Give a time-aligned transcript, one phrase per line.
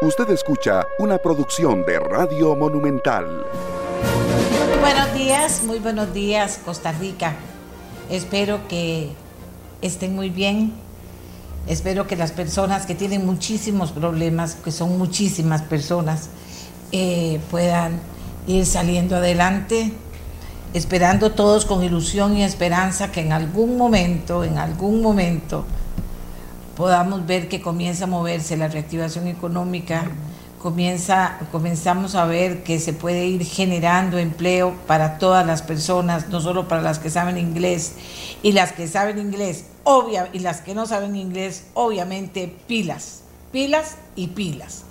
[0.00, 3.44] Usted escucha una producción de Radio Monumental.
[4.80, 7.34] Buenos días, muy buenos días Costa Rica.
[8.08, 9.10] Espero que
[9.82, 10.72] estén muy bien.
[11.66, 16.28] Espero que las personas que tienen muchísimos problemas, que son muchísimas personas,
[16.92, 17.98] eh, puedan
[18.46, 19.90] ir saliendo adelante,
[20.74, 25.64] esperando todos con ilusión y esperanza que en algún momento, en algún momento,
[26.78, 30.04] podamos ver que comienza a moverse la reactivación económica,
[30.62, 36.40] comienza, comenzamos a ver que se puede ir generando empleo para todas las personas, no
[36.40, 37.94] solo para las que saben inglés
[38.44, 43.96] y las que saben inglés, obvia, y las que no saben inglés, obviamente pilas, pilas
[44.14, 44.84] y pilas.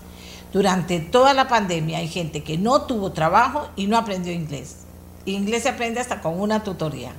[0.52, 4.80] Durante toda la pandemia hay gente que no tuvo trabajo y no aprendió inglés.
[5.26, 7.14] Inglés se aprende hasta con una tutoría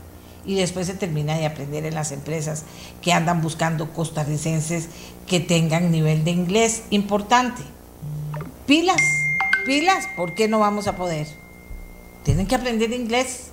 [0.48, 2.64] y después se termina de aprender en las empresas
[3.02, 4.88] que andan buscando costarricenses
[5.26, 7.60] que tengan nivel de inglés importante.
[8.66, 9.02] Pilas,
[9.66, 11.26] pilas, ¿por qué no vamos a poder?
[12.24, 13.48] Tienen que aprender inglés.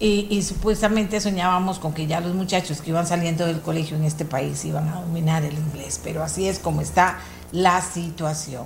[0.00, 4.04] Y, y, supuestamente soñábamos con que ya los muchachos que iban saliendo del colegio en
[4.04, 7.18] este país iban a dominar el inglés, pero así es como está
[7.52, 8.64] la situación.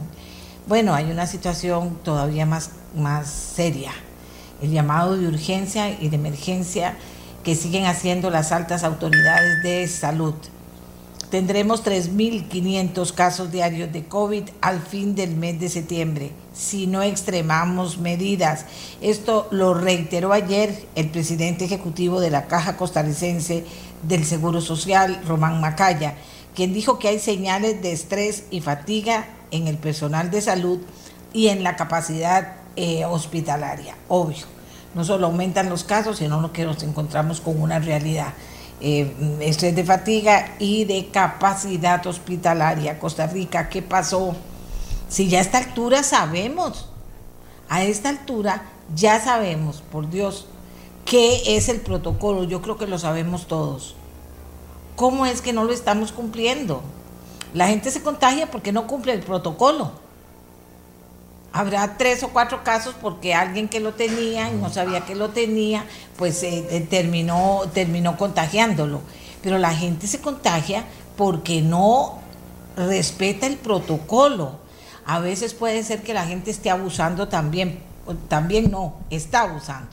[0.66, 3.92] Bueno, hay una situación todavía más, más seria
[4.62, 6.96] el llamado de urgencia y de emergencia
[7.44, 10.34] que siguen haciendo las altas autoridades de salud.
[11.30, 17.98] Tendremos 3.500 casos diarios de COVID al fin del mes de septiembre, si no extremamos
[17.98, 18.66] medidas.
[19.00, 23.64] Esto lo reiteró ayer el presidente ejecutivo de la Caja Costarricense
[24.02, 26.16] del Seguro Social, Román Macaya,
[26.56, 30.80] quien dijo que hay señales de estrés y fatiga en el personal de salud
[31.32, 34.46] y en la capacidad eh, hospitalaria, obvio.
[34.94, 38.32] No solo aumentan los casos, sino que nos encontramos con una realidad.
[38.80, 42.98] Eh, estrés de fatiga y de capacidad hospitalaria.
[42.98, 44.34] Costa Rica, ¿qué pasó?
[45.10, 46.88] Si ya a esta altura sabemos,
[47.68, 48.62] a esta altura
[48.94, 50.46] ya sabemos, por Dios,
[51.04, 52.44] qué es el protocolo.
[52.44, 53.94] Yo creo que lo sabemos todos.
[54.96, 56.80] ¿Cómo es que no lo estamos cumpliendo?
[57.52, 59.92] La gente se contagia porque no cumple el protocolo
[61.52, 65.30] habrá tres o cuatro casos porque alguien que lo tenía y no sabía que lo
[65.30, 65.84] tenía,
[66.16, 69.00] pues eh, eh, terminó, terminó contagiándolo.
[69.42, 70.84] Pero la gente se contagia
[71.16, 72.18] porque no
[72.76, 74.58] respeta el protocolo.
[75.06, 77.80] A veces puede ser que la gente esté abusando también,
[78.28, 79.90] también no, está abusando.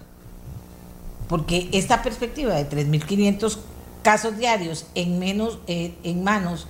[1.28, 3.58] Porque esta perspectiva de 3.500
[4.04, 6.68] casos diarios en, menos, eh, en manos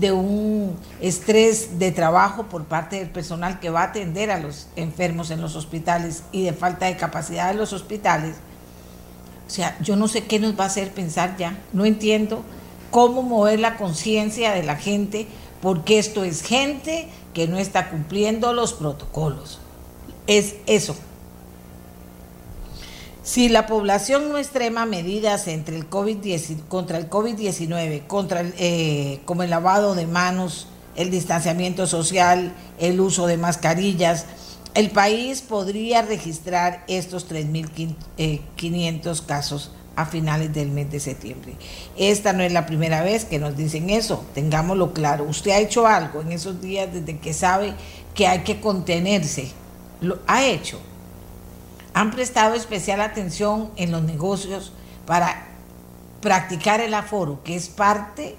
[0.00, 4.68] de un estrés de trabajo por parte del personal que va a atender a los
[4.76, 8.36] enfermos en los hospitales y de falta de capacidad de los hospitales.
[9.46, 12.42] O sea, yo no sé qué nos va a hacer pensar ya, no entiendo
[12.90, 15.26] cómo mover la conciencia de la gente,
[15.60, 19.60] porque esto es gente que no está cumpliendo los protocolos.
[20.26, 20.96] Es eso,
[23.24, 26.18] si la población no extrema medidas entre el COVID
[26.68, 33.00] contra el COVID-19, contra el, eh, como el lavado de manos, el distanciamiento social, el
[33.00, 34.26] uso de mascarillas,
[34.74, 41.54] el país podría registrar estos 3.500 eh, casos a finales del mes de septiembre.
[41.96, 45.24] Esta no es la primera vez que nos dicen eso, tengámoslo claro.
[45.24, 47.72] Usted ha hecho algo en esos días desde que sabe
[48.14, 49.48] que hay que contenerse.
[50.02, 50.78] Lo ha hecho
[51.94, 54.72] han prestado especial atención en los negocios
[55.06, 55.46] para
[56.20, 58.36] practicar el aforo, que es parte,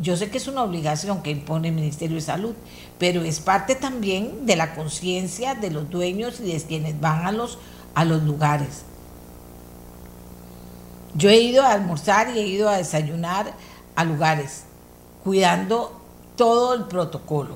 [0.00, 2.54] yo sé que es una obligación que impone el Ministerio de Salud,
[2.98, 7.32] pero es parte también de la conciencia de los dueños y de quienes van a
[7.32, 7.58] los,
[7.94, 8.82] a los lugares.
[11.14, 13.54] Yo he ido a almorzar y he ido a desayunar
[13.94, 14.64] a lugares,
[15.22, 15.98] cuidando
[16.36, 17.54] todo el protocolo.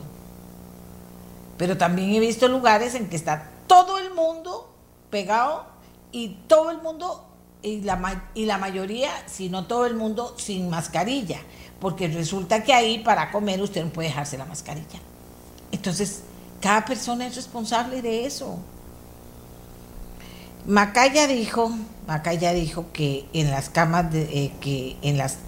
[1.58, 4.69] Pero también he visto lugares en que está todo el mundo
[5.10, 5.66] pegado
[6.12, 7.26] y todo el mundo,
[7.62, 11.40] y la, y la mayoría, si no todo el mundo, sin mascarilla,
[11.80, 14.98] porque resulta que ahí para comer usted no puede dejarse la mascarilla.
[15.72, 16.22] Entonces,
[16.60, 18.58] cada persona es responsable de eso.
[20.66, 21.70] Macaya dijo,
[22.06, 25.38] Macaya dijo que en las camas de, eh, que en las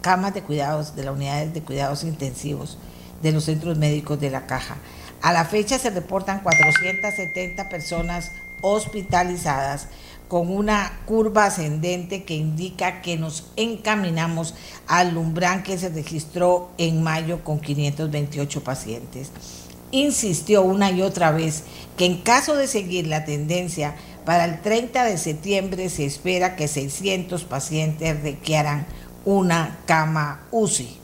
[0.00, 2.78] camas de cuidados de las unidades de cuidados intensivos
[3.22, 4.76] de los centros médicos de la caja.
[5.22, 9.88] A la fecha se reportan 470 personas hospitalizadas
[10.28, 14.54] con una curva ascendente que indica que nos encaminamos
[14.86, 19.32] al umbral que se registró en mayo con 528 pacientes.
[19.90, 21.64] Insistió una y otra vez
[21.96, 26.68] que en caso de seguir la tendencia, para el 30 de septiembre se espera que
[26.68, 28.86] 600 pacientes requieran
[29.24, 30.96] una cama UCI.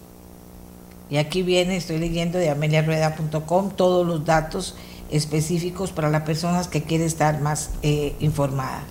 [1.11, 4.77] Y aquí viene, estoy leyendo de ameliarueda.com todos los datos
[5.11, 8.85] específicos para las personas que quieren estar más eh, informadas.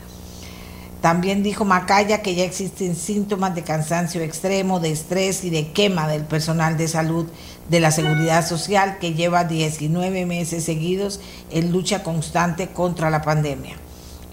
[1.02, 6.08] También dijo Macaya que ya existen síntomas de cansancio extremo, de estrés y de quema
[6.08, 7.28] del personal de salud
[7.70, 11.20] de la seguridad social que lleva 19 meses seguidos
[11.52, 13.76] en lucha constante contra la pandemia.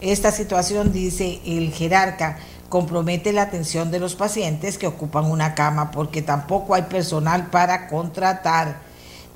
[0.00, 2.38] Esta situación, dice el jerarca,
[2.70, 7.87] compromete la atención de los pacientes que ocupan una cama porque tampoco hay personal para
[7.87, 8.81] contratar.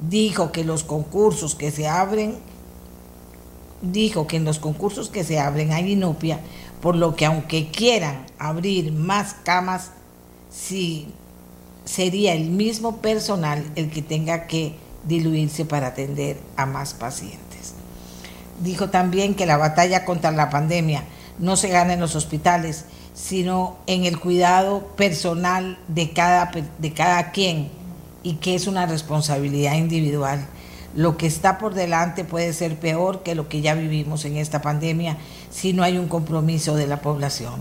[0.00, 2.36] Dijo que los concursos que se abren,
[3.80, 6.40] dijo que en los concursos que se abren hay inopia,
[6.80, 9.92] por lo que aunque quieran abrir más camas,
[10.50, 11.08] sí
[11.84, 17.74] sería el mismo personal el que tenga que diluirse para atender a más pacientes.
[18.60, 21.04] Dijo también que la batalla contra la pandemia
[21.38, 27.30] no se gana en los hospitales, sino en el cuidado personal de cada, de cada
[27.30, 27.70] quien
[28.26, 30.44] y que es una responsabilidad individual.
[30.96, 34.62] Lo que está por delante puede ser peor que lo que ya vivimos en esta
[34.62, 35.16] pandemia
[35.48, 37.54] si no hay un compromiso de la población.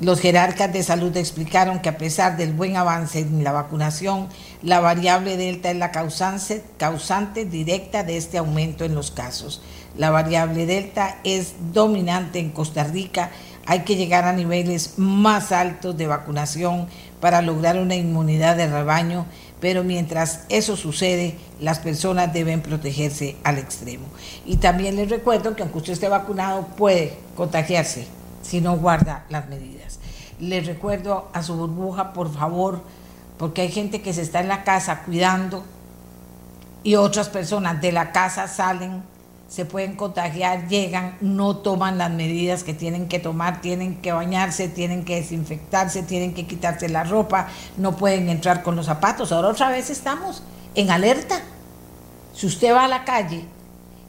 [0.00, 4.26] Los jerarcas de salud explicaron que a pesar del buen avance en la vacunación,
[4.60, 9.62] la variable delta es la causante, causante directa de este aumento en los casos.
[9.96, 13.30] La variable delta es dominante en Costa Rica
[13.66, 16.88] hay que llegar a niveles más altos de vacunación
[17.20, 19.26] para lograr una inmunidad de rebaño,
[19.62, 24.06] pero mientras eso sucede, las personas deben protegerse al extremo.
[24.44, 28.08] Y también les recuerdo que aunque usted esté vacunado, puede contagiarse
[28.42, 30.00] si no guarda las medidas.
[30.40, 32.82] Les recuerdo a su burbuja, por favor,
[33.38, 35.62] porque hay gente que se está en la casa cuidando
[36.82, 39.04] y otras personas de la casa salen
[39.52, 44.66] se pueden contagiar, llegan, no toman las medidas que tienen que tomar, tienen que bañarse,
[44.66, 49.30] tienen que desinfectarse, tienen que quitarse la ropa, no pueden entrar con los zapatos.
[49.30, 50.42] Ahora otra vez estamos
[50.74, 51.42] en alerta.
[52.34, 53.44] Si usted va a la calle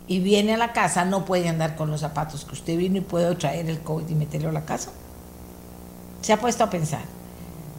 [0.07, 3.01] y viene a la casa, no puede andar con los zapatos que usted vino y
[3.01, 4.91] puede traer el COVID y meterlo a la casa.
[6.21, 7.03] Se ha puesto a pensar.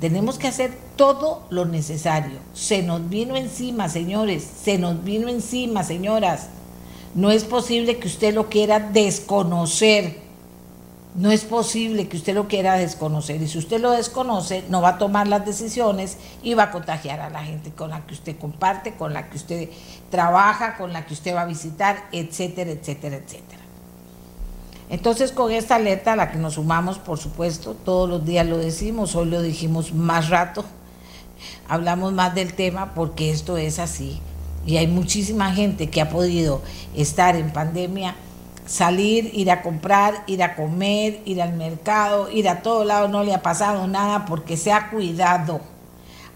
[0.03, 2.41] Tenemos que hacer todo lo necesario.
[2.53, 4.47] Se nos vino encima, señores.
[4.63, 6.49] Se nos vino encima, señoras.
[7.15, 10.25] No es posible que usted lo quiera desconocer.
[11.15, 13.41] No es posible que usted lo quiera desconocer.
[13.41, 17.21] Y si usted lo desconoce, no va a tomar las decisiones y va a contagiar
[17.21, 19.69] a la gente con la que usted comparte, con la que usted
[20.11, 23.63] trabaja, con la que usted va a visitar, etcétera, etcétera, etcétera.
[24.91, 28.59] Entonces, con esta alerta a la que nos sumamos, por supuesto, todos los días lo
[28.59, 30.65] decimos, hoy lo dijimos más rato,
[31.69, 34.21] hablamos más del tema porque esto es así
[34.67, 36.63] y hay muchísima gente que ha podido
[36.95, 38.17] estar en pandemia,
[38.67, 43.23] salir, ir a comprar, ir a comer, ir al mercado, ir a todo lado, no
[43.23, 45.61] le ha pasado nada porque se ha cuidado.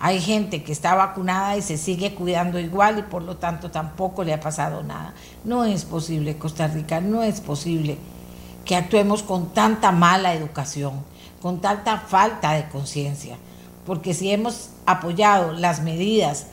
[0.01, 4.23] Hay gente que está vacunada y se sigue cuidando igual y por lo tanto tampoco
[4.23, 5.15] le ha pasado nada.
[5.45, 7.99] No es posible, Costa Rica, no es posible
[8.65, 11.03] que actuemos con tanta mala educación,
[11.41, 13.37] con tanta falta de conciencia,
[13.87, 16.47] porque si hemos apoyado las medidas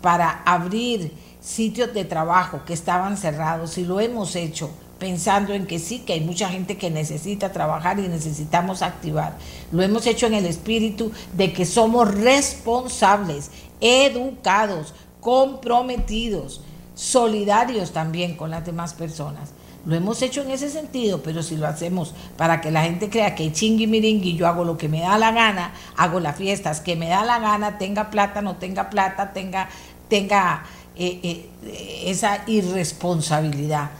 [0.00, 5.78] para abrir sitios de trabajo que estaban cerrados y lo hemos hecho pensando en que
[5.78, 9.36] sí, que hay mucha gente que necesita trabajar y necesitamos activar.
[9.70, 13.50] Lo hemos hecho en el espíritu de que somos responsables,
[13.80, 16.62] educados, comprometidos,
[16.94, 19.50] solidarios también con las demás personas.
[19.86, 23.34] Lo hemos hecho en ese sentido, pero si lo hacemos para que la gente crea
[23.34, 26.96] que chingui miringui, yo hago lo que me da la gana, hago las fiestas que
[26.96, 29.68] me da la gana, tenga plata, no tenga plata, tenga
[30.08, 30.64] tenga
[30.96, 33.90] eh, eh, esa irresponsabilidad,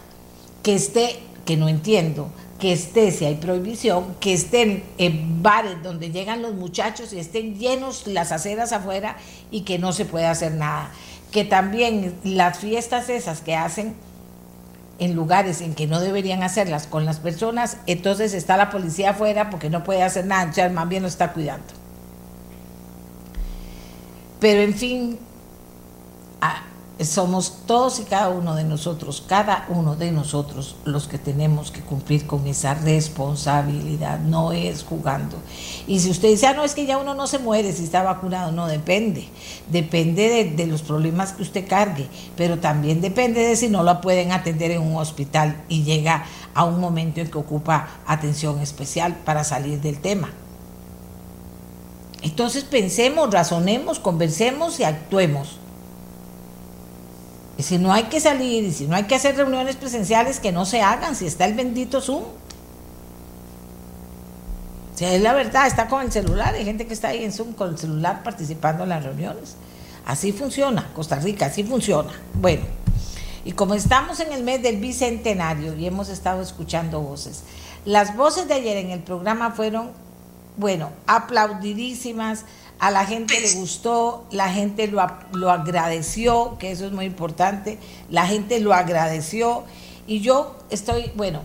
[0.62, 6.11] que esté, que no entiendo, que esté, si hay prohibición, que estén en bares donde
[6.11, 9.17] llegan los muchachos y estén llenos las aceras afuera
[9.50, 10.91] y que no se pueda hacer nada.
[11.31, 13.95] Que también las fiestas esas que hacen
[14.99, 19.50] en lugares en que no deberían hacerlas con las personas, entonces está la policía afuera
[19.50, 21.67] porque no puede hacer nada, ya más bien lo está cuidando.
[24.41, 25.19] Pero en fin,
[27.04, 31.80] somos todos y cada uno de nosotros, cada uno de nosotros los que tenemos que
[31.80, 35.37] cumplir con esa responsabilidad, no es jugando.
[35.87, 38.02] Y si usted dice, ah, no, es que ya uno no se muere si está
[38.02, 39.28] vacunado, no, depende,
[39.71, 44.00] depende de, de los problemas que usted cargue, pero también depende de si no lo
[44.00, 49.14] pueden atender en un hospital y llega a un momento en que ocupa atención especial
[49.25, 50.30] para salir del tema.
[52.23, 55.61] Entonces pensemos, razonemos, conversemos y actuemos.
[57.59, 60.53] Y si no hay que salir y si no hay que hacer reuniones presenciales, que
[60.53, 62.23] no se hagan, si está el bendito Zoom.
[64.95, 67.55] Si es la verdad, está con el celular, hay gente que está ahí en Zoom
[67.55, 69.57] con el celular participando en las reuniones.
[70.07, 72.12] Así funciona, Costa Rica, así funciona.
[72.35, 72.62] Bueno,
[73.45, 77.43] y como estamos en el mes del Bicentenario y hemos estado escuchando voces,
[77.85, 79.91] las voces de ayer en el programa fueron,
[80.57, 82.45] bueno, aplaudidísimas,
[82.78, 87.78] a la gente le gustó, la gente lo, lo agradeció, que eso es muy importante,
[88.11, 89.64] la gente lo agradeció
[90.06, 91.40] y yo estoy, bueno,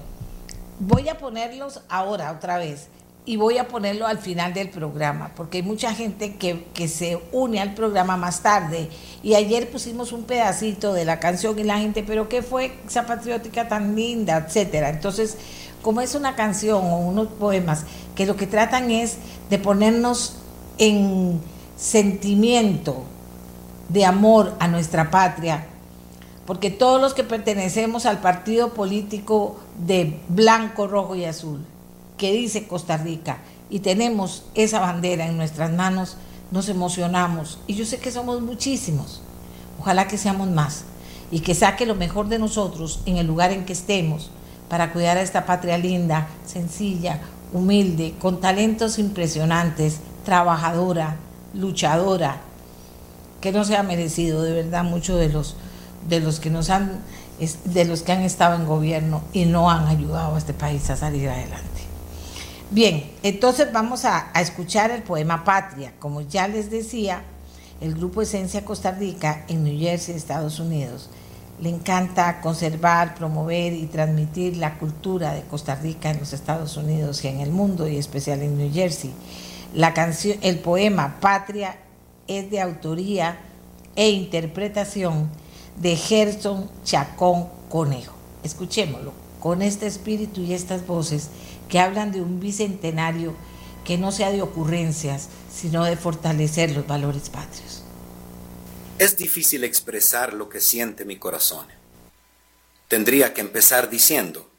[0.79, 2.87] voy a ponerlos ahora otra vez
[3.25, 7.19] y voy a ponerlo al final del programa, porque hay mucha gente que, que, se
[7.31, 8.89] une al programa más tarde.
[9.23, 13.05] Y ayer pusimos un pedacito de la canción y la gente, pero ¿qué fue esa
[13.05, 14.37] patriótica tan linda?
[14.45, 14.89] etcétera.
[14.89, 15.37] Entonces,
[15.81, 17.85] como es una canción o unos poemas
[18.15, 19.17] que lo que tratan es
[19.49, 20.42] de ponernos
[20.77, 21.39] en
[21.77, 23.03] sentimiento
[23.89, 25.67] de amor a nuestra patria,
[26.45, 31.61] porque todos los que pertenecemos al partido político de blanco, rojo y azul,
[32.17, 33.39] que dice Costa Rica,
[33.69, 36.17] y tenemos esa bandera en nuestras manos,
[36.51, 37.59] nos emocionamos.
[37.65, 39.21] Y yo sé que somos muchísimos.
[39.79, 40.83] Ojalá que seamos más
[41.31, 44.29] y que saque lo mejor de nosotros en el lugar en que estemos
[44.69, 51.17] para cuidar a esta patria linda, sencilla, humilde, con talentos impresionantes, trabajadora,
[51.53, 52.37] luchadora,
[53.41, 55.55] que no se ha merecido de verdad mucho de los
[56.07, 57.01] de los que nos han
[57.65, 60.95] de los que han estado en gobierno y no han ayudado a este país a
[60.95, 61.67] salir adelante.
[62.71, 65.93] Bien, entonces vamos a, a escuchar el poema Patria.
[65.99, 67.23] Como ya les decía,
[67.81, 71.09] el grupo Esencia Costa Rica en New Jersey, Estados Unidos,
[71.59, 77.23] le encanta conservar, promover y transmitir la cultura de Costa Rica en los Estados Unidos
[77.23, 79.13] y en el mundo, y especial en New Jersey.
[79.73, 81.79] La canción, el poema Patria
[82.27, 83.39] es de autoría
[83.95, 85.29] e interpretación
[85.77, 88.13] de Gerson Chacón Conejo.
[88.43, 91.29] Escuchémoslo con este espíritu y estas voces
[91.69, 93.33] que hablan de un bicentenario
[93.83, 97.83] que no sea de ocurrencias, sino de fortalecer los valores patrios.
[98.99, 101.65] Es difícil expresar lo que siente mi corazón.
[102.87, 104.49] Tendría que empezar diciendo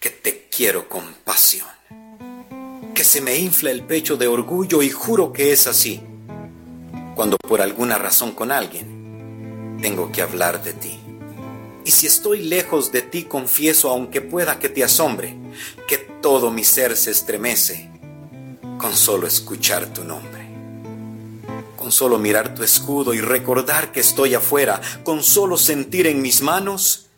[0.00, 1.68] que te quiero con pasión,
[2.94, 6.00] que se me infla el pecho de orgullo y juro que es así,
[7.16, 11.00] cuando por alguna razón con alguien tengo que hablar de ti.
[11.84, 15.36] Y si estoy lejos de ti, confieso, aunque pueda que te asombre,
[15.86, 17.90] que todo mi ser se estremece
[18.78, 20.44] con solo escuchar tu nombre.
[21.76, 26.40] Con solo mirar tu escudo y recordar que estoy afuera, con solo sentir en mis
[26.40, 27.10] manos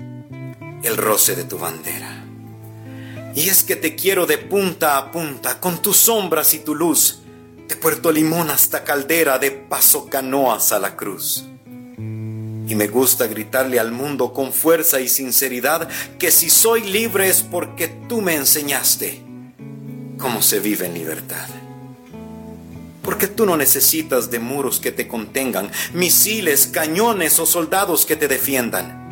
[0.83, 2.15] el roce de tu bandera.
[3.37, 7.21] Y es que te quiero de punta a punta, con tus sombras y tu luz,
[7.69, 11.45] de Puerto Limón hasta Caldera, de Paso Canoas a la cruz.
[11.99, 15.87] Y me gusta gritarle al mundo con fuerza y sinceridad
[16.19, 19.23] que si soy libre es porque tú me enseñaste
[20.16, 21.47] cómo se vive en libertad.
[23.02, 28.28] Porque tú no necesitas de muros que te contengan, misiles, cañones o soldados que te
[28.28, 29.06] defiendan.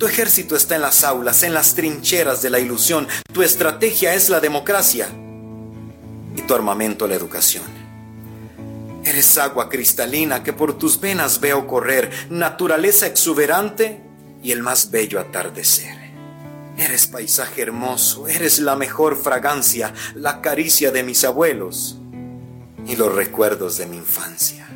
[0.00, 3.06] Tu ejército está en las aulas, en las trincheras de la ilusión.
[3.34, 5.08] Tu estrategia es la democracia
[6.34, 7.64] y tu armamento la educación.
[9.04, 14.00] Eres agua cristalina que por tus venas veo correr, naturaleza exuberante
[14.42, 15.98] y el más bello atardecer.
[16.78, 21.98] Eres paisaje hermoso, eres la mejor fragancia, la caricia de mis abuelos
[22.86, 24.69] y los recuerdos de mi infancia.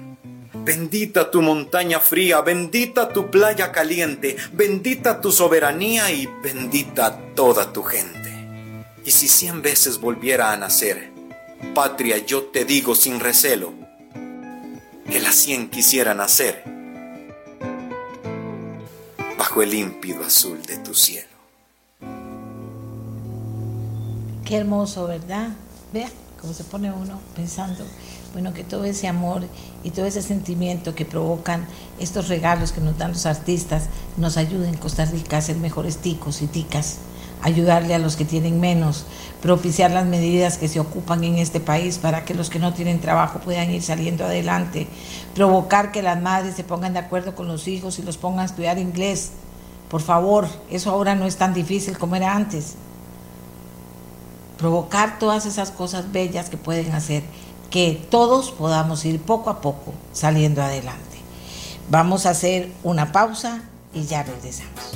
[0.65, 7.83] Bendita tu montaña fría, bendita tu playa caliente, bendita tu soberanía y bendita toda tu
[7.83, 8.33] gente.
[9.05, 11.11] Y si cien veces volviera a nacer,
[11.75, 13.75] patria, yo te digo sin recelo,
[15.11, 16.65] que las cien quisieran hacer
[19.37, 21.29] bajo el límpido azul de tu cielo.
[24.47, 25.51] Qué hermoso, ¿verdad?
[25.93, 26.09] Vea
[26.41, 27.85] cómo se pone uno pensando,
[28.33, 29.43] bueno, que todo ese amor
[29.85, 31.67] y todo ese sentimiento que provocan
[32.01, 33.85] estos regalos que nos dan los artistas
[34.17, 36.99] nos ayuden en Costa Rica a ser mejores ticos y ticas
[37.45, 39.05] ayudarle a los que tienen menos,
[39.43, 43.03] propiciar las medidas que se ocupan en este país para que los que no tienen
[43.03, 44.89] trabajo puedan ir saliendo adelante,
[45.35, 48.45] provocar que las madres se pongan de acuerdo con los hijos y los pongan a
[48.47, 49.33] estudiar inglés.
[49.91, 52.77] Por favor, eso ahora no es tan difícil como era antes.
[54.57, 57.25] Provocar todas esas cosas bellas que pueden hacer
[57.75, 61.19] que todos podamos ir poco a poco saliendo adelante.
[61.91, 64.93] Vamos a hacer una pausa y ya regresamos.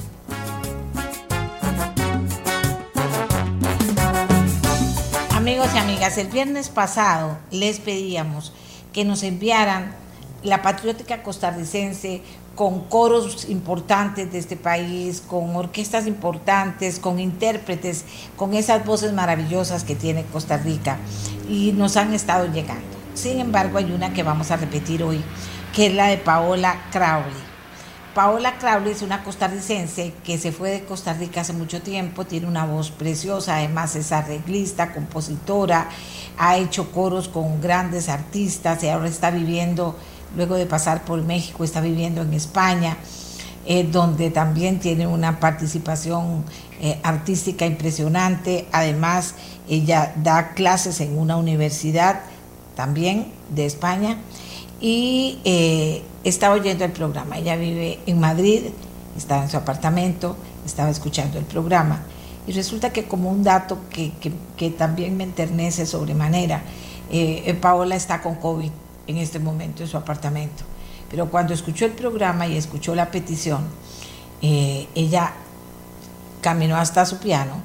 [5.35, 8.53] Amigos y amigas, el viernes pasado les pedíamos
[8.93, 9.97] que nos enviaran
[10.45, 12.23] la patriótica costarricense
[12.59, 19.85] con coros importantes de este país, con orquestas importantes, con intérpretes, con esas voces maravillosas
[19.85, 20.99] que tiene Costa Rica
[21.49, 22.83] y nos han estado llegando.
[23.15, 25.23] Sin embargo, hay una que vamos a repetir hoy,
[25.73, 27.47] que es la de Paola Crowley.
[28.13, 32.49] Paola Crowley es una costarricense que se fue de Costa Rica hace mucho tiempo, tiene
[32.49, 35.91] una voz preciosa, además es arreglista, compositora,
[36.37, 39.95] ha hecho coros con grandes artistas y ahora está viviendo,
[40.37, 42.97] luego de pasar por México, está viviendo en España,
[43.67, 46.45] eh, donde también tiene una participación
[46.81, 48.67] eh, artística impresionante.
[48.73, 49.35] Además,
[49.69, 52.21] ella da clases en una universidad
[52.77, 54.17] también de España
[54.81, 57.39] y eh, estaba oyendo el programa.
[57.39, 58.67] Ella vive en Madrid,
[59.17, 62.03] estaba en su apartamento, estaba escuchando el programa.
[62.47, 66.63] Y resulta que como un dato que, también me enternece sobremanera,
[67.11, 68.71] eh, Paola está con COVID
[69.09, 70.63] en este momento en su apartamento.
[71.11, 73.67] Pero cuando escuchó el programa y escuchó la petición,
[74.41, 75.33] ella
[76.41, 77.63] caminó hasta su piano,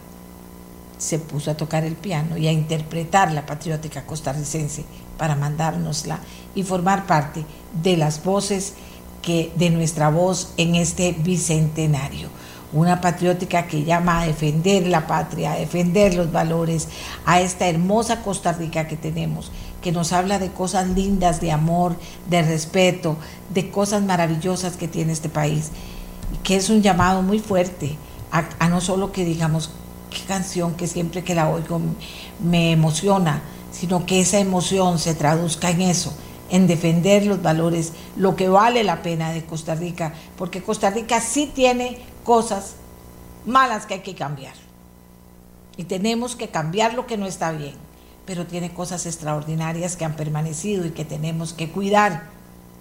[0.97, 4.85] se puso a tocar el piano y a interpretar la patriótica costarricense
[5.17, 6.19] para mandárnosla
[6.55, 7.45] y formar parte
[7.81, 8.73] de las voces
[9.21, 12.29] que, de nuestra voz en este bicentenario.
[12.73, 16.87] Una patriótica que llama a defender la patria, a defender los valores,
[17.25, 19.51] a esta hermosa Costa Rica que tenemos,
[19.81, 21.95] que nos habla de cosas lindas, de amor,
[22.29, 23.15] de respeto,
[23.53, 25.69] de cosas maravillosas que tiene este país,
[26.43, 27.95] que es un llamado muy fuerte
[28.31, 29.69] a, a no solo que digamos
[30.09, 31.79] qué canción que siempre que la oigo
[32.43, 36.13] me emociona, sino que esa emoción se traduzca en eso,
[36.49, 41.19] en defender los valores, lo que vale la pena de Costa Rica, porque Costa Rica
[41.19, 42.75] sí tiene cosas
[43.45, 44.53] malas que hay que cambiar.
[45.77, 47.75] Y tenemos que cambiar lo que no está bien,
[48.25, 52.33] pero tiene cosas extraordinarias que han permanecido y que tenemos que cuidar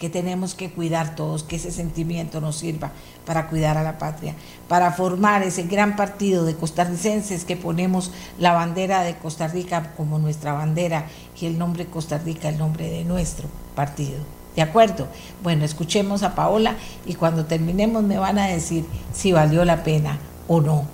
[0.02, 2.90] que tenemos que cuidar todos, que ese sentimiento nos sirva
[3.24, 4.34] para cuidar a la patria,
[4.66, 10.18] para formar ese gran partido de costarricenses que ponemos la bandera de Costa Rica como
[10.18, 11.06] nuestra bandera
[11.40, 13.46] y el nombre Costa Rica el nombre de nuestro
[13.76, 14.41] partido.
[14.56, 15.08] ¿De acuerdo?
[15.42, 20.18] Bueno, escuchemos a Paola y cuando terminemos me van a decir si valió la pena
[20.48, 20.84] o no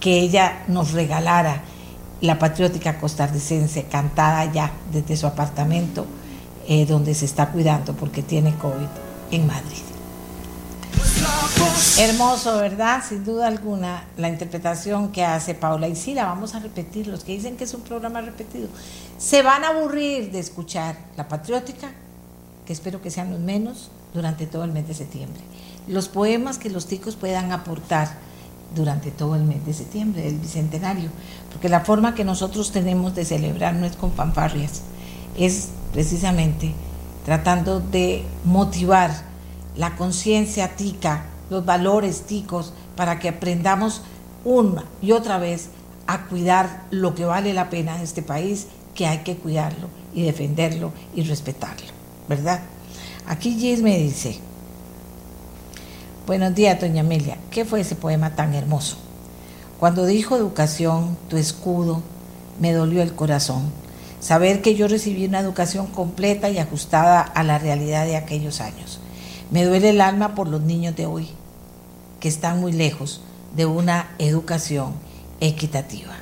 [0.00, 1.62] que ella nos regalara
[2.20, 6.06] la patriótica costarricense cantada ya desde su apartamento
[6.68, 8.88] eh, donde se está cuidando porque tiene COVID
[9.30, 9.82] en Madrid.
[11.98, 13.02] Hermoso, ¿verdad?
[13.06, 15.88] Sin duda alguna, la interpretación que hace Paula.
[15.88, 17.06] Y sí, la vamos a repetir.
[17.06, 18.68] Los que dicen que es un programa repetido,
[19.16, 21.90] se van a aburrir de escuchar la patriótica,
[22.68, 25.40] que espero que sean los menos, durante todo el mes de septiembre.
[25.86, 28.18] Los poemas que los ticos puedan aportar
[28.76, 31.08] durante todo el mes de septiembre, del bicentenario,
[31.50, 34.82] porque la forma que nosotros tenemos de celebrar no es con fanfarrias,
[35.38, 36.74] es precisamente
[37.24, 39.12] tratando de motivar
[39.74, 44.02] la conciencia tica, los valores ticos, para que aprendamos
[44.44, 45.70] una y otra vez
[46.06, 50.24] a cuidar lo que vale la pena en este país, que hay que cuidarlo y
[50.24, 51.86] defenderlo y respetarlo,
[52.28, 52.60] ¿verdad?
[53.26, 54.38] Aquí Gis me dice,
[56.26, 58.96] buenos días, doña Amelia, ¿qué fue ese poema tan hermoso?
[59.78, 62.02] Cuando dijo educación, tu escudo,
[62.60, 63.70] me dolió el corazón
[64.20, 69.00] saber que yo recibí una educación completa y ajustada a la realidad de aquellos años.
[69.50, 71.28] Me duele el alma por los niños de hoy,
[72.20, 73.22] que están muy lejos
[73.54, 74.94] de una educación
[75.40, 76.14] equitativa.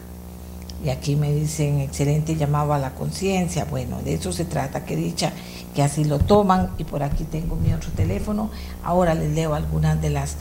[0.84, 3.64] Y aquí me dicen, excelente llamado a la conciencia.
[3.64, 5.32] Bueno, de eso se trata, que dicha
[5.76, 6.70] que así lo toman.
[6.78, 8.50] Y por aquí tengo mi otro teléfono.
[8.82, 10.36] Ahora les leo algunas de las,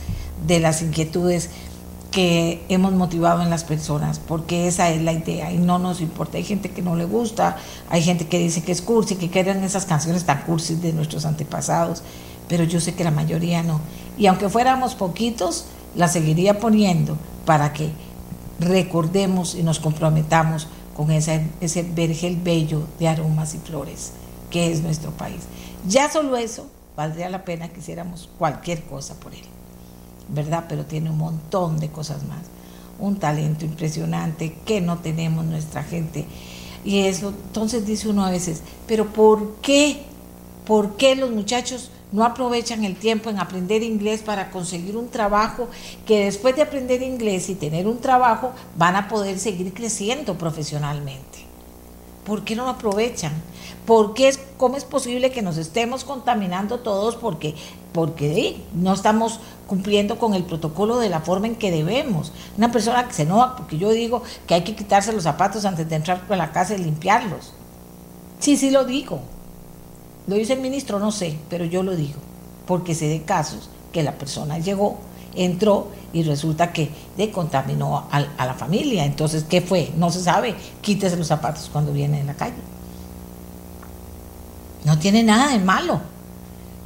[0.46, 1.50] de las inquietudes
[2.10, 6.38] que hemos motivado en las personas, porque esa es la idea y no nos importa.
[6.38, 7.58] Hay gente que no le gusta,
[7.90, 11.26] hay gente que dice que es cursi, que quieren esas canciones tan cursis de nuestros
[11.26, 12.02] antepasados,
[12.48, 13.82] pero yo sé que la mayoría no.
[14.16, 17.90] Y aunque fuéramos poquitos, la seguiría poniendo para que
[18.60, 24.12] recordemos y nos comprometamos con ese, ese vergel bello de aromas y flores
[24.50, 25.42] que es nuestro país.
[25.86, 29.44] Ya solo eso valdría la pena que hiciéramos cualquier cosa por él.
[30.28, 30.64] ¿verdad?
[30.68, 32.42] Pero tiene un montón de cosas más.
[32.98, 36.24] Un talento impresionante que no tenemos nuestra gente.
[36.84, 40.02] Y eso, entonces dice uno a veces, pero ¿por qué?
[40.66, 45.68] ¿Por qué los muchachos no aprovechan el tiempo en aprender inglés para conseguir un trabajo
[46.06, 51.44] que después de aprender inglés y tener un trabajo van a poder seguir creciendo profesionalmente?
[52.24, 53.32] ¿Por qué no lo aprovechan?
[53.86, 57.54] ¿Por qué es, ¿Cómo es posible que nos estemos contaminando todos porque,
[57.92, 62.32] porque no estamos cumpliendo con el protocolo de la forma en que debemos?
[62.58, 65.88] Una persona que se enoja porque yo digo que hay que quitarse los zapatos antes
[65.88, 67.52] de entrar a la casa y limpiarlos.
[68.40, 69.20] Sí, sí lo digo.
[70.26, 72.18] Lo dice el ministro, no sé, pero yo lo digo,
[72.66, 74.98] porque sé de casos que la persona llegó,
[75.36, 79.04] entró y resulta que le contaminó a, a la familia.
[79.04, 79.92] Entonces, ¿qué fue?
[79.96, 80.56] No se sabe.
[80.80, 82.75] Quítese los zapatos cuando viene en la calle.
[84.86, 86.00] No tiene nada de malo.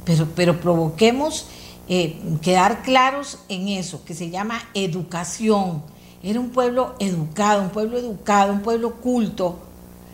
[0.05, 1.45] pero, pero provoquemos
[1.87, 5.83] eh, quedar claros en eso, que se llama educación.
[6.23, 9.59] Era un pueblo educado, un pueblo educado, un pueblo culto.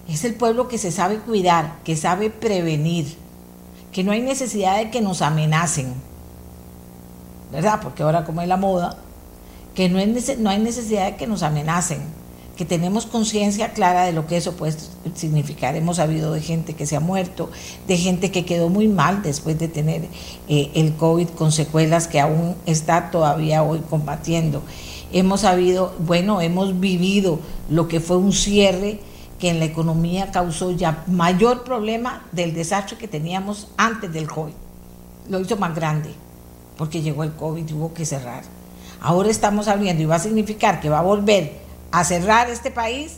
[0.10, 3.16] Es el pueblo que se sabe cuidar, que sabe prevenir,
[3.94, 5.94] que no hay necesidad de que nos amenacen,
[7.54, 7.80] ¿verdad?
[7.82, 8.98] Porque ahora como es la moda,
[9.76, 10.00] que no,
[10.40, 12.02] no hay necesidad de que nos amenacen,
[12.58, 14.76] que tenemos conciencia clara de lo que eso puede
[15.14, 15.76] significar.
[15.76, 17.50] Hemos sabido de gente que se ha muerto,
[17.88, 20.02] de gente que quedó muy mal después de tener
[20.50, 24.64] eh, el COVID con secuelas que aún está todavía hoy combatiendo.
[25.14, 27.40] Hemos sabido, bueno, hemos vivido
[27.70, 29.00] lo que fue un cierre
[29.40, 34.54] que en la economía causó ya mayor problema del desastre que teníamos antes del COVID.
[35.30, 36.10] Lo hizo más grande,
[36.76, 38.42] porque llegó el COVID y hubo que cerrar.
[39.00, 43.18] Ahora estamos abriendo y va a significar que va a volver a cerrar este país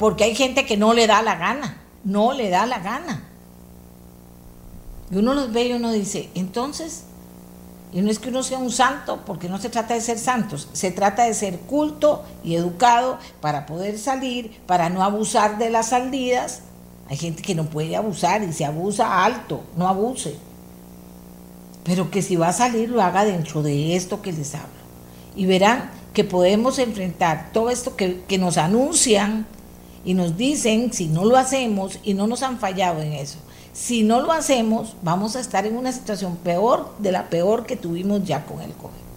[0.00, 3.22] porque hay gente que no le da la gana, no le da la gana.
[5.10, 7.04] Y uno los ve y uno dice, entonces,
[7.92, 10.68] y no es que uno sea un santo, porque no se trata de ser santos,
[10.72, 15.88] se trata de ser culto y educado para poder salir, para no abusar de las
[15.88, 16.62] salidas.
[17.10, 20.38] Hay gente que no puede abusar y se abusa alto, no abuse.
[21.84, 24.68] Pero que si va a salir lo haga dentro de esto que les hablo.
[25.36, 29.46] Y verán que podemos enfrentar todo esto que, nos anuncian
[30.04, 33.38] y nos dicen si no lo hacemos y no nos han fallado en eso.
[33.72, 37.76] Si no lo hacemos, vamos a estar en una situación peor de la peor que
[37.76, 39.09] tuvimos ya con el COVID.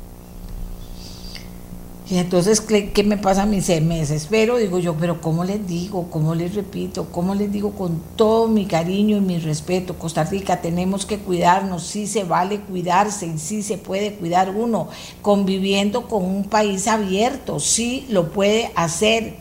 [2.10, 3.62] Y entonces, ¿qué me pasa a mí?
[3.62, 6.10] Se me desespero, digo yo, pero ¿cómo les digo?
[6.10, 7.06] ¿Cómo les repito?
[7.06, 9.98] ¿Cómo les digo con todo mi cariño y mi respeto?
[9.98, 14.90] Costa Rica, tenemos que cuidarnos, sí se vale cuidarse y sí se puede cuidar uno,
[15.22, 19.38] conviviendo con un país abierto, sí lo puede hacer.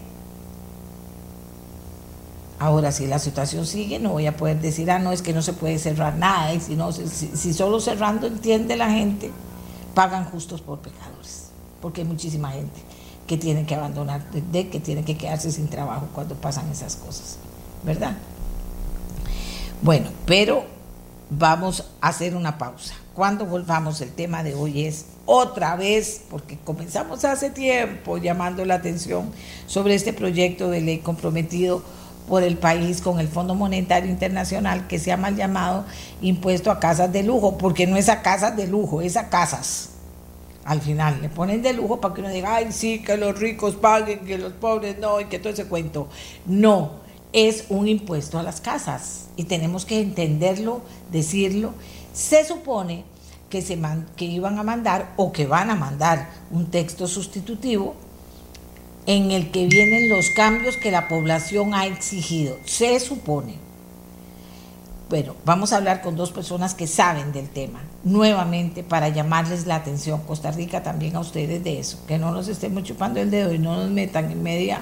[2.61, 5.42] Ahora, si la situación sigue, no voy a poder decir, ah, no, es que no
[5.42, 9.33] se puede cerrar nada, y si, no, si, si solo cerrando entiende la gente,
[9.94, 11.52] pagan justos por pecadores
[11.83, 12.81] porque hay muchísima gente
[13.27, 17.37] que tiene que abandonar, de, que tiene que quedarse sin trabajo cuando pasan esas cosas,
[17.85, 18.16] ¿verdad?
[19.83, 20.64] Bueno, pero
[21.29, 22.95] vamos a hacer una pausa.
[23.14, 28.75] Cuando volvamos, el tema de hoy es otra vez, porque comenzamos hace tiempo llamando la
[28.75, 29.31] atención
[29.66, 31.83] sobre este proyecto de ley comprometido
[32.29, 35.85] por el país con el Fondo Monetario Internacional que se ha mal llamado
[36.21, 39.92] impuesto a casas de lujo, porque no es a casas de lujo, es a casas
[40.64, 41.20] al final.
[41.20, 44.38] Le ponen de lujo para que uno diga, ay, sí, que los ricos paguen, que
[44.38, 46.09] los pobres no, y que todo ese cuento.
[46.46, 51.72] No, es un impuesto a las casas y tenemos que entenderlo, decirlo.
[52.12, 53.05] Se supone
[53.48, 53.79] que, se
[54.16, 57.94] que iban a mandar o que van a mandar un texto sustitutivo
[59.07, 62.57] en el que vienen los cambios que la población ha exigido.
[62.64, 63.57] Se supone.
[65.09, 69.77] Bueno, vamos a hablar con dos personas que saben del tema, nuevamente para llamarles la
[69.77, 73.53] atención, Costa Rica también a ustedes de eso, que no nos estemos chupando el dedo
[73.53, 74.81] y no nos metan en media,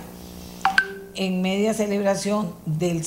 [1.15, 3.03] en media celebración del,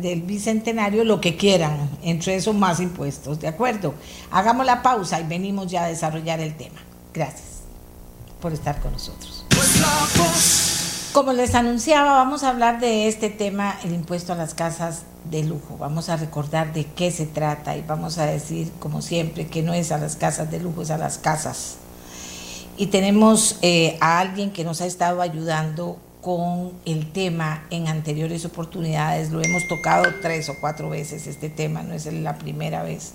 [0.00, 3.94] del bicentenario lo que quieran, entre esos más impuestos, ¿de acuerdo?
[4.30, 6.80] Hagamos la pausa y venimos ya a desarrollar el tema.
[7.12, 7.62] Gracias
[8.40, 9.44] por estar con nosotros.
[11.12, 15.44] Como les anunciaba, vamos a hablar de este tema, el impuesto a las casas de
[15.44, 15.76] lujo.
[15.78, 19.74] Vamos a recordar de qué se trata y vamos a decir, como siempre, que no
[19.74, 21.76] es a las casas de lujo, es a las casas.
[22.76, 28.44] Y tenemos eh, a alguien que nos ha estado ayudando con el tema en anteriores
[28.44, 29.30] oportunidades.
[29.30, 33.14] Lo hemos tocado tres o cuatro veces este tema, no es la primera vez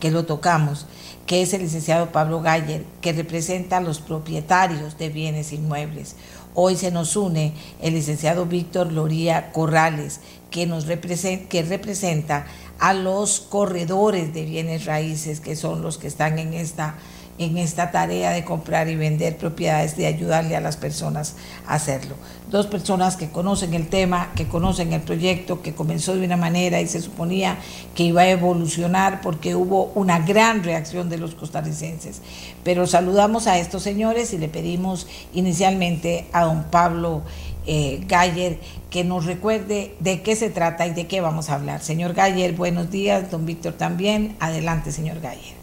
[0.00, 0.86] que lo tocamos,
[1.26, 6.16] que es el licenciado Pablo Galler, que representa a los propietarios de bienes inmuebles.
[6.58, 12.46] Hoy se nos une el licenciado Víctor Loría Corrales, que, nos representa, que representa
[12.78, 16.94] a los corredores de bienes raíces, que son los que están en esta,
[17.36, 21.34] en esta tarea de comprar y vender propiedades, de ayudarle a las personas
[21.66, 22.14] a hacerlo.
[22.50, 26.80] Dos personas que conocen el tema, que conocen el proyecto, que comenzó de una manera
[26.80, 27.58] y se suponía
[27.94, 32.22] que iba a evolucionar porque hubo una gran reacción de los costarricenses.
[32.62, 37.22] Pero saludamos a estos señores y le pedimos inicialmente a don Pablo
[37.66, 41.82] eh, Galler que nos recuerde de qué se trata y de qué vamos a hablar.
[41.82, 44.36] Señor Galler, buenos días, don Víctor también.
[44.38, 45.56] Adelante, señor Galler.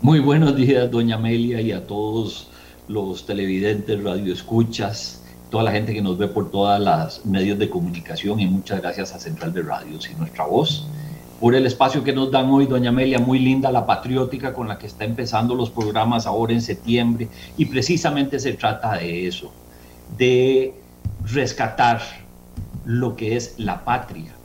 [0.00, 2.48] Muy buenos días, doña Amelia, y a todos
[2.88, 5.20] los televidentes, radioescuchas,
[5.50, 9.14] toda la gente que nos ve por todas las medios de comunicación y muchas gracias
[9.14, 10.86] a Central de Radios y nuestra voz
[11.40, 14.78] por el espacio que nos dan hoy, doña Amelia, muy linda la patriótica con la
[14.78, 19.52] que está empezando los programas ahora en septiembre y precisamente se trata de eso,
[20.16, 20.74] de
[21.24, 22.00] rescatar
[22.84, 24.35] lo que es la patria,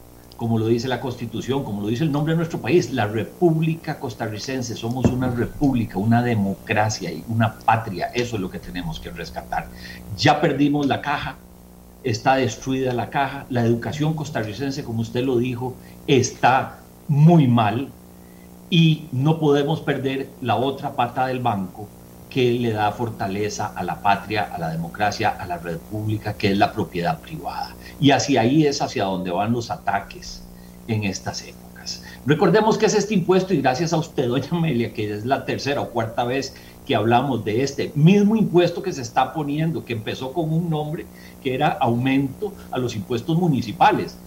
[0.42, 4.00] como lo dice la Constitución, como lo dice el nombre de nuestro país, la República
[4.00, 4.76] Costarricense.
[4.76, 8.08] Somos una república, una democracia y una patria.
[8.08, 9.68] Eso es lo que tenemos que rescatar.
[10.18, 11.36] Ya perdimos la caja,
[12.04, 13.46] está destruida la caja.
[13.52, 15.76] La educación costarricense, como usted lo dijo,
[16.08, 17.90] está muy mal
[18.72, 21.88] y no podemos perder la otra pata del banco
[22.32, 26.58] que le da fortaleza a la patria, a la democracia, a la república, que es
[26.58, 27.76] la propiedad privada.
[28.00, 30.42] Y hacia ahí es hacia donde van los ataques
[30.88, 32.02] en estas épocas.
[32.26, 35.82] Recordemos que es este impuesto y gracias a usted, doña Amelia, que es la tercera
[35.82, 36.54] o cuarta vez
[36.92, 41.06] que hablamos de este mismo impuesto que se está poniendo, que empezó con un nombre
[41.42, 44.18] que era aumento a los impuestos municipales.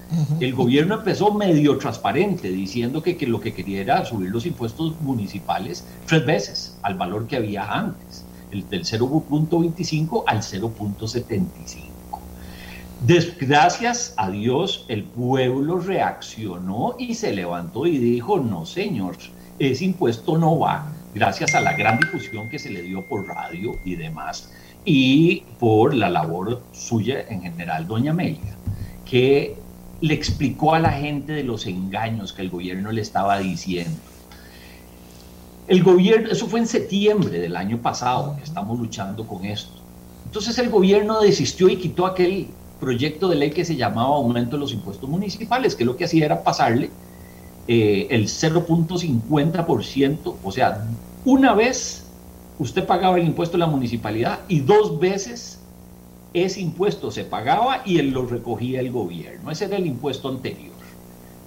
[0.41, 4.99] El gobierno empezó medio transparente diciendo que, que, lo que quería era subir los impuestos
[5.03, 11.83] municipales tres veces al valor que había antes, el del 0.25 al 0.75.
[13.41, 19.19] Gracias a Dios el pueblo reaccionó y se levantó y dijo, no señor,
[19.59, 23.79] ese impuesto no va, gracias a la gran difusión que se le dio por radio
[23.85, 24.51] y demás,
[24.85, 28.57] y por la labor suya en general, doña Amelia,
[29.09, 29.57] que
[30.01, 33.97] le explicó a la gente de los engaños que el gobierno le estaba diciendo.
[35.67, 39.73] El gobierno, eso fue en septiembre del año pasado, estamos luchando con esto.
[40.27, 42.49] Entonces el gobierno desistió y quitó aquel
[42.81, 46.27] proyecto de ley que se llamaba aumento de los impuestos municipales, que lo que hacía
[46.27, 46.91] era pasarle
[47.67, 50.87] eh, el 0.50%, o sea,
[51.25, 52.05] una vez
[52.59, 55.61] usted pagaba el impuesto de la municipalidad y dos veces
[56.35, 59.51] ese impuesto se pagaba y él lo recogía el gobierno.
[59.51, 60.75] Ese era el impuesto anterior.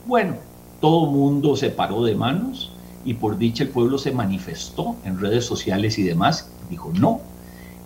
[0.06, 0.38] Bueno,
[0.80, 2.71] todo mundo se paró de manos
[3.03, 6.49] y por dicha el pueblo se manifestó en redes sociales y demás.
[6.69, 7.21] Dijo no.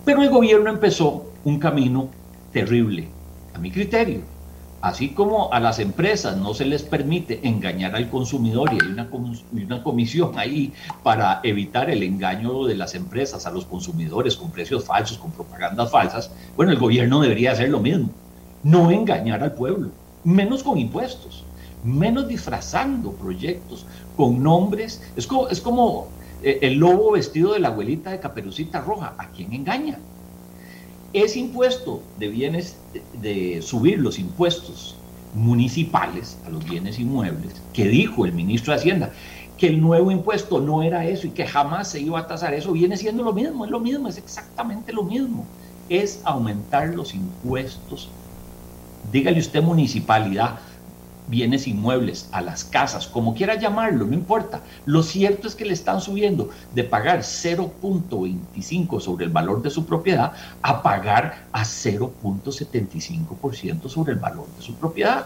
[0.06, 2.10] Pero el gobierno empezó un camino
[2.54, 3.08] terrible,
[3.54, 4.22] a mi criterio.
[4.82, 9.84] Así como a las empresas no se les permite engañar al consumidor y hay una,
[9.84, 15.20] comisión ahí para evitar el engaño de las empresas a los consumidores con precios falsos,
[15.20, 18.10] con propagandas falsas, bueno, el gobierno debería hacer lo mismo.
[18.64, 19.90] No engañar al pueblo,
[20.24, 21.44] menos con impuestos,
[21.84, 23.86] menos disfrazando proyectos
[24.18, 25.02] con nombres.
[25.16, 26.08] Es como, es como
[26.42, 29.14] eh, el lobo vestido de la abuelita de Caperucita Roja.
[29.20, 30.00] ¿A quién engaña?
[31.14, 32.78] Ese impuesto de bienes,
[33.22, 34.96] de, subir los impuestos
[35.34, 39.12] municipales a los bienes inmuebles, que dijo el ministro de Hacienda,
[39.58, 42.72] que el nuevo impuesto no era eso y que jamás se iba a tasar eso,
[42.72, 45.46] viene siendo lo mismo, es lo mismo, es exactamente lo mismo.
[45.88, 48.10] Es aumentar los impuestos.
[49.12, 50.60] Dígale usted municipalidad,
[51.32, 54.62] bienes inmuebles, a las casas, como quiera llamarlo, no importa.
[54.86, 59.86] Lo cierto es que le están subiendo de pagar 0.25 sobre el valor de su
[59.86, 65.26] propiedad a pagar a 0.75% sobre el valor de su propiedad.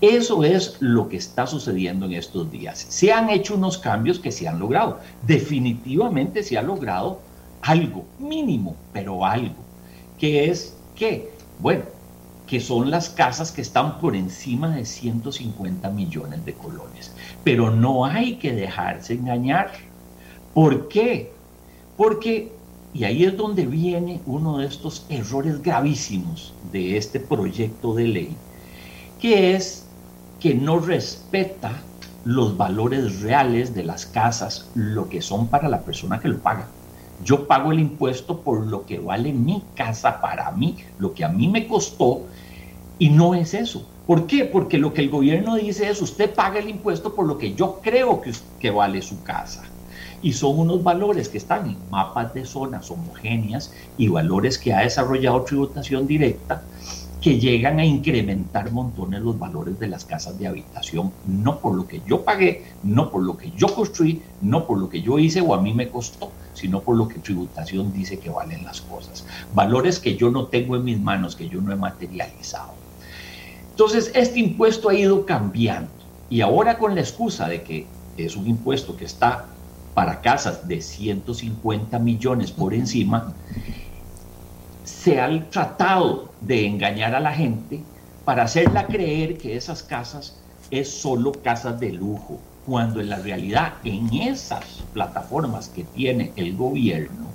[0.00, 2.86] Eso es lo que está sucediendo en estos días.
[2.88, 5.00] Se han hecho unos cambios que se han logrado.
[5.26, 7.18] Definitivamente se ha logrado
[7.62, 9.56] algo, mínimo, pero algo.
[10.16, 11.82] Que es que, bueno,
[12.48, 17.12] que son las casas que están por encima de 150 millones de colones.
[17.44, 19.70] Pero no hay que dejarse engañar.
[20.54, 21.30] ¿Por qué?
[21.96, 22.50] Porque,
[22.94, 28.36] y ahí es donde viene uno de estos errores gravísimos de este proyecto de ley,
[29.20, 29.84] que es
[30.40, 31.82] que no respeta
[32.24, 36.77] los valores reales de las casas, lo que son para la persona que lo paga.
[37.18, 41.28] Yo pago el impuesto por lo que vale mi casa para mí, lo que a
[41.28, 42.26] mí me costó
[42.98, 43.92] y no es eso.
[44.04, 44.44] ¿Por qué?
[44.46, 47.80] Porque lo que el gobierno dice es usted paga el impuesto por lo que yo
[47.82, 49.62] creo que, que vale su casa.
[50.20, 54.80] Y son unos valores que están en mapas de zonas homogéneas y valores que ha
[54.80, 56.68] desarrollado tributación directa
[57.20, 61.86] que llegan a incrementar montones los valores de las casas de habitación, no por lo
[61.86, 65.40] que yo pagué, no por lo que yo construí, no por lo que yo hice
[65.40, 69.24] o a mí me costó, sino por lo que tributación dice que valen las cosas.
[69.54, 72.72] Valores que yo no tengo en mis manos, que yo no he materializado.
[73.70, 75.90] Entonces, este impuesto ha ido cambiando
[76.28, 79.46] y ahora con la excusa de que es un impuesto que está
[79.94, 83.32] para casas de 150 millones por encima,
[84.84, 87.82] se ha tratado de engañar a la gente
[88.24, 90.38] para hacerla creer que esas casas
[90.70, 96.54] es solo casas de lujo, cuando en la realidad en esas plataformas que tiene el
[96.54, 97.26] gobierno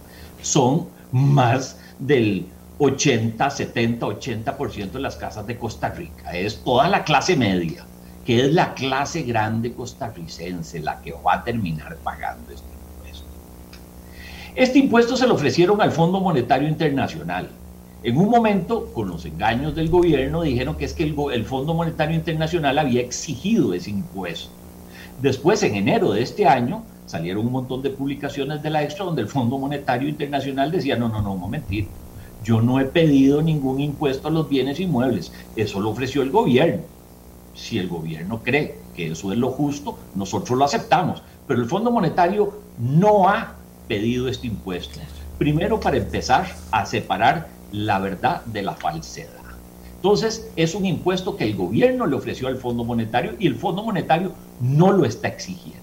[0.43, 2.45] son más del
[2.77, 6.37] 80, 70, 80% de las casas de Costa Rica.
[6.37, 7.83] Es toda la clase media,
[8.25, 13.25] que es la clase grande costarricense la que va a terminar pagando este impuesto.
[14.53, 17.49] Este impuesto se lo ofrecieron al Fondo Monetario Internacional
[18.03, 21.73] En un momento, con los engaños del gobierno, dijeron que es que el, el Fondo
[21.73, 24.62] Monetario Internacional había exigido ese impuesto.
[25.23, 29.21] Después, en enero de este año, salieron un montón de publicaciones de la Extra donde
[29.21, 31.87] el Fondo Monetario Internacional decía, no, no, no, un momentito,
[32.43, 36.81] yo no he pedido ningún impuesto a los bienes inmuebles, eso lo ofreció el gobierno.
[37.55, 41.89] Si el gobierno cree que eso es lo justo, nosotros lo aceptamos, pero el Fondo
[41.89, 43.53] Monetario no ha
[43.87, 44.99] pedido este impuesto.
[45.37, 49.32] Primero, para empezar a separar la verdad de la falsedad.
[50.03, 53.85] Entonces, es un impuesto que el gobierno le ofreció al Fondo Monetario y el Fondo
[53.85, 55.79] Monetario no lo está exigiendo.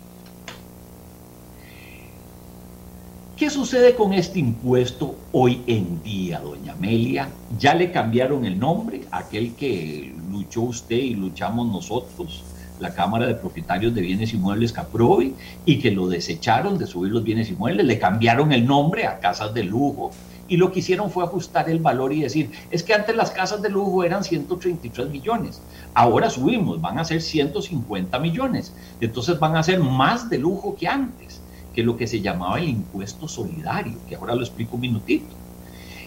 [3.34, 7.30] ¿Qué sucede con este impuesto hoy en día, doña Amelia?
[7.58, 12.44] Ya le cambiaron el nombre, aquel que luchó usted y luchamos nosotros,
[12.78, 17.24] la Cámara de Propietarios de Bienes Inmuebles Caprovi, y que lo desecharon de subir los
[17.24, 20.10] bienes inmuebles, le cambiaron el nombre a casas de lujo,
[20.50, 23.62] y lo que hicieron fue ajustar el valor y decir, es que antes las casas
[23.62, 25.62] de lujo eran 133 millones,
[25.94, 30.88] ahora subimos, van a ser 150 millones, entonces van a ser más de lujo que
[30.88, 31.40] antes
[31.72, 35.36] que lo que se llamaba el impuesto solidario, que ahora lo explico un minutito.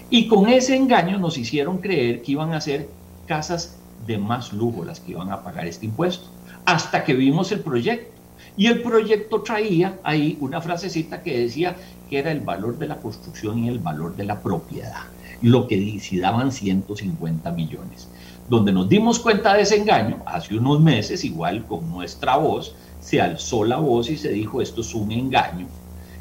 [0.09, 2.89] Y con ese engaño nos hicieron creer que iban a ser
[3.25, 6.25] casas de más lujo las que iban a pagar este impuesto,
[6.65, 8.11] hasta que vimos el proyecto.
[8.57, 11.75] Y el proyecto traía ahí una frasecita que decía
[12.09, 15.03] que era el valor de la construcción y el valor de la propiedad,
[15.41, 18.07] lo que si daban 150 millones.
[18.49, 23.21] Donde nos dimos cuenta de ese engaño, hace unos meses, igual con nuestra voz, se
[23.21, 25.67] alzó la voz y se dijo esto es un engaño,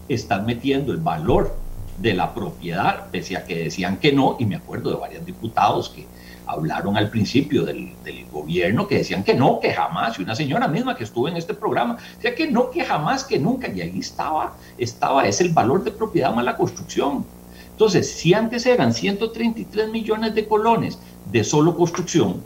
[0.09, 1.57] están metiendo el valor
[1.99, 5.89] de la propiedad, pese a que decían que no, y me acuerdo de varios diputados
[5.91, 6.07] que
[6.47, 7.93] hablaron al principio del,
[8.33, 11.55] gobierno que decían que no, que jamás, y una señora misma que estuvo en este
[11.55, 15.85] programa, decía que no, que jamás, que nunca, y ahí estaba, estaba, es el valor
[15.85, 17.25] de propiedad más la construcción.
[17.71, 20.99] Entonces, si antes eran 133 millones de colones
[21.31, 22.43] de solo construcción,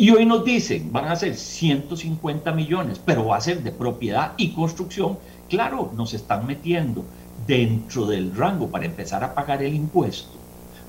[0.00, 4.32] y hoy nos dicen, van a ser 150 millones, pero va a ser de propiedad
[4.38, 5.18] y construcción.
[5.50, 7.04] Claro, nos están metiendo
[7.46, 10.38] dentro del rango para empezar a pagar el impuesto,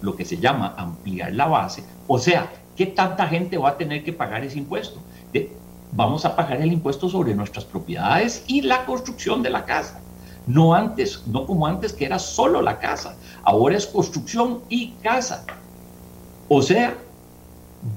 [0.02, 1.84] lo que se llama ampliar la base.
[2.08, 5.00] O sea, ¿qué tanta gente va a tener que pagar ese impuesto?
[5.94, 10.00] vamos a pagar el impuesto sobre nuestras propiedades y la construcción de la casa.
[10.48, 13.16] No antes, no como antes que era solo la casa.
[13.44, 15.46] Ahora es construcción y casa.
[16.48, 16.96] O sea,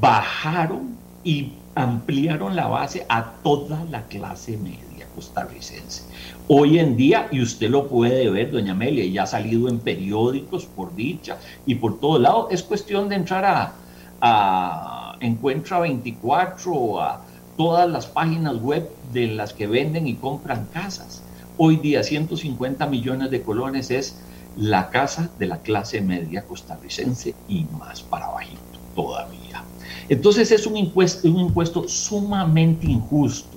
[0.00, 4.83] bajaron y ampliaron la base a toda la clase media
[5.14, 6.02] costarricense.
[6.48, 10.66] Hoy en día, y usted lo puede ver, doña Amelia, ya ha salido en periódicos,
[10.66, 13.80] por dicha, y por todo lado, es cuestión de entrar a,
[14.20, 17.24] a Encuentra 24 o a
[17.56, 21.24] todas las páginas web de las que venden y compran casas.
[21.56, 24.24] Hoy día 150 millones de colones es
[24.54, 29.68] la casa de la clase media costarricense y más para bajito todavía.
[30.08, 33.53] Entonces es un impuesto, un impuesto sumamente injusto.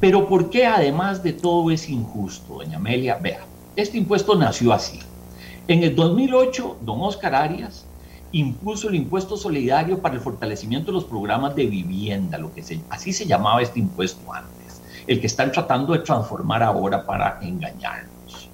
[0.00, 3.16] Pero ¿por qué además de todo es injusto, doña Amelia?
[3.16, 3.40] Vea,
[3.76, 5.00] este impuesto nació así.
[5.66, 7.86] En el 2008, don Oscar Arias
[8.32, 12.80] impuso el impuesto solidario para el fortalecimiento de los programas de vivienda, lo que se,
[12.90, 18.48] así se llamaba este impuesto antes, el que están tratando de transformar ahora para engañarnos.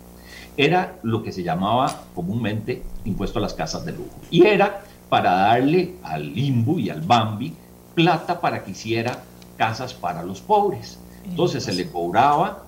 [0.57, 4.11] Era lo que se llamaba comúnmente impuesto a las casas de lujo.
[4.31, 7.55] Y era para darle al Limbo y al Bambi
[7.95, 9.23] plata para que hiciera
[9.57, 10.99] casas para los pobres.
[11.25, 12.65] Entonces se le cobraba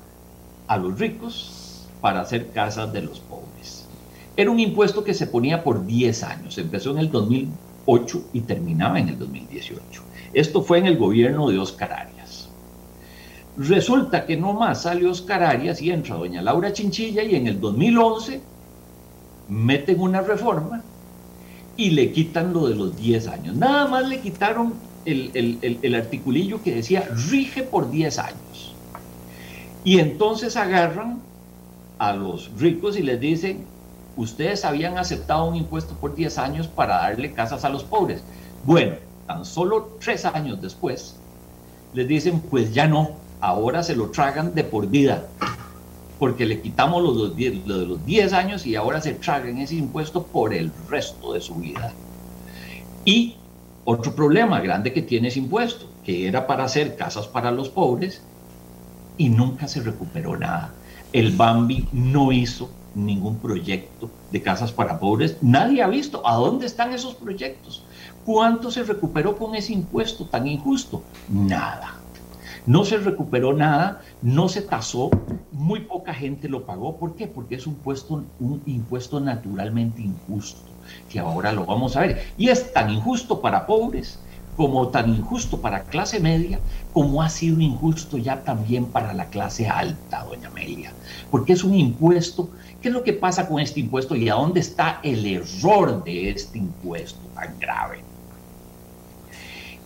[0.66, 3.86] a los ricos para hacer casas de los pobres.
[4.36, 8.98] Era un impuesto que se ponía por 10 años, empezó en el 2008 y terminaba
[8.98, 10.02] en el 2018.
[10.32, 12.48] Esto fue en el gobierno de Oscar Arias.
[13.56, 17.60] Resulta que no más sale Oscar Arias y entra doña Laura Chinchilla y en el
[17.60, 18.40] 2011
[19.48, 20.82] meten una reforma
[21.76, 23.56] y le quitan lo de los 10 años.
[23.56, 24.72] Nada más le quitaron
[25.04, 28.74] el, articulillo que decía rige por 10 años.
[29.84, 31.20] Y entonces agarran
[31.98, 33.64] a los ricos y les dicen,
[34.16, 38.22] ustedes habían aceptado un impuesto por 10 años para darle casas a los pobres.
[38.64, 38.94] Bueno,
[39.26, 41.16] tan solo 3 años después,
[41.94, 43.10] les dicen, pues ya no,
[43.40, 45.26] ahora se lo tragan de por vida
[46.22, 50.54] porque le quitamos los, de los 10 años y ahora se tragan ese impuesto por
[50.54, 51.92] el resto de su vida.
[53.04, 53.34] Y
[53.84, 58.22] otro problema grande que tiene ese impuesto, que era para hacer casas para los pobres
[59.16, 60.74] y nunca se recuperó nada.
[61.12, 65.36] El Bambi no hizo ningún proyecto de casas para pobres.
[65.42, 67.84] Nadie ha visto a dónde están esos proyectos.
[68.24, 71.02] ¿Cuánto se recuperó con ese impuesto tan injusto?
[71.28, 71.98] Nada.
[72.64, 75.10] No se recuperó nada, no se tasó,
[75.50, 76.96] muy poca gente lo pagó.
[76.96, 77.26] ¿Por qué?
[77.26, 77.76] Porque es un,
[78.38, 80.71] un impuesto naturalmente injusto.
[81.10, 82.26] Que ahora lo vamos a ver.
[82.36, 84.18] Y es tan injusto para pobres
[84.56, 86.60] como tan injusto para clase media,
[86.92, 90.92] como ha sido injusto ya también para la clase alta, doña Amelia.
[91.30, 92.50] Porque es un impuesto.
[92.80, 96.30] ¿Qué es lo que pasa con este impuesto y a dónde está el error de
[96.30, 98.00] este impuesto tan grave?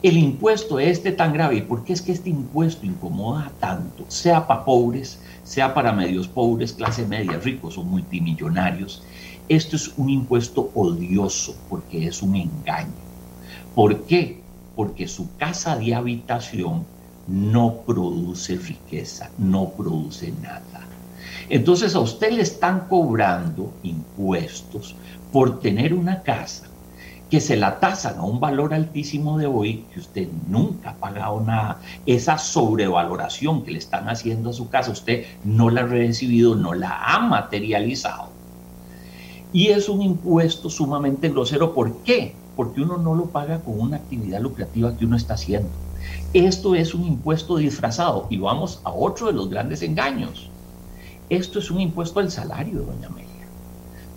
[0.03, 4.05] El impuesto este tan grave, ¿por qué es que este impuesto incomoda tanto?
[4.09, 9.03] Sea para pobres, sea para medios pobres, clase media, ricos o multimillonarios.
[9.49, 12.93] Esto es un impuesto odioso porque es un engaño.
[13.75, 14.47] ¿Por qué?
[14.77, 16.87] porque su casa de habitación
[17.27, 20.87] no produce riqueza, no produce nada.
[21.49, 24.95] Entonces a usted le están cobrando impuestos
[25.33, 26.69] por tener una casa
[27.31, 31.41] que se la tasan a un valor altísimo de hoy, que usted nunca ha pagado
[31.41, 31.81] nada.
[32.05, 36.75] Esa sobrevaloración que le están haciendo a su casa, usted no la ha recibido, no
[36.75, 38.36] la ha materializado.
[39.53, 41.75] Y es un impuesto sumamente grosero.
[41.75, 42.35] ¿Por qué?
[42.57, 45.69] porque uno no lo paga con una actividad lucrativa que uno está haciendo.
[46.33, 50.49] Esto es un impuesto disfrazado y vamos a otro de los grandes engaños.
[51.29, 53.47] Esto es un impuesto al salario, doña Amelia,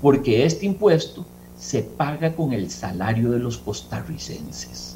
[0.01, 1.25] porque este impuesto
[1.57, 4.95] se paga con el salario de los costarricenses.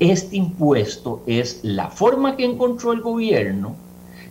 [0.00, 3.76] Este impuesto es la forma que encontró el gobierno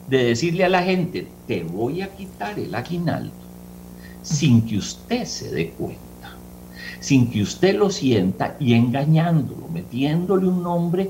[0.09, 3.40] de decirle a la gente, te voy a quitar el aguinaldo
[4.21, 6.11] sin que usted se dé cuenta
[7.01, 11.09] sin que usted lo sienta y engañándolo, metiéndole un nombre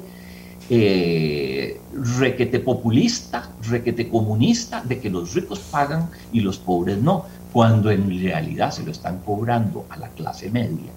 [0.70, 1.82] eh,
[2.18, 8.10] requete populista, requete comunista, de que los ricos pagan y los pobres no, cuando en
[8.10, 10.92] realidad se lo están cobrando a la clase media.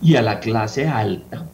[0.00, 1.44] Y a la clase alta,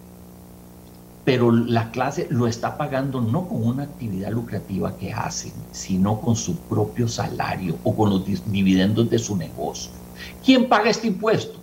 [1.29, 6.35] pero la clase lo está pagando no con una actividad lucrativa que hacen, sino con
[6.37, 9.91] su propio salario o con los dividendos de su negocio.
[10.43, 11.59] ¿Quién paga este impuesto?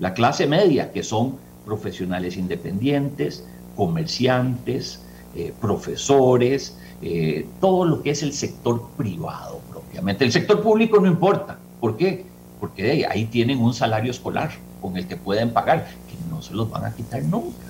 [0.00, 3.44] La clase media, que son profesionales independientes,
[3.76, 4.98] comerciantes,
[5.36, 10.24] eh, profesores, eh, todo lo que es el sector privado propiamente.
[10.24, 11.56] El sector público no importa.
[11.78, 12.26] ¿Por qué?
[12.58, 14.50] Porque ahí tienen un salario escolar
[14.82, 17.62] con el que pueden pagar, que no se los van a quitar nunca.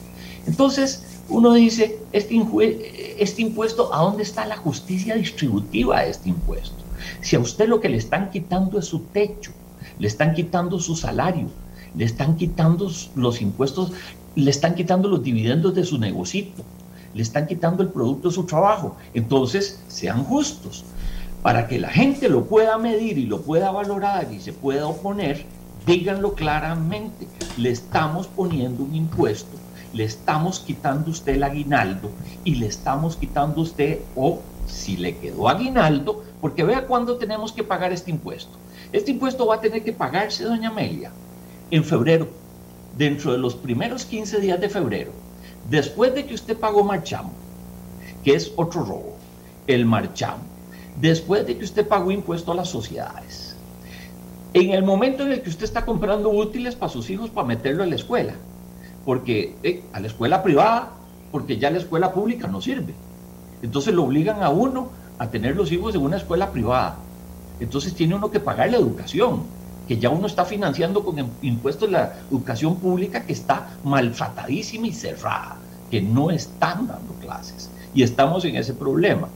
[0.47, 2.41] Entonces, uno dice, este,
[3.19, 6.85] este impuesto, ¿a dónde está la justicia distributiva de este impuesto?
[7.21, 9.53] Si a usted lo que le están quitando es su techo,
[9.99, 11.49] le están quitando su salario,
[11.95, 13.93] le están quitando los impuestos,
[14.35, 16.63] le están quitando los dividendos de su negocito,
[17.15, 18.97] le están quitando el producto de su trabajo.
[19.15, 20.85] Entonces, sean justos.
[21.43, 25.45] Para que la gente lo pueda medir y lo pueda valorar y se pueda oponer,
[25.87, 27.29] díganlo claramente.
[27.57, 29.57] Le estamos poniendo un impuesto,
[29.95, 32.11] le estamos quitando usted el aguinaldo
[32.43, 37.63] y le estamos quitando usted, o si le quedó aguinaldo, porque vea cuándo tenemos que
[37.63, 38.59] pagar este impuesto.
[38.93, 41.13] Este impuesto va a tener que pagarse, doña Amelia,
[41.71, 42.29] en febrero,
[42.99, 45.13] dentro de los primeros 15 días de febrero,
[45.71, 47.33] después de que usted pagó marchamo,
[48.25, 49.17] que es otro robo,
[49.69, 50.43] el marchamo,
[51.01, 53.57] después de que usted pagó impuesto a las sociedades,
[54.55, 57.85] en el momento en el que usted está comprando útiles para sus hijos para meterlo
[57.85, 58.35] en la escuela,
[59.05, 60.91] porque eh, a la escuela privada,
[61.31, 62.95] porque ya la escuela pública no sirve.
[63.63, 64.89] Entonces lo obligan a uno
[65.19, 66.97] a tener los hijos en una escuela privada.
[67.61, 69.43] Entonces tiene uno que pagar la educación
[69.87, 75.57] que ya uno está financiando con impuestos la educación pública que está maltratadísima y cerrada,
[75.91, 77.71] que no están dando clases.
[77.95, 79.29] Y estamos en ese problema.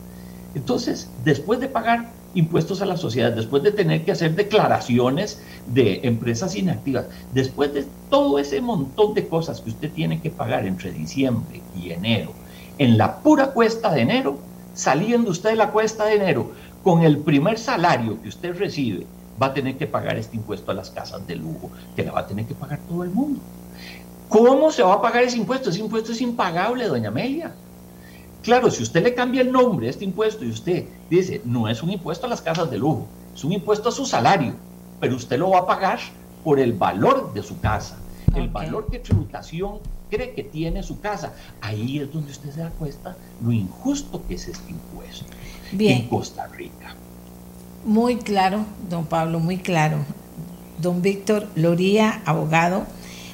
[0.54, 6.00] Entonces, después de pagar impuestos a la sociedad, después de tener que hacer declaraciones de
[6.02, 10.92] empresas inactivas, después de todo ese montón de cosas que usted tiene que pagar entre
[10.92, 12.32] diciembre y enero,
[12.78, 14.38] en la pura cuesta de enero,
[14.74, 16.52] saliendo usted de la cuesta de enero
[16.82, 19.06] con el primer salario que usted recibe
[19.40, 22.20] va a tener que pagar este impuesto a las casas de lujo, que la va
[22.20, 23.40] a tener que pagar todo el mundo.
[24.28, 25.70] ¿Cómo se va a pagar ese impuesto?
[25.70, 27.54] Ese impuesto es impagable, doña Amelia.
[28.48, 31.82] Claro, si usted le cambia el nombre a este impuesto y usted dice, no es
[31.82, 34.54] un impuesto a las casas de lujo, es un impuesto a su salario,
[34.98, 35.98] pero usted lo va a pagar
[36.42, 37.98] por el valor de su casa,
[38.34, 41.34] el valor que tributación cree que tiene su casa.
[41.60, 45.26] Ahí es donde usted se da cuenta lo injusto que es este impuesto
[45.70, 46.94] en Costa Rica.
[47.84, 49.98] Muy claro, don Pablo, muy claro.
[50.80, 52.86] Don Víctor Loría, abogado,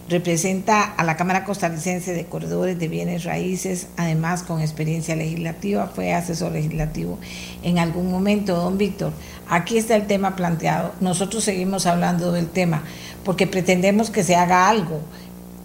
[0.09, 6.13] representa a la Cámara Costarricense de Corredores de Bienes Raíces, además con experiencia legislativa, fue
[6.13, 7.19] asesor legislativo
[7.63, 8.57] en algún momento.
[8.57, 9.13] Don Víctor,
[9.49, 10.93] aquí está el tema planteado.
[11.01, 12.83] Nosotros seguimos hablando del tema
[13.25, 15.01] porque pretendemos que se haga algo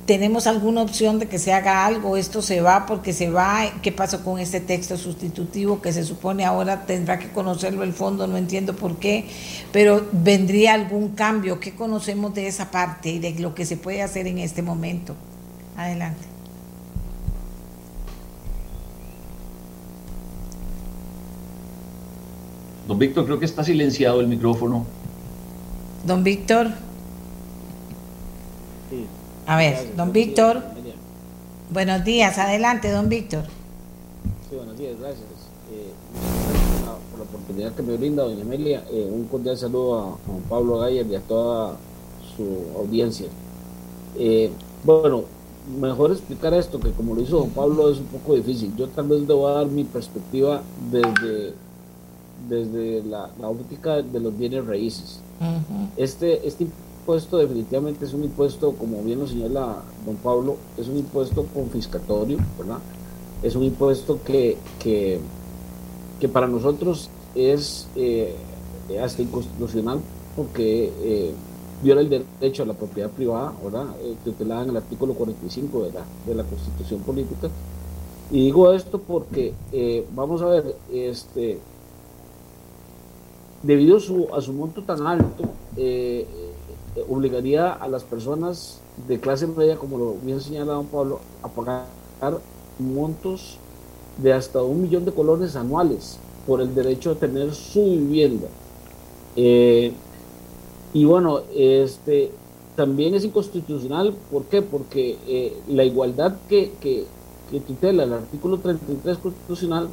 [0.09, 3.91] tenemos alguna opción de que se haga algo, esto se va porque se va, ¿qué
[3.91, 8.25] pasó con este texto sustitutivo que se supone ahora tendrá que conocerlo el fondo?
[8.25, 9.29] No entiendo por qué,
[9.71, 14.01] pero vendría algún cambio, ¿qué conocemos de esa parte y de lo que se puede
[14.01, 15.13] hacer en este momento?
[15.77, 16.25] Adelante.
[22.87, 24.87] Don Víctor, creo que está silenciado el micrófono.
[26.03, 26.88] Don Víctor.
[29.49, 30.61] A ver, don Víctor.
[31.71, 33.45] Buenos días, adelante, don Víctor.
[34.47, 35.25] Sí, buenos días, gracias.
[35.71, 35.89] Eh,
[37.09, 38.83] por la oportunidad que me brinda doña Amelia.
[38.91, 41.77] Eh, un cordial saludo a Juan Pablo Gayer y a toda
[42.37, 43.25] su audiencia.
[44.19, 44.51] Eh,
[44.83, 45.23] bueno,
[45.81, 48.71] mejor explicar esto, que como lo hizo don Pablo es un poco difícil.
[48.77, 51.55] Yo tal vez debo dar mi perspectiva desde,
[52.47, 55.21] desde la, óptica de los bienes raíces.
[55.97, 56.67] este, este
[57.09, 62.37] impuesto definitivamente es un impuesto, como bien lo señala don Pablo, es un impuesto confiscatorio,
[62.55, 62.77] ¿verdad?
[63.41, 65.19] Es un impuesto que, que,
[66.31, 68.35] para nosotros es eh,
[69.01, 70.01] hasta inconstitucional
[70.35, 71.31] porque eh,
[71.81, 73.87] viola el derecho a la propiedad privada, ¿verdad?
[74.03, 77.49] Eh, que da en el artículo 45 de la, de la Constitución Política.
[78.29, 79.55] Y digo esto porque,
[80.13, 81.57] vamos a ver, este,
[83.63, 85.45] debido a su, a su monto tan alto,
[85.75, 86.27] eh,
[87.07, 91.85] obligaría a las personas de clase media, como lo bien señala don Pablo, a pagar
[92.79, 93.57] montos
[94.17, 98.47] de hasta un millón de colones anuales por el derecho a tener su vivienda.
[99.35, 99.93] Eh,
[100.93, 102.31] y bueno, este
[102.75, 104.61] también es inconstitucional, ¿por qué?
[104.61, 107.05] Porque eh, la igualdad que, que,
[107.67, 109.89] tutela el artículo 33 constitucional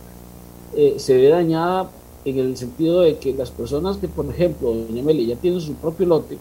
[0.77, 1.91] eh, se ve dañada
[2.25, 5.75] en el sentido de que las personas que, por ejemplo, doña Meli, ya tienen su
[5.75, 6.39] propio lote,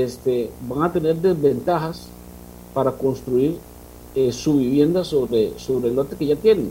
[0.00, 2.08] este, van a tener desventajas
[2.72, 3.58] para construir
[4.14, 6.70] eh, su vivienda sobre, sobre el lote que ya tienen.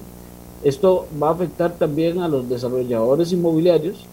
[0.63, 4.05] Esto va a afectar también a los desarrolladores inmobiliarios,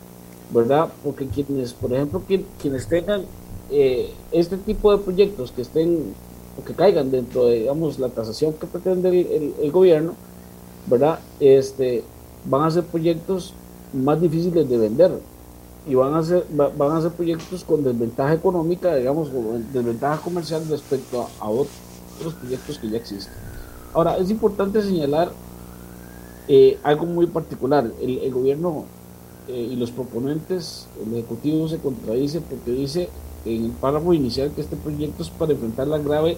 [0.50, 0.88] ¿verdad?
[1.04, 2.22] Porque quienes, por ejemplo,
[2.61, 3.22] quienes tengan
[3.70, 6.14] eh, este tipo de proyectos que estén
[6.59, 10.14] o que caigan dentro de, digamos, la tasación que pretende el, el, gobierno,
[10.86, 11.20] ¿verdad?
[11.38, 12.02] Este,
[12.44, 13.54] van a ser proyectos
[13.92, 15.12] más difíciles de vender
[15.89, 20.62] y van a ser van a ser proyectos con desventaja económica, digamos, con desventaja comercial
[20.68, 23.32] respecto a, otros proyectos que ya existen.
[23.95, 25.32] Ahora, es importante señalar
[26.47, 27.91] eh, algo muy particular.
[28.03, 28.84] El, gobierno
[29.49, 33.09] eh, y los proponentes, el Ejecutivo se contradice porque dice
[33.47, 36.36] en el párrafo inicial que este proyecto es para enfrentar la grave,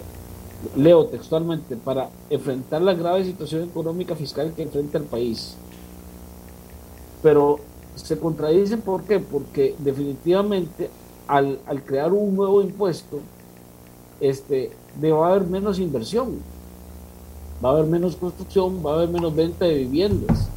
[0.77, 5.55] leo textualmente, para enfrentar la grave situación económica fiscal que enfrenta el país.
[7.21, 7.59] Pero
[7.95, 9.19] se contradicen, ¿por qué?
[9.19, 10.89] Porque definitivamente
[11.27, 13.19] al, crear un nuevo impuesto,
[14.19, 14.71] este,
[15.01, 16.39] va a haber menos inversión,
[17.63, 20.49] va a haber menos construcción, va a haber menos venta de viviendas.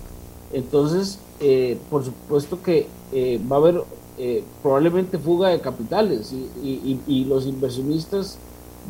[0.52, 3.82] Entonces, eh, por supuesto que eh, va a haber
[4.18, 8.38] eh, probablemente fuga de capitales y, los inversionistas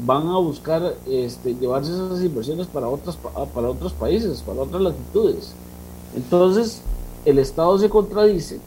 [0.05, 3.17] van a buscar este, llevarse esas inversiones para, otras,
[3.55, 5.53] para otros países, para otras latitudes.
[6.17, 6.83] Entonces,
[7.25, 8.61] el Estado se contradice.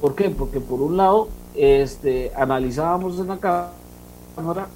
[0.00, 0.30] ¿Por qué?
[0.30, 4.68] Porque por un lado, este, analizábamos en la Cámara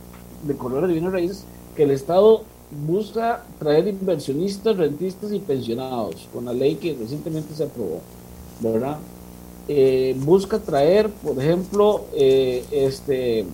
[0.43, 1.45] de Colores de Bienes Raíces
[1.75, 2.43] que el Estado
[2.87, 8.01] busca traer inversionistas, rentistas y pensionados, con la ley que recientemente se aprobó,
[8.61, 8.99] ¿verdad?
[9.69, 13.47] Eh, busca traer, por ejemplo, eh, este,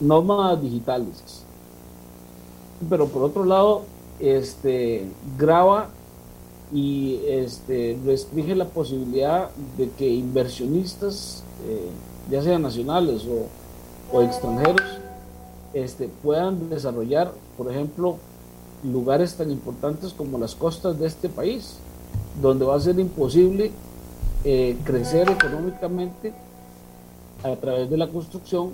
[0.00, 1.44] normas digitales.
[2.88, 3.82] Pero por otro lado,
[4.20, 5.06] este,
[5.38, 5.88] graba
[6.72, 11.88] y este, restringe la posibilidad de que inversionistas, eh,
[12.30, 13.22] ya sean nacionales
[14.12, 14.82] o, extranjeros,
[15.74, 18.16] este, puedan desarrollar, por ejemplo,
[18.82, 21.76] lugares tan importantes como las costas de este país,
[22.40, 23.72] donde va a ser imposible
[24.44, 26.32] eh, crecer económicamente
[27.42, 28.70] a través de la construcción,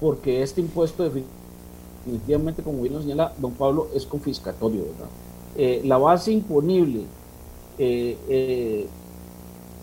[0.00, 5.10] porque este impuesto definitivamente, como bien lo señala don Pablo, es confiscatorio, ¿verdad?
[5.56, 7.02] Eh, la base imponible
[7.78, 8.88] eh, eh,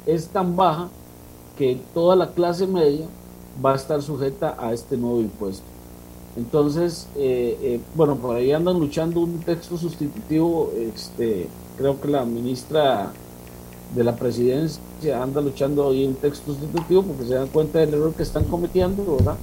[0.05, 0.89] es tan baja
[1.57, 3.05] que toda la clase media
[3.63, 5.63] va a estar sujeta a este nuevo impuesto.
[6.38, 7.07] Entonces,
[7.93, 11.47] bueno, por ahí andan luchando un texto sustitutivo, este,
[11.78, 13.11] creo que la ministra
[13.93, 18.13] de la presidencia anda luchando hoy un texto sustitutivo porque se dan cuenta del error
[18.13, 19.36] que están cometiendo, ¿verdad?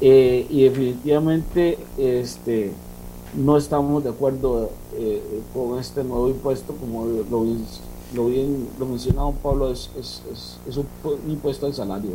[0.00, 2.72] y definitivamente, este,
[3.34, 7.44] no estamos de acuerdo eh, con este nuevo impuesto, como lo,
[8.14, 10.22] lo bien lo mencionaba Pablo, es, es,
[10.68, 10.86] es, un,
[11.28, 12.10] impuesto al salario.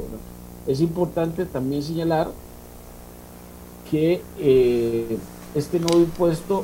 [0.67, 2.29] Es importante también señalar
[3.89, 5.17] que eh,
[5.53, 6.63] este nuevo impuesto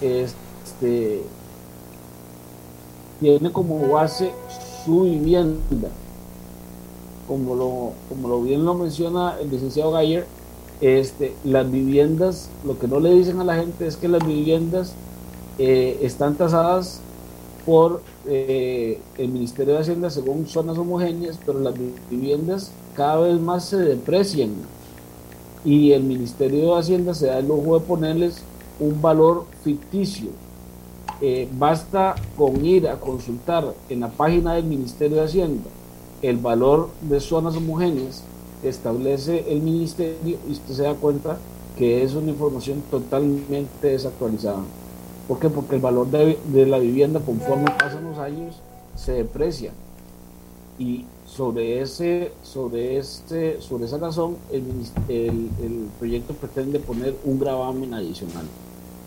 [0.00, 1.22] este,
[3.20, 4.32] tiene como base
[4.84, 5.90] su vivienda.
[7.26, 10.26] Como lo, como lo bien lo menciona el licenciado Gayer,
[10.80, 14.94] este, las viviendas, lo que no le dicen a la gente es que las viviendas
[15.58, 17.00] eh, están tasadas
[17.66, 21.74] por eh, el Ministerio de Hacienda según zonas homogéneas, pero las
[22.10, 24.52] viviendas cada vez más se deprecian
[25.64, 28.42] y el Ministerio de Hacienda se da el lujo de ponerles
[28.78, 30.30] un valor ficticio.
[31.20, 35.68] Eh, basta con ir a consultar en la página del Ministerio de Hacienda
[36.22, 38.22] el valor de zonas homogéneas
[38.62, 41.38] establece el Ministerio y usted se da cuenta
[41.76, 44.62] que es una información totalmente desactualizada.
[45.28, 45.48] ¿Por qué?
[45.48, 48.56] Porque el valor de, la vivienda conforme pasan los años
[48.96, 49.70] se deprecia
[50.78, 54.64] y sobre ese sobre este sobre esa razón el,
[55.08, 58.46] el, proyecto pretende poner un gravamen adicional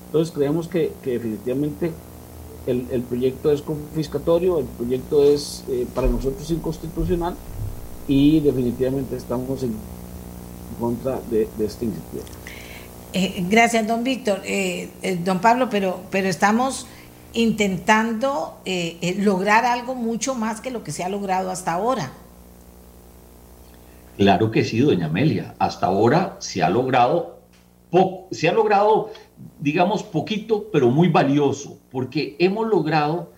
[0.07, 1.91] entonces creemos que, definitivamente
[2.67, 7.35] el, proyecto es confiscatorio el proyecto es eh, para nosotros inconstitucional
[8.07, 9.75] y definitivamente estamos en
[10.79, 12.23] contra de, de esta iniciativa
[13.13, 14.89] eh, gracias don Víctor eh,
[15.23, 16.87] don Pablo pero pero estamos
[17.33, 22.11] intentando eh, eh, lograr algo mucho más que lo que se ha logrado hasta ahora.
[24.17, 25.55] Claro que sí, doña Amelia.
[25.57, 27.39] Hasta ahora se ha logrado,
[28.31, 29.11] se ha logrado,
[29.59, 33.30] digamos, poquito, pero muy valioso, porque hemos logrado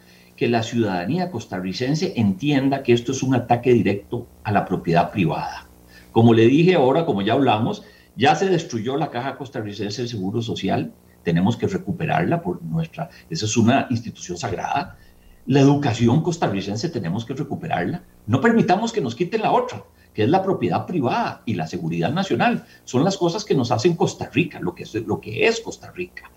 [0.43, 5.69] que la ciudadanía costarricense entienda que esto es un ataque directo a la propiedad privada.
[6.11, 7.83] Como le dije ahora, como ya hablamos,
[8.17, 10.91] ya se destruyó la Caja Costarricense del Seguro Social,
[11.23, 14.97] tenemos que recuperarla por nuestra, esa es una institución sagrada.
[15.45, 18.03] La educación costarricense tenemos que recuperarla.
[18.27, 22.11] No permitamos que nos quiten la otra, que es la propiedad privada y la seguridad
[22.11, 22.65] nacional.
[22.83, 25.89] Son las cosas que nos hacen Costa Rica, lo que es, lo que es Costa
[25.91, 26.29] Rica.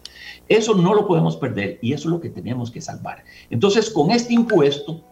[0.48, 3.24] Eso no lo podemos perder y eso es lo que tenemos que salvar.
[3.50, 5.02] Entonces, con este impuesto,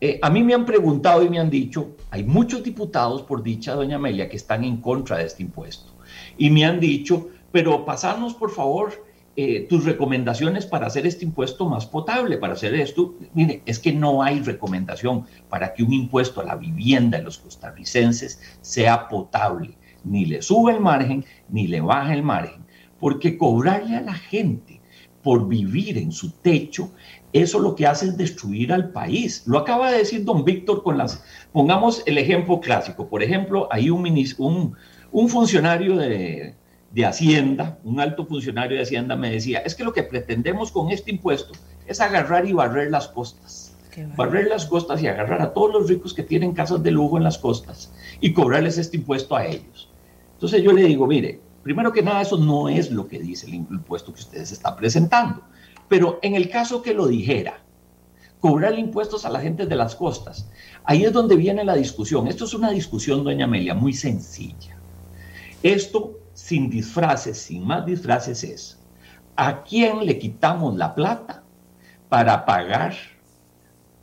[0.00, 3.74] eh, a mí me han preguntado y me han dicho, hay muchos diputados, por dicha
[3.74, 5.92] doña Amelia, que están en contra de este impuesto.
[6.36, 9.04] Y me han dicho, pero pasarnos, por favor,
[9.40, 13.14] eh, tus recomendaciones para hacer este impuesto más potable, para hacer esto.
[13.34, 17.38] Mire, es que no hay recomendación para que un impuesto a la vivienda de los
[17.38, 19.76] costarricenses sea potable.
[20.04, 22.64] Ni le sube el margen, ni le baja el margen.
[23.00, 24.80] Porque cobrarle a la gente
[25.22, 26.90] por vivir en su techo,
[27.32, 29.42] eso lo que hace es destruir al país.
[29.46, 31.22] Lo acaba de decir don Víctor con las...
[31.52, 33.08] Pongamos el ejemplo clásico.
[33.08, 34.06] Por ejemplo, hay un,
[34.38, 34.76] un,
[35.12, 36.54] un funcionario de,
[36.92, 40.90] de Hacienda, un alto funcionario de Hacienda me decía, es que lo que pretendemos con
[40.90, 41.52] este impuesto
[41.86, 43.76] es agarrar y barrer las costas.
[44.16, 47.24] Barrer las costas y agarrar a todos los ricos que tienen casas de lujo en
[47.24, 49.90] las costas y cobrarles este impuesto a ellos.
[50.34, 53.54] Entonces yo le digo, mire, primero que nada eso no es lo que dice el
[53.54, 55.42] impuesto que ustedes están presentando.
[55.88, 57.60] Pero en el caso que lo dijera,
[58.40, 60.48] cobrar impuestos a la gente de las costas,
[60.84, 62.28] ahí es donde viene la discusión.
[62.28, 64.78] Esto es una discusión, doña Amelia, muy sencilla.
[65.62, 68.78] Esto sin disfraces, sin más disfraces es,
[69.36, 71.42] ¿a quién le quitamos la plata
[72.08, 72.94] para pagar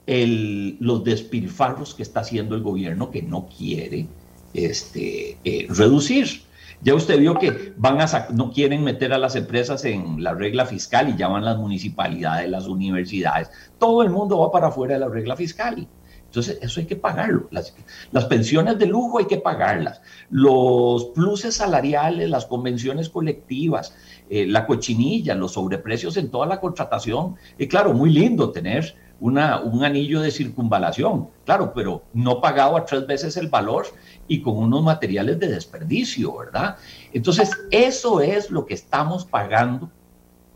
[0.05, 4.07] los despilfarros que está haciendo el gobierno que no quiere
[4.53, 6.44] este, eh, reducir?
[6.85, 10.67] Ya usted vio que van a no quieren meter a las empresas en la regla
[10.67, 13.49] fiscal y llaman las municipalidades, las universidades.
[13.79, 15.87] Todo el mundo va para afuera de la regla fiscal.
[16.25, 17.47] Entonces, eso hay que pagarlo.
[17.49, 17.75] Las,
[18.11, 19.99] las, pensiones de lujo hay que pagarlas.
[20.29, 23.95] Los pluses salariales, las convenciones colectivas,
[24.29, 27.35] eh, la cochinilla, los sobreprecios en toda la contratación.
[27.57, 32.85] Y claro, muy lindo tener una, un anillo de circunvalación, claro, pero no pagado a
[32.85, 33.85] tres veces el valor
[34.27, 36.77] y con unos materiales de desperdicio, ¿verdad?
[37.13, 39.89] Entonces, eso es lo que estamos pagando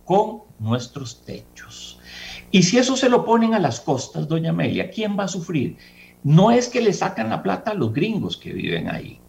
[0.06, 2.00] con nuestros techos.
[2.52, 5.78] Y si eso se lo ponen a las costas, doña Amelia, ¿quién va a sufrir?
[6.24, 9.20] No es que le sacan la plata a los gringos que viven ahí,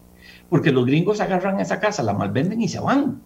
[0.49, 3.21] porque los gringos agarran esa casa, la malvenden y se van.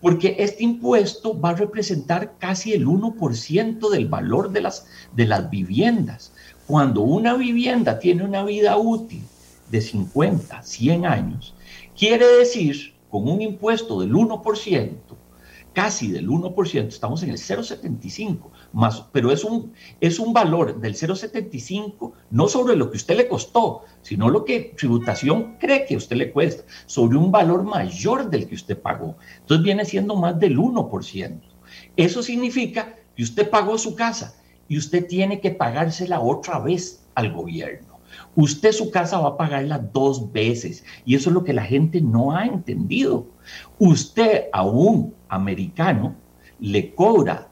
[0.00, 6.32] Porque este impuesto va a representar casi el 1% del valor de las, viviendas.
[6.66, 9.22] Cuando una vivienda tiene una vida útil
[9.70, 11.54] de 50, 100 años,
[11.98, 14.90] quiere decir, con un impuesto del 1%,
[15.72, 20.94] casi del 1%, estamos en el 0,75, más, pero es un, es un valor del
[20.94, 26.16] 0,75 no sobre lo que usted le costó, sino lo que tributación cree que usted
[26.16, 29.16] le cuesta, sobre un valor mayor del que usted pagó.
[29.40, 31.40] Entonces viene siendo más del 1%.
[31.96, 34.34] Eso significa que usted pagó su casa
[34.68, 37.89] y usted tiene que pagársela otra vez al gobierno.
[38.36, 42.00] Usted su casa va a pagarla dos veces y eso es lo que la gente
[42.00, 43.26] no ha entendido.
[43.78, 46.14] Usted a un americano
[46.60, 47.48] le cobra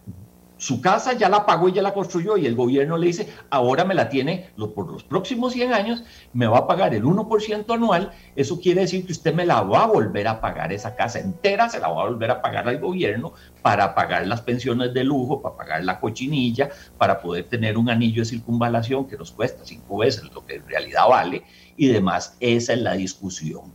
[0.58, 3.84] su casa ya la pagó y ya la construyó y el gobierno le dice, ahora
[3.84, 8.12] me la tiene por los próximos 100 años, me va a pagar el 1% anual,
[8.36, 11.68] eso quiere decir que usted me la va a volver a pagar, esa casa entera
[11.68, 13.32] se la va a volver a pagar al gobierno
[13.62, 18.22] para pagar las pensiones de lujo, para pagar la cochinilla, para poder tener un anillo
[18.22, 21.44] de circunvalación que nos cuesta cinco veces lo que en realidad vale
[21.76, 22.36] y demás.
[22.40, 23.72] Esa es la discusión.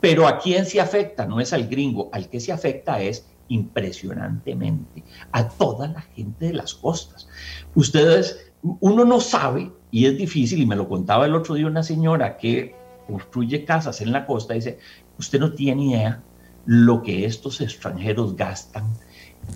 [0.00, 5.04] Pero a quién se afecta, no es al gringo, al que se afecta es impresionantemente
[5.32, 7.28] a toda la gente de las costas.
[7.74, 11.82] Ustedes, uno no sabe, y es difícil, y me lo contaba el otro día una
[11.82, 12.74] señora que
[13.06, 14.78] construye casas en la costa, dice,
[15.18, 16.22] usted no tiene idea
[16.64, 18.84] lo que estos extranjeros gastan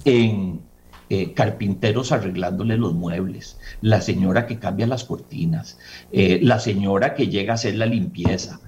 [0.04, 0.60] en
[1.08, 5.78] eh, carpinteros arreglándole los muebles, la señora que cambia las cortinas,
[6.10, 8.60] eh, la señora que llega a hacer la limpieza,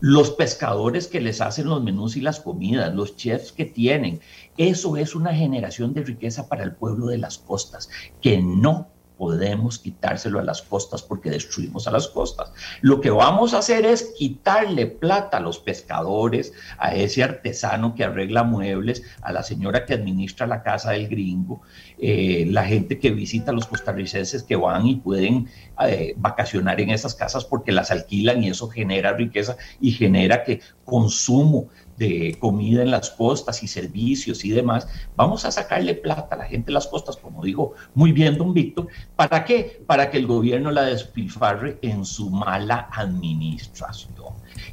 [0.00, 4.20] los pescadores que les hacen los menús y las comidas, los chefs que tienen.
[4.56, 7.88] Eso es una generación de riqueza para el pueblo de las costas,
[8.20, 12.52] que no podemos quitárselo a las costas porque destruimos a las costas.
[12.80, 18.04] Lo que vamos a hacer es quitarle plata a los pescadores, a ese artesano que
[18.04, 21.62] arregla muebles, a la señora que administra la casa del gringo,
[22.06, 25.48] eh, la gente que visita los costarricenses que van y pueden
[25.86, 30.60] eh, vacacionar en esas casas porque las alquilan y eso genera riqueza y genera que
[30.84, 34.86] consumo de comida en las costas y servicios y demás,
[35.16, 38.52] vamos a sacarle plata a la gente de las costas, como digo muy bien don
[38.52, 39.82] Víctor, ¿para qué?
[39.86, 44.12] Para que el gobierno la despilfarre en su mala administración.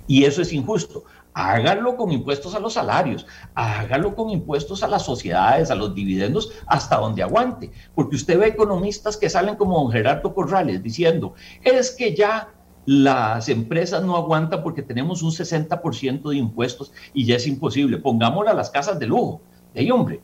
[0.05, 1.05] Y eso es injusto.
[1.33, 3.25] Hágalo con impuestos a los salarios,
[3.55, 7.71] hágalo con impuestos a las sociedades, a los dividendos, hasta donde aguante.
[7.95, 12.49] Porque usted ve economistas que salen como don Gerardo Corrales diciendo, es que ya
[12.85, 17.97] las empresas no aguantan porque tenemos un 60% de impuestos y ya es imposible.
[17.97, 19.41] Pongámosle a las casas de lujo.
[19.73, 20.19] ¡Ey, hombre!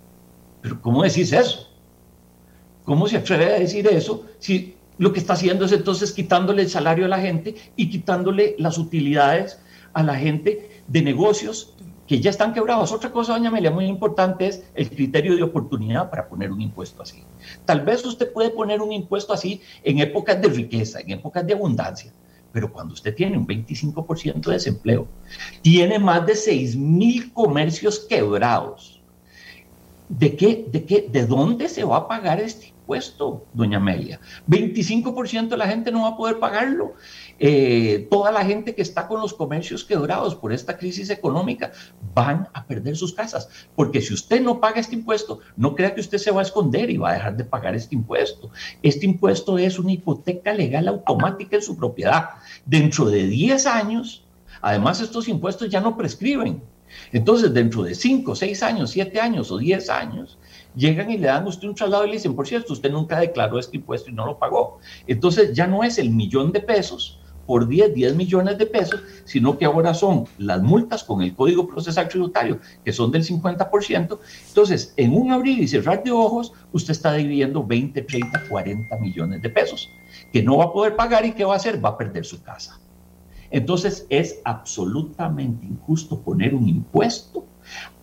[0.61, 1.69] ¿Pero cómo decís eso?
[2.83, 6.69] ¿Cómo se atreve a decir eso si lo que está haciendo es entonces quitándole el
[6.69, 9.59] salario a la gente y quitándole las utilidades
[9.93, 11.75] a la gente de negocios
[12.07, 12.91] que ya están quebrados?
[12.91, 17.01] Otra cosa, doña Amelia, muy importante es el criterio de oportunidad para poner un impuesto
[17.01, 17.23] así.
[17.65, 21.53] Tal vez usted puede poner un impuesto así en épocas de riqueza, en épocas de
[21.53, 22.13] abundancia
[22.57, 25.07] pero cuando usted tiene un 25% de desempleo,
[25.61, 28.99] tiene más de 6 mil comercios quebrados,
[30.09, 34.19] ¿de qué, de qué, de dónde se va a pagar este impuesto, doña Amelia?
[34.47, 36.93] 25% de la gente no va a poder pagarlo.
[37.39, 41.71] Eh, toda la gente que está con los comercios quebrados por esta crisis económica
[42.13, 43.49] van a perder sus casas.
[43.75, 46.89] Porque si usted no paga este impuesto, no crea que usted se va a esconder
[46.89, 48.49] y va a dejar de pagar este impuesto.
[48.81, 52.29] Este impuesto es una hipoteca legal automática en su propiedad.
[52.65, 54.23] Dentro de 10 años,
[54.61, 56.61] además estos impuestos ya no prescriben.
[57.11, 60.37] Entonces, dentro de 5, 6 años, 7 años o 10 años,
[60.75, 63.19] llegan y le dan a usted un traslado y le dicen, por cierto, usted nunca
[63.19, 64.79] declaró este impuesto y no lo pagó.
[65.05, 67.16] Entonces ya no es el millón de pesos
[67.47, 71.67] por 10, 10 millones de pesos, sino que ahora son las multas con el Código
[71.67, 74.19] Procesal Tributario, que son del 50%.
[74.49, 79.41] Entonces, en un abrir y cerrar de ojos, usted está dividiendo 20, 30, 40 millones
[79.41, 79.89] de pesos,
[80.31, 81.83] que no va a poder pagar y ¿qué va a hacer?
[81.83, 82.79] Va a perder su casa.
[83.49, 87.45] Entonces, es absolutamente injusto poner un impuesto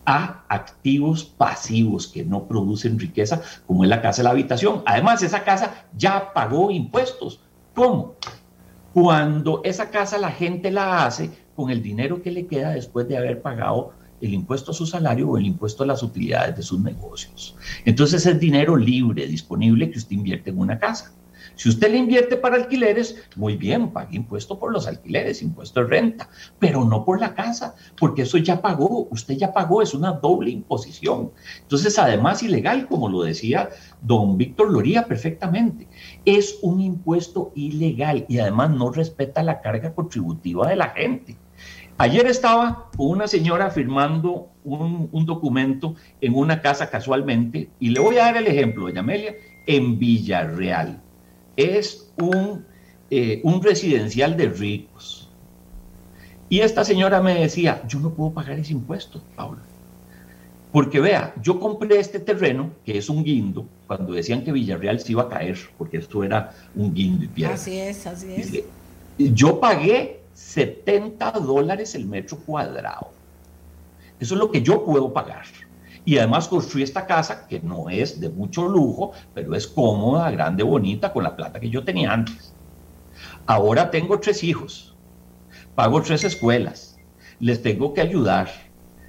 [0.05, 4.83] a activos pasivos que no producen riqueza, como es la casa de la habitación.
[4.85, 7.39] Además, esa casa ya pagó impuestos.
[7.73, 8.15] ¿Cómo?
[8.95, 13.17] Cuando esa casa la gente la hace con el dinero que le queda después de
[13.17, 13.91] haber pagado
[14.21, 17.57] el impuesto a su salario o el impuesto a las utilidades de sus negocios.
[17.83, 21.11] Entonces es dinero libre, disponible que usted invierte en una casa.
[21.55, 25.87] Si usted le invierte para alquileres, muy bien, pague impuesto por los alquileres, impuesto de
[25.87, 26.29] renta,
[26.59, 30.51] pero no por la casa, porque eso ya pagó, usted ya pagó, es una doble
[30.51, 31.31] imposición.
[31.61, 33.69] Entonces, además, ilegal, como lo decía
[34.01, 35.87] don Víctor Loría perfectamente,
[36.25, 41.37] es un impuesto ilegal y además no respeta la carga contributiva de la gente.
[41.97, 48.25] Ayer estaba una señora firmando un, documento en una casa casualmente, y le voy a
[48.25, 49.35] dar el ejemplo, doña Amelia,
[49.65, 51.04] en Villarreal
[51.57, 52.65] es un,
[53.09, 55.29] eh, un residencial de ricos.
[56.49, 59.61] Y esta señora me decía, yo no puedo pagar ese impuesto, Paula.
[60.71, 65.13] Porque vea, yo compré este terreno, que es un guindo, cuando decían que Villarreal se
[65.13, 67.55] iba a caer, porque esto era un guindo y piedra.
[67.55, 68.63] Así es, así es.
[69.17, 73.11] Yo pagué 70 dólares el metro cuadrado.
[74.19, 75.45] Eso es lo que yo puedo pagar.
[76.05, 80.61] Y además construí esta casa que no es de mucho lujo, pero es cómoda, grande,
[80.63, 82.53] bonita, con la plata que yo tenía antes.
[83.47, 84.95] Ahora tengo tres hijos,
[85.73, 86.99] pago tres escuelas,
[87.39, 88.49] les tengo que ayudar.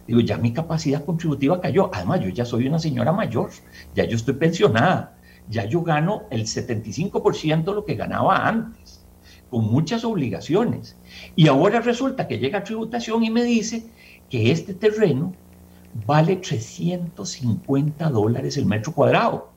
[0.07, 1.90] Digo, ya mi capacidad contributiva cayó.
[1.92, 3.51] Además, yo ya soy una señora mayor,
[3.94, 5.18] ya yo estoy pensionada,
[5.49, 9.05] ya yo gano el 75% de lo que ganaba antes,
[9.51, 10.97] con muchas obligaciones.
[11.34, 13.90] Y ahora resulta que llega tributación y me dice
[14.30, 15.34] que este terreno
[16.05, 19.57] vale 350 dólares el metro cuadrado.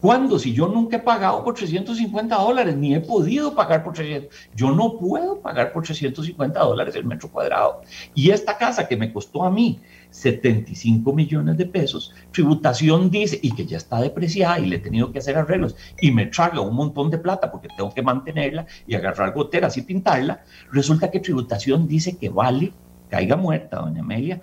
[0.00, 0.38] ¿Cuándo?
[0.38, 4.70] Si yo nunca he pagado por 350 dólares, ni he podido pagar por 300, yo
[4.70, 7.82] no puedo pagar por 350 dólares el metro cuadrado.
[8.14, 9.78] Y esta casa que me costó a mí
[10.08, 15.12] 75 millones de pesos, tributación dice, y que ya está depreciada y le he tenido
[15.12, 18.94] que hacer arreglos, y me traga un montón de plata porque tengo que mantenerla y
[18.94, 22.72] agarrar goteras y pintarla, resulta que tributación dice que vale,
[23.10, 24.40] caiga muerta, doña Amelia,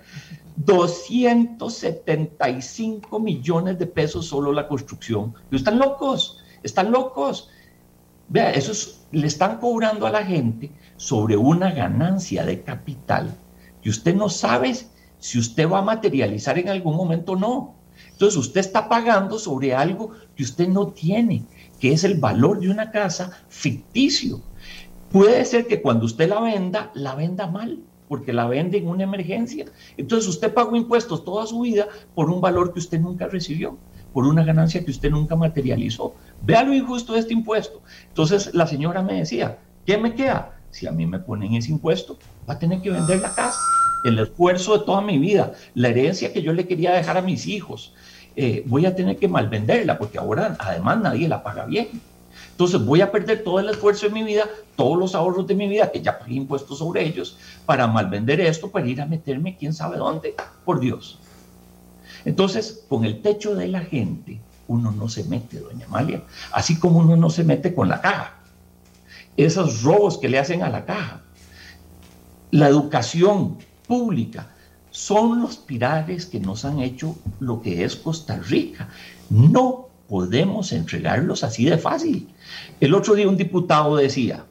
[0.64, 5.34] 275 millones de pesos solo la construcción.
[5.52, 7.50] están locos, están locos.
[8.28, 8.72] Vea, eso
[9.12, 13.34] le están cobrando a la gente sobre una ganancia de capital
[13.82, 14.76] que usted no sabe
[15.18, 17.74] si usted va a materializar en algún momento o no.
[18.12, 21.44] Entonces usted está pagando sobre algo que usted no tiene,
[21.78, 24.42] que es el valor de una casa ficticio.
[25.12, 29.04] Puede ser que cuando usted la venda, la venda mal porque la vende en una
[29.04, 29.66] emergencia.
[29.96, 33.78] Entonces usted pagó impuestos toda su vida por un valor que usted nunca recibió,
[34.12, 36.14] por una ganancia que usted nunca materializó.
[36.42, 37.82] Vea lo injusto de este impuesto.
[38.08, 40.54] Entonces la señora me decía, ¿qué me queda?
[40.70, 43.60] Si a mí me ponen ese impuesto, va a tener que vender la casa.
[44.04, 47.46] El esfuerzo de toda mi vida, la herencia que yo le quería dejar a mis
[47.46, 47.92] hijos,
[48.36, 51.88] eh, voy a tener que malvenderla porque ahora además nadie la paga bien.
[52.58, 54.42] Entonces voy a perder todo el esfuerzo de mi vida,
[54.74, 58.68] todos los ahorros de mi vida, que ya pagué impuestos sobre ellos, para malvender esto,
[58.68, 60.34] para ir a meterme quién sabe dónde,
[60.64, 61.20] por Dios.
[62.24, 66.98] Entonces, con el techo de la gente, uno no se mete, doña Amalia, así como
[66.98, 68.34] uno no se mete con la caja.
[69.36, 71.22] Esos robos que le hacen a la caja.
[72.50, 74.48] La educación pública
[74.90, 78.88] son los pilares que nos han hecho lo que es Costa Rica.
[79.30, 82.28] No podemos entregarlos así de fácil.
[82.80, 84.44] El otro día un diputado decía,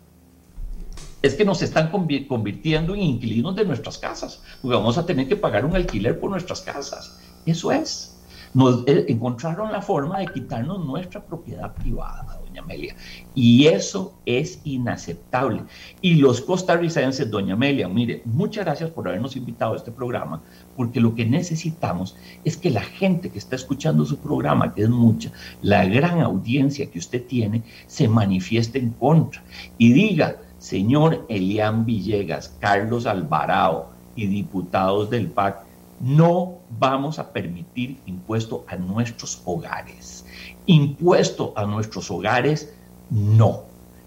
[1.21, 5.35] es que nos están convirtiendo en inquilinos de nuestras casas, porque vamos a tener que
[5.35, 7.19] pagar un alquiler por nuestras casas.
[7.45, 8.17] Eso es.
[8.53, 12.95] Nos eh, encontraron la forma de quitarnos nuestra propiedad privada, Amelia.
[13.35, 15.63] Y eso es inaceptable.
[16.01, 20.41] Y los costarricenses, doña Amelia, mire, muchas gracias por habernos invitado a este programa,
[20.75, 24.89] porque lo que necesitamos es que la gente que está escuchando su programa, que es
[24.89, 25.31] mucha,
[25.61, 29.43] la gran audiencia que usted tiene, se manifieste en contra
[29.77, 35.67] y diga, señor Elian Villegas, Carlos Alvarado y diputados del PAC,
[35.99, 40.25] no vamos a permitir impuesto a nuestros hogares.
[40.67, 42.73] Impuesto a nuestros hogares,
[43.09, 43.63] no.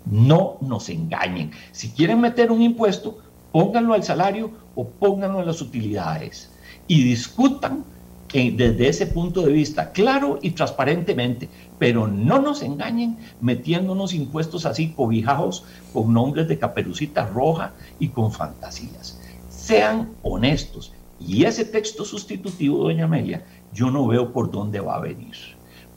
[0.07, 1.51] No nos engañen.
[1.73, 3.19] Si quieren meter un impuesto,
[3.53, 6.51] pónganlo al salario o pónganlo a las utilidades
[6.87, 7.85] y discutan
[8.33, 11.49] desde ese punto de vista, claro y transparentemente,
[11.79, 18.31] pero no nos engañen metiéndonos impuestos así cobijados con nombres de caperucita roja y con
[18.31, 19.21] fantasías.
[19.49, 20.93] Sean honestos.
[21.19, 23.45] Y ese texto sustitutivo, doña Amelia,
[23.75, 25.35] yo no veo por dónde va a venir.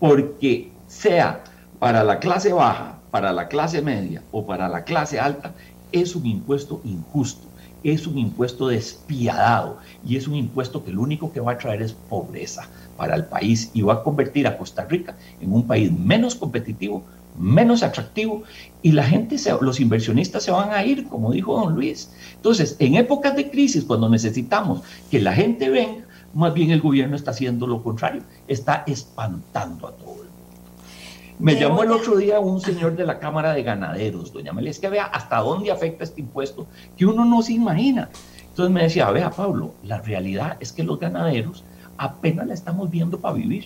[0.03, 1.45] Porque sea
[1.79, 5.53] para la clase baja, para la clase media o para la clase alta,
[5.93, 7.47] es un impuesto injusto
[7.83, 11.81] es un impuesto despiadado y es un impuesto que lo único que va a traer
[11.81, 15.91] es pobreza para el país y va a convertir a Costa Rica en un país
[15.91, 17.03] menos competitivo,
[17.37, 18.43] menos atractivo
[18.81, 22.09] y la gente, los inversionistas se van a ir, como dijo don Luis.
[22.35, 24.81] Entonces, en épocas de crisis, cuando necesitamos
[25.11, 29.91] que la gente venga, más bien el gobierno está haciendo lo contrario, está espantando a
[29.91, 30.23] todos.
[31.39, 34.79] Me llamó el otro día un señor de la Cámara de Ganaderos, doña Amelia, es
[34.79, 38.09] que vea hasta dónde afecta este impuesto que uno no se imagina.
[38.49, 41.63] Entonces me decía, vea Pablo, la realidad es que los ganaderos
[41.97, 43.65] apenas la estamos viendo para vivir,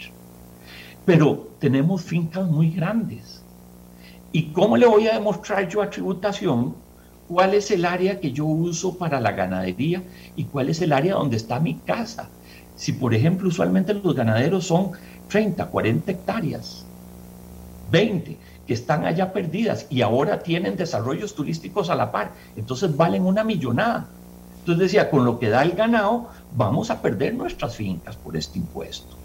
[1.06, 3.44] pero tenemos fincas muy grandes.
[4.32, 6.76] ¿Y cómo le voy a demostrar yo a tributación
[7.28, 10.04] cuál es el área que yo uso para la ganadería
[10.36, 12.30] y cuál es el área donde está mi casa?
[12.78, 14.92] Si, por ejemplo, usualmente los ganaderos son
[15.28, 16.86] 30, 40 hectáreas
[17.92, 23.26] 20 que están allá perdidas y ahora tienen desarrollos turísticos a la par, entonces valen
[23.26, 24.08] una millonada.
[24.60, 28.60] Entonces decía, con lo que da el ganado, vamos a perder nuestras fincas por este
[28.60, 29.16] impuesto.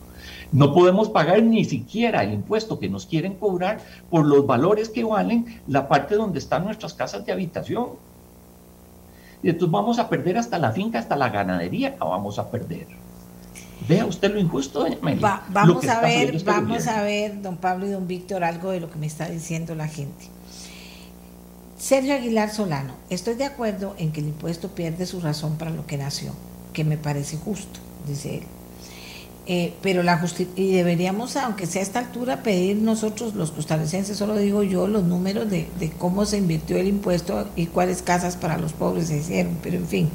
[0.52, 3.80] No podemos pagar ni siquiera el impuesto que nos quieren cobrar
[4.10, 7.88] por los valores que valen la parte donde están nuestras casas de habitación.
[9.42, 13.01] Y entonces vamos a perder hasta la finca, hasta la ganadería la vamos a perder.
[13.88, 14.86] Vea usted lo injusto,
[15.48, 18.98] vamos a ver, vamos a ver, don Pablo y don Víctor, algo de lo que
[18.98, 20.26] me está diciendo la gente.
[21.78, 25.84] Sergio Aguilar Solano, estoy de acuerdo en que el impuesto pierde su razón para lo
[25.84, 26.32] que nació,
[26.72, 28.42] que me parece justo, dice él.
[29.46, 34.36] Eh, pero la y deberíamos, aunque sea a esta altura, pedir nosotros los costarricenses, solo
[34.36, 38.58] digo yo, los números de, de, cómo se invirtió el impuesto y cuáles casas para
[38.58, 39.58] los pobres se hicieron.
[39.60, 40.08] Pero en fin,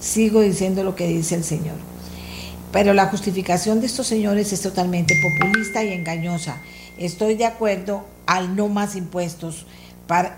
[0.00, 1.76] sigo diciendo lo que dice el Señor.
[2.72, 6.60] Pero la justificación de estos señores es totalmente populista y engañosa.
[6.98, 9.66] Estoy de acuerdo al no más impuestos,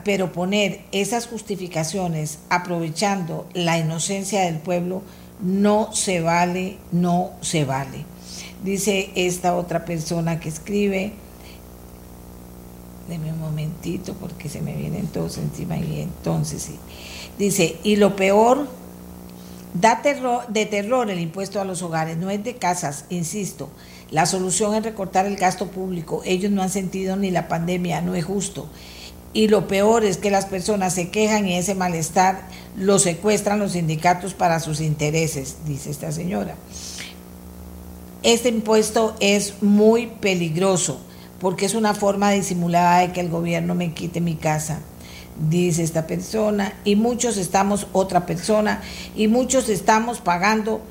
[0.04, 5.02] pero poner esas justificaciones aprovechando la inocencia del pueblo
[5.40, 8.04] no se vale, no se vale.
[8.62, 11.12] Dice esta otra persona que escribe,
[13.08, 16.76] deme un momentito porque se me vienen todos encima y entonces sí.
[17.38, 18.68] Dice, y lo peor,
[19.74, 23.68] da terror, de terror el impuesto a los hogares, no es de casas, insisto.
[24.10, 26.22] La solución es recortar el gasto público.
[26.24, 28.68] Ellos no han sentido ni la pandemia, no es justo.
[29.32, 33.72] Y lo peor es que las personas se quejan y ese malestar lo secuestran los
[33.72, 36.56] sindicatos para sus intereses, dice esta señora.
[38.22, 41.00] Este impuesto es muy peligroso
[41.40, 44.80] porque es una forma disimulada de que el gobierno me quite mi casa,
[45.48, 48.82] dice esta persona, y muchos estamos, otra persona,
[49.14, 50.82] y muchos estamos pagando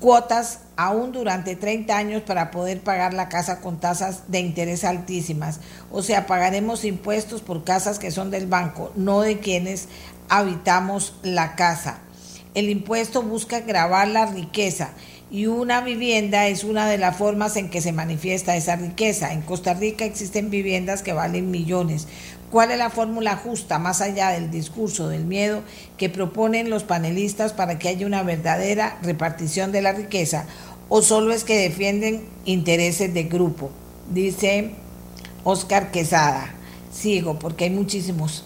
[0.00, 5.60] cuotas aún durante 30 años para poder pagar la casa con tasas de interés altísimas.
[5.90, 9.88] O sea, pagaremos impuestos por casas que son del banco, no de quienes
[10.28, 11.98] habitamos la casa.
[12.54, 14.90] El impuesto busca grabar la riqueza
[15.30, 19.32] y una vivienda es una de las formas en que se manifiesta esa riqueza.
[19.32, 22.08] En Costa Rica existen viviendas que valen millones.
[22.50, 25.62] ¿Cuál es la fórmula justa, más allá del discurso del miedo
[25.96, 30.46] que proponen los panelistas para que haya una verdadera repartición de la riqueza?
[30.88, 33.70] ¿O solo es que defienden intereses de grupo?
[34.12, 34.72] Dice
[35.44, 36.52] Oscar Quesada.
[36.92, 38.44] Sigo, porque hay muchísimos.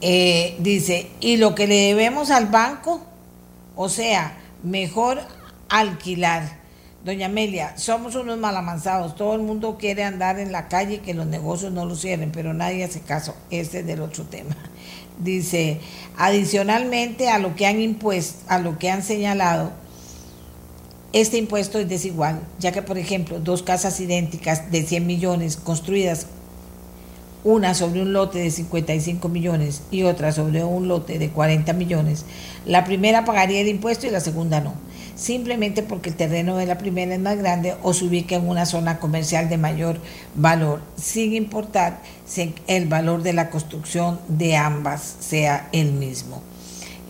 [0.00, 3.00] Eh, dice, ¿y lo que le debemos al banco?
[3.74, 5.20] O sea, mejor
[5.68, 6.59] alquilar
[7.02, 11.14] Doña Amelia, somos unos malamanzados, todo el mundo quiere andar en la calle y que
[11.14, 14.54] los negocios no lo cierren, pero nadie hace caso, este es del otro tema.
[15.18, 15.80] Dice,
[16.18, 19.72] adicionalmente a lo que han impuesto, a lo que han señalado,
[21.14, 26.26] este impuesto es desigual, ya que por ejemplo, dos casas idénticas de 100 millones construidas
[27.44, 32.26] una sobre un lote de 55 millones y otra sobre un lote de 40 millones,
[32.66, 34.89] la primera pagaría el impuesto y la segunda no
[35.20, 38.64] simplemente porque el terreno de la primera es más grande o se ubica en una
[38.64, 40.00] zona comercial de mayor
[40.34, 46.42] valor, sin importar si el valor de la construcción de ambas sea el mismo.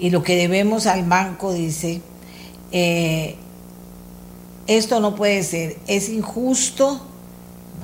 [0.01, 2.01] Y lo que debemos al banco dice,
[2.73, 3.37] eh,
[4.67, 7.01] esto no puede ser, es injusto,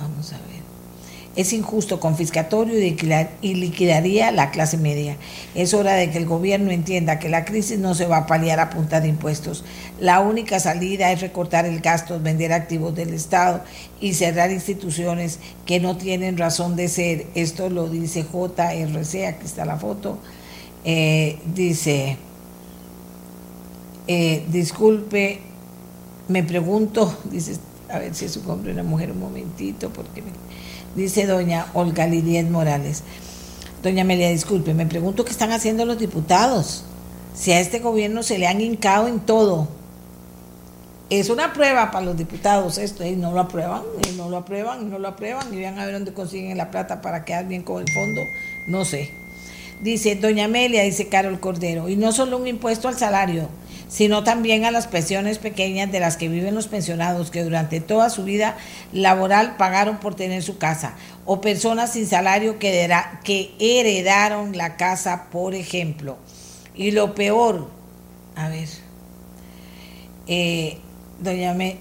[0.01, 0.36] vamos a
[1.37, 5.17] es injusto, confiscatorio y liquidaría la clase media.
[5.55, 8.59] Es hora de que el gobierno entienda que la crisis no se va a paliar
[8.59, 9.63] a punta de impuestos.
[10.01, 13.63] La única salida es recortar el gasto, vender activos del Estado
[14.01, 17.27] y cerrar instituciones que no tienen razón de ser.
[17.35, 20.19] Esto lo dice JRC, aquí está la foto.
[20.85, 22.17] Eh, dice,
[24.07, 25.41] eh, disculpe,
[26.29, 27.57] me pregunto, dice,
[27.91, 30.31] a ver si es un hombre o una mujer, un momentito, porque me
[30.97, 33.05] dice doña Olga Lidiet Morales.
[33.83, 36.85] Doña Amelia, disculpe, me pregunto qué están haciendo los diputados.
[37.35, 39.69] Si a este gobierno se le han hincado en todo.
[41.09, 44.83] Es una prueba para los diputados esto, y no lo aprueban, y no lo aprueban,
[44.83, 47.63] y no lo aprueban, y vean a ver dónde consiguen la plata para quedar bien
[47.63, 48.23] con el fondo,
[48.67, 49.13] no sé.
[49.83, 53.49] Dice Doña Amelia, dice Carol Cordero, y no solo un impuesto al salario,
[53.89, 58.11] sino también a las pensiones pequeñas de las que viven los pensionados que durante toda
[58.11, 58.57] su vida
[58.93, 65.55] laboral pagaron por tener su casa, o personas sin salario que, heredaron la casa, por
[65.55, 66.17] ejemplo.
[66.75, 67.71] Y lo peor,
[68.35, 68.69] a ver,
[70.27, 70.79] eh,
[71.21, 71.79] doña Me,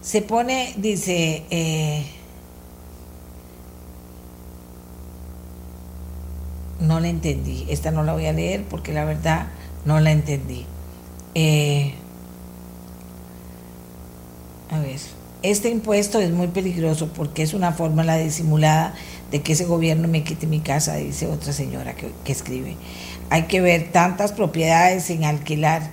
[0.00, 2.04] se pone, dice, eh,
[6.80, 9.46] no la entendí, esta no la voy a leer porque la verdad
[9.84, 10.66] no la entendí.
[11.34, 11.94] Eh,
[14.70, 14.98] a ver,
[15.42, 18.94] este impuesto es muy peligroso porque es una fórmula disimulada
[19.30, 22.76] de que ese gobierno me quite mi casa, dice otra señora que, escribe.
[23.30, 25.90] Hay que ver tantas propiedades sin alquilar.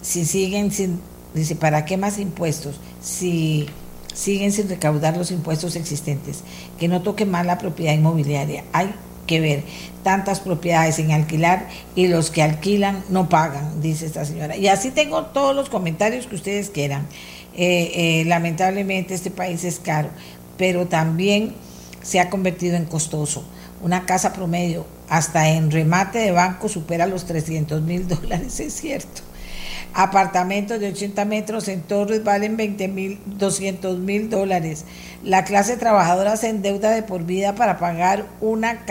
[0.00, 1.00] Si siguen sin,
[1.34, 2.80] dice, ¿para qué más impuestos?
[3.02, 3.66] Si
[4.14, 6.44] siguen sin recaudar los impuestos existentes,
[6.78, 8.64] que no toque más la propiedad inmobiliaria.
[8.72, 8.94] Hay
[9.40, 9.64] ver
[10.02, 14.56] tantas propiedades en alquilar y los que alquilan no pagan, dice esta señora.
[14.56, 17.06] Y así tengo todos los comentarios que ustedes quieran.
[17.54, 20.08] Eh, eh, lamentablemente este país es caro,
[20.56, 21.54] pero también
[22.02, 23.44] se ha convertido en costoso.
[23.82, 29.22] Una casa promedio, hasta en remate de banco, supera los 300 mil dólares, es cierto.
[29.94, 34.86] Apartamentos de 80 metros en Torres valen 20 mil, 200 mil dólares.
[35.22, 38.84] La clase trabajadora se endeuda de por vida para pagar una,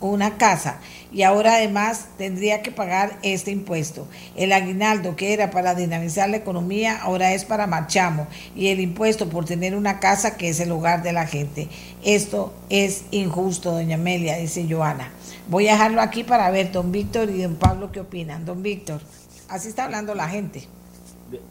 [0.00, 0.78] una casa
[1.12, 4.08] y ahora además tendría que pagar este impuesto.
[4.34, 9.28] El aguinaldo que era para dinamizar la economía ahora es para marchamo y el impuesto
[9.28, 11.68] por tener una casa que es el hogar de la gente.
[12.02, 15.12] Esto es injusto, doña Amelia, dice Joana.
[15.48, 18.46] Voy a dejarlo aquí para ver, don Víctor y don Pablo, qué opinan.
[18.46, 19.02] Don Víctor,
[19.48, 20.66] así está hablando la gente.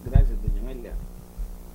[0.05, 0.93] Gracias, doña Amelia.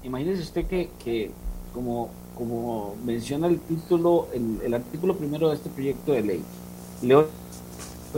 [0.03, 1.31] Imagínese usted que,
[1.75, 6.43] como, como menciona el título, el, el artículo primero de este proyecto de ley,
[7.03, 7.29] leo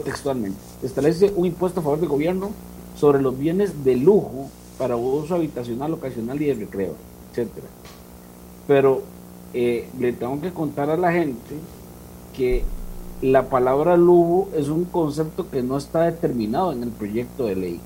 [0.05, 2.51] textualmente, establece un impuesto a favor del gobierno
[2.97, 4.49] sobre los bienes de lujo
[4.79, 6.95] para uso habitacional, ocasional y de recreo,
[7.31, 7.67] etcétera.
[8.67, 9.03] Pero
[9.53, 11.57] eh, le tengo que contar a la gente
[12.37, 12.63] que
[13.21, 17.81] la palabra lujo es un concepto que no está determinado en el proyecto de ley.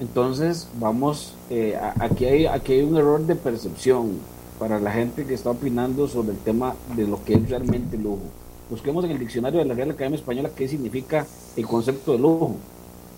[0.00, 4.18] Entonces, vamos, eh, aquí, hay, aquí hay un error de percepción
[4.58, 8.22] para la gente que está opinando sobre el tema de lo que es realmente lujo
[8.70, 11.26] busquemos en el diccionario de la Real Academia Española qué significa
[11.56, 12.56] el concepto de lujo.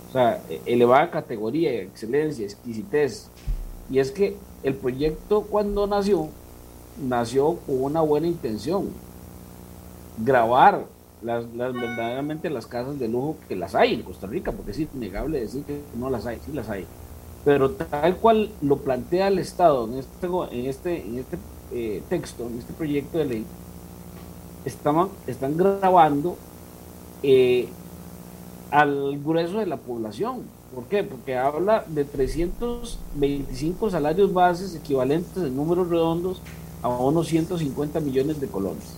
[0.09, 3.29] O sea, elevada categoría, excelencia, exquisitez.
[3.89, 6.29] Y es que el proyecto cuando nació,
[7.01, 8.89] nació con una buena intención.
[10.23, 10.85] Grabar
[11.21, 15.39] las, verdaderamente las casas de lujo que las hay en Costa Rica, porque es innegable
[15.39, 16.85] decir que no las hay, sí las hay.
[17.45, 21.37] Pero tal cual lo plantea el Estado en este, en este, en este
[21.71, 23.45] eh, texto, en este proyecto de ley,
[24.65, 26.37] estaban, están grabando
[27.23, 27.67] eh,
[28.71, 30.43] al grueso de la población.
[30.75, 31.03] ¿Por qué?
[31.03, 36.41] Porque habla de 325 salarios bases equivalentes en números redondos
[36.81, 38.97] a unos 150 millones de colones.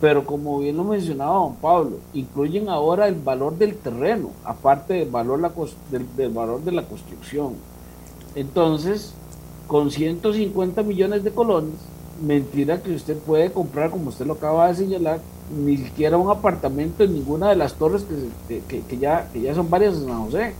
[0.00, 5.10] Pero como bien lo mencionaba don Pablo, incluyen ahora el valor del terreno, aparte del
[5.10, 5.40] valor,
[6.62, 7.54] de la construcción.
[8.36, 9.12] Entonces,
[9.66, 11.74] con 150 millones de colones,
[12.24, 15.20] mentira que usted puede comprar, como usted lo acaba de señalar,
[15.56, 18.04] ni siquiera un apartamento en ninguna de las torres
[18.48, 20.54] que, ya, ya son varias en San José.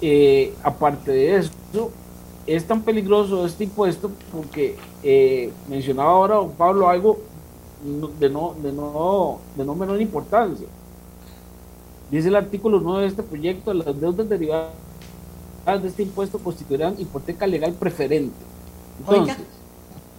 [0.00, 1.90] Eh, aparte de eso,
[2.46, 7.29] es tan peligroso este impuesto porque eh, mencionaba ahora don Pablo algo
[7.82, 10.66] de no, de, no, de no menor importancia.
[12.10, 14.72] Dice el artículo 9 de este proyecto, las deudas derivadas
[15.80, 18.34] de este impuesto constituirán hipoteca legal preferente.
[18.98, 19.36] Entonces,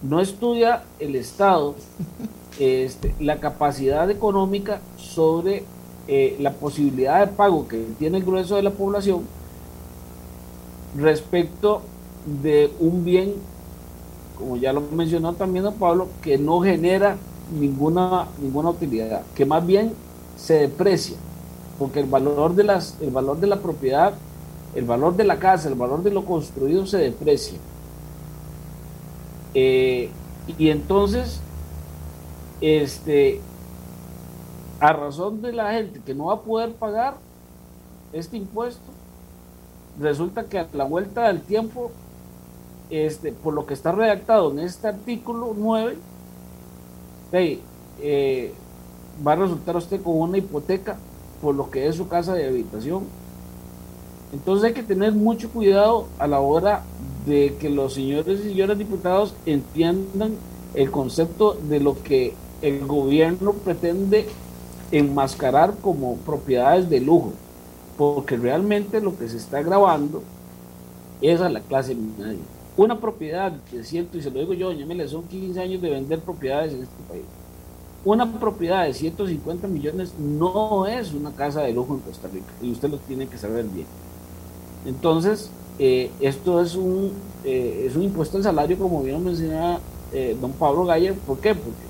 [0.02, 1.74] no estudia el Estado
[2.58, 5.64] este, la capacidad económica sobre
[6.08, 9.22] eh, la posibilidad de pago que tiene el grueso de la población
[10.96, 11.82] respecto
[12.42, 13.34] de un bien,
[14.38, 17.16] como ya lo mencionó también don Pablo, que no genera
[17.52, 19.92] ninguna, ninguna utilidad, que más bien
[20.36, 21.16] se deprecia,
[21.78, 24.14] porque el valor de las, el valor de la propiedad,
[24.74, 27.58] el valor de la casa, el valor de lo construido se deprecia.
[29.54, 30.10] Eh,
[30.58, 31.40] y entonces,
[32.60, 33.40] este,
[34.80, 37.16] a razón de la gente que no va a poder pagar
[38.12, 38.82] este impuesto,
[40.00, 41.90] resulta que a la vuelta del tiempo,
[42.90, 45.96] este, por lo que está redactado en este artículo 9,
[47.32, 48.52] eh,
[49.26, 50.96] va a resultar usted con una hipoteca
[51.40, 53.04] por lo que es su casa de habitación.
[54.32, 56.84] Entonces hay que tener mucho cuidado a la hora
[57.26, 60.36] de que los señores y señoras diputados entiendan
[60.74, 64.26] el concepto de lo que el gobierno pretende
[64.90, 67.32] enmascarar como propiedades de lujo,
[67.98, 70.22] porque realmente lo que se está grabando
[71.20, 72.38] es a la clase media.
[72.76, 76.20] Una propiedad de ciento, y se lo digo yo, doña son 15 años de vender
[76.20, 77.24] propiedades en este país.
[78.04, 82.72] Una propiedad de 150 millones no es una casa de lujo en Costa Rica, y
[82.72, 83.86] usted lo tiene que saber bien.
[84.86, 87.12] Entonces, eh, esto es un,
[87.44, 89.80] eh, es un impuesto al salario, como bien mencionaba
[90.12, 91.14] eh, don Pablo Gayer.
[91.14, 91.54] ¿Por qué?
[91.54, 91.80] Porque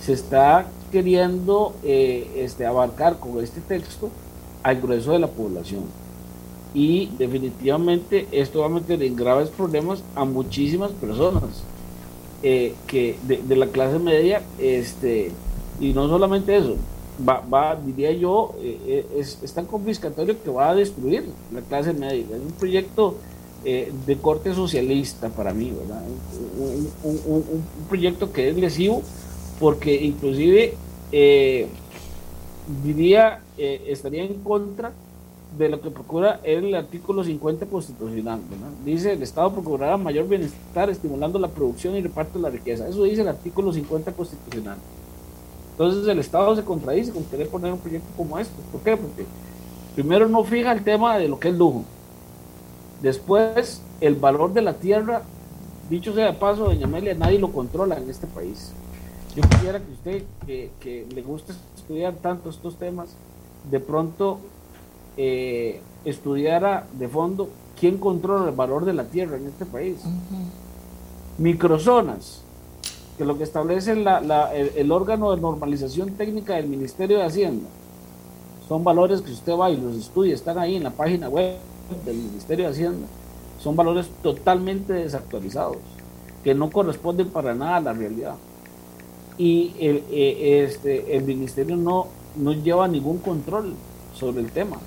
[0.00, 4.10] se está queriendo este, abarcar con este texto
[4.62, 5.84] al grueso de la población.
[6.74, 11.62] Y definitivamente esto va a meter en graves problemas a muchísimas personas
[12.42, 15.30] que de, la clase media, este,
[15.80, 16.76] y no solamente eso,
[17.26, 18.54] va, diría yo,
[19.16, 21.24] es, es, tan confiscatorio que va a destruir
[21.54, 22.26] la clase media.
[22.36, 23.16] Es un proyecto
[23.66, 26.02] eh, de corte socialista para mí, ¿verdad?
[27.06, 29.00] Un, proyecto que es lesivo
[29.58, 30.74] porque inclusive
[31.10, 31.66] eh,
[32.84, 34.92] diría, eh, estaría en contra
[35.58, 38.40] de lo que procura el artículo 50 constitucional.
[38.84, 42.88] Dice, el Estado procurará mayor bienestar estimulando la producción y reparto de la riqueza.
[42.88, 44.78] Eso dice el artículo 50 constitucional.
[45.72, 48.54] Entonces el Estado se contradice con querer poner un proyecto como este.
[48.72, 48.96] ¿Por qué?
[48.96, 49.24] Porque
[49.94, 51.84] primero no fija el tema de lo que es lujo.
[53.02, 55.22] Después, el valor de la tierra,
[55.90, 58.72] dicho sea de paso, doña Amelia, nadie lo controla en este país.
[59.36, 60.22] Yo quisiera que usted,
[60.80, 63.16] que, le guste estudiar tanto estos temas,
[63.70, 64.38] de pronto
[65.16, 69.98] eh, estudiara de fondo quién controla el valor de la tierra en este país.
[71.38, 72.42] Microzonas,
[73.18, 77.68] que lo que establece el, órgano de normalización técnica del Ministerio de Hacienda,
[78.68, 81.56] son valores que usted va y los estudia, están ahí en la página web
[82.04, 83.06] del Ministerio de Hacienda,
[83.60, 85.78] son valores totalmente desactualizados,
[86.42, 88.36] que no corresponden para nada a la realidad.
[89.36, 93.74] Y el, eh, este, el Ministerio no, no lleva ningún control
[94.14, 94.78] sobre el tema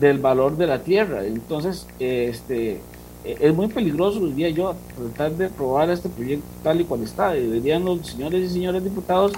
[0.00, 1.24] del valor de la tierra.
[1.24, 2.80] Entonces, este,
[3.24, 7.32] es muy peligroso, diría yo, tratar de aprobar este proyecto tal y cual está.
[7.32, 9.32] Deberían los señores y señores diputados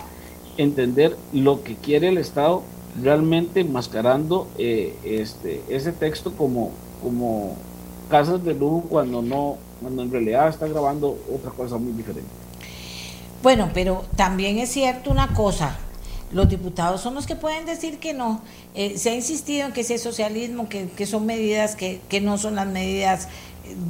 [0.56, 2.62] entender lo que quiere el Estado
[3.01, 6.72] realmente mascarando eh, este, ese texto como,
[7.02, 7.56] como
[8.09, 12.31] casas de lujo cuando no, cuando en realidad está grabando otra cosa muy diferente.
[13.43, 15.78] Bueno, pero también es cierto una cosa,
[16.32, 18.43] los diputados son los que pueden decir que no.
[18.75, 22.39] Eh, se ha insistido en que ese socialismo, que, que son medidas que, que, no
[22.39, 23.27] son las medidas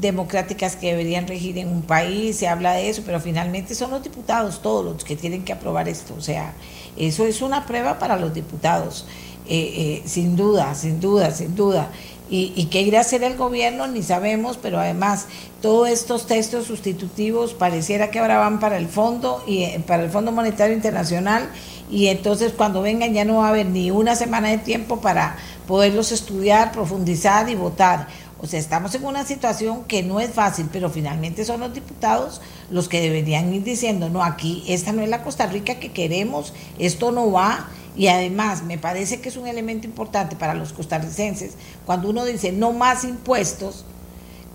[0.00, 4.02] democráticas que deberían regir en un país, se habla de eso, pero finalmente son los
[4.02, 6.14] diputados todos los que tienen que aprobar esto.
[6.16, 6.54] O sea,
[6.96, 9.06] eso es una prueba para los diputados,
[9.48, 11.90] eh, eh, sin duda, sin duda, sin duda.
[12.30, 15.26] Y, y, qué irá a hacer el gobierno ni sabemos, pero además
[15.60, 20.30] todos estos textos sustitutivos pareciera que ahora van para el fondo y para el Fondo
[20.30, 21.50] Monetario Internacional
[21.90, 25.36] y entonces cuando vengan ya no va a haber ni una semana de tiempo para
[25.66, 28.08] poderlos estudiar, profundizar y votar.
[28.42, 32.40] O sea, estamos en una situación que no es fácil, pero finalmente son los diputados
[32.70, 36.54] los que deberían ir diciendo, no, aquí esta no es la Costa Rica que queremos,
[36.78, 37.68] esto no va.
[37.96, 41.54] Y además me parece que es un elemento importante para los costarricenses,
[41.84, 43.84] cuando uno dice no más impuestos,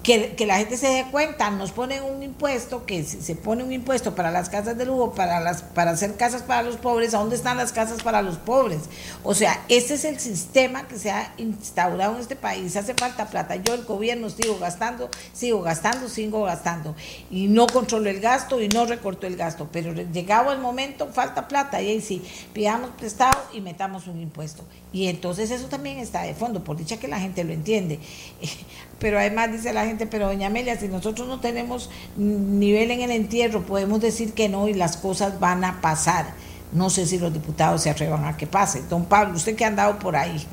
[0.06, 4.14] que, la gente se dé cuenta, nos ponen un impuesto, que se pone un impuesto
[4.14, 7.36] para las casas de lujo, para, las, para hacer casas para los pobres, ¿a dónde
[7.36, 8.82] están las casas para los pobres?
[9.23, 13.26] O sea, ese es el sistema que se ha instaurado en este país, hace falta
[13.26, 16.95] plata, yo el gobierno sigo gastando, sigo gastando, sigo gastando,
[17.32, 21.48] y no controlo el gasto y no recorto el gasto, pero llegado el momento falta
[21.48, 22.22] plata, y ahí sí,
[22.53, 24.64] pidamos prestado y metamos un impuesto.
[24.94, 27.99] Y entonces eso también está de fondo, por dicha que la gente lo entiende.
[28.99, 33.12] Pero además dice la gente, pero doña Amelia, si nosotros no tenemos nivel en el
[33.12, 36.34] entierro, podemos decir que no y las cosas van a pasar.
[36.74, 38.84] No sé si los diputados se atrevan a que pase.
[38.90, 40.46] Don Pablo, usted que ha andado por ahí.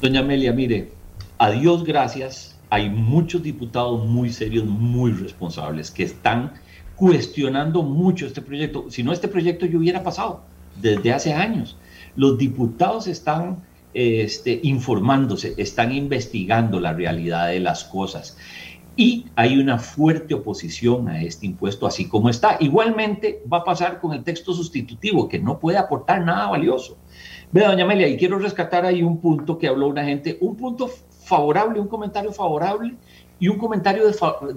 [0.00, 0.92] Doña Amelia, mire,
[1.38, 6.52] a Dios gracias, hay muchos diputados muy serios, muy responsables, que están
[6.94, 8.90] cuestionando mucho este proyecto.
[8.90, 10.42] Si no, este proyecto ya hubiera pasado
[10.80, 11.76] desde hace años.
[12.16, 13.62] Los diputados están
[13.96, 18.36] este, informándose, están investigando la realidad de las cosas.
[18.94, 22.58] Y hay una fuerte oposición a este impuesto así como está.
[22.60, 26.98] Igualmente va a pasar con el texto sustitutivo, que no puede aportar nada valioso.
[27.52, 30.90] Vea, doña Amelia, y quiero rescatar ahí un punto que habló una gente, un punto
[31.24, 32.96] favorable, un comentario favorable
[33.38, 34.04] y un comentario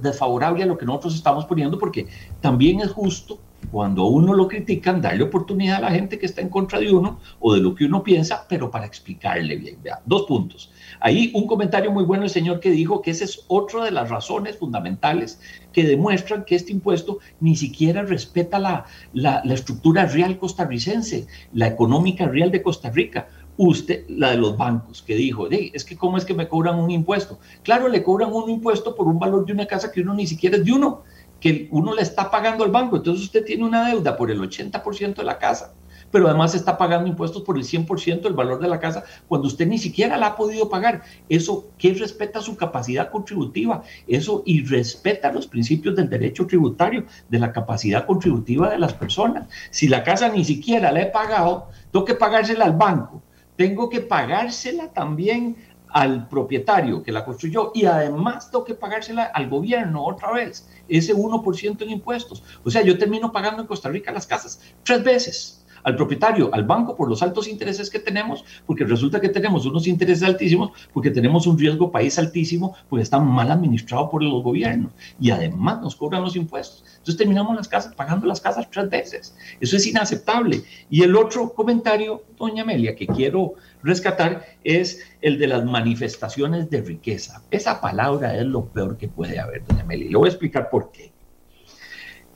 [0.02, 2.08] desfavorable a lo que nosotros estamos poniendo, porque
[2.42, 3.40] también es justo
[3.72, 7.20] cuando uno lo critican, darle oportunidad a la gente que está en contra de uno
[7.40, 9.78] o de lo que uno piensa, pero para explicarle bien.
[10.06, 10.72] dos puntos.
[11.00, 14.10] Ahí un comentario muy bueno el señor que dijo que esa es otra de las
[14.10, 15.40] razones fundamentales
[15.72, 21.68] que demuestran que este impuesto ni siquiera respeta la, la, la estructura real costarricense, la
[21.68, 23.28] económica real de Costa Rica
[23.68, 26.92] usted, la de los bancos, que dijo, es que cómo es que me cobran un
[26.92, 27.40] impuesto.
[27.62, 30.56] Claro, le cobran un impuesto por un valor de una casa que uno ni siquiera
[30.56, 31.04] es de uno,
[31.40, 32.98] que uno le está pagando al banco.
[32.98, 35.74] Entonces usted tiene una deuda por el 80% de la casa,
[36.12, 39.68] pero además está pagando impuestos por el 100% del valor de la casa cuando usted
[39.68, 41.04] ni siquiera la ha podido pagar.
[41.30, 47.40] Eso que respeta su capacidad contributiva, eso y respeta los principios del derecho tributario, de
[47.40, 49.48] la capacidad contributiva de las personas.
[49.72, 53.22] Si la casa ni siquiera la he pagado, tengo que pagársela al banco
[53.60, 55.58] tengo que pagársela también
[55.92, 61.16] al propietario que la construyó y además tengo que pagársela al gobierno otra vez, ese
[61.16, 62.44] 1% en impuestos.
[62.64, 65.59] O sea, yo termino pagando en Costa Rica las casas tres veces.
[65.84, 69.88] Al propietario, al banco por los altos intereses que tenemos, porque resulta que tenemos unos
[69.88, 74.92] intereses altísimos, porque tenemos un riesgo país altísimo, porque está mal administrado por los gobiernos
[75.20, 76.84] y además nos cobran los impuestos.
[76.90, 79.36] Entonces terminamos las casas pagando las casas tres veces.
[79.60, 80.64] Eso es inaceptable.
[80.90, 83.54] Y el otro comentario, doña Amelia, que quiero
[83.84, 87.44] rescatar es el de las manifestaciones de riqueza.
[87.52, 90.10] Esa palabra es lo peor que puede haber, doña Amelia.
[90.10, 91.12] Le voy a explicar por qué.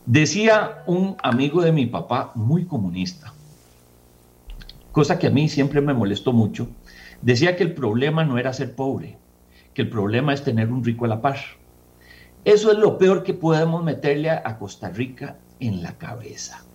[0.06, 3.33] Decía un amigo de mi papá, muy comunista,
[4.94, 6.70] cosa que a mí siempre me molestó mucho,
[7.22, 9.18] decía que el problema no era ser pobre,
[9.74, 11.36] que el problema es tener un rico a la par.
[12.46, 16.66] Eso es lo peor que podemos meterle a Costa Rica en la cabeza.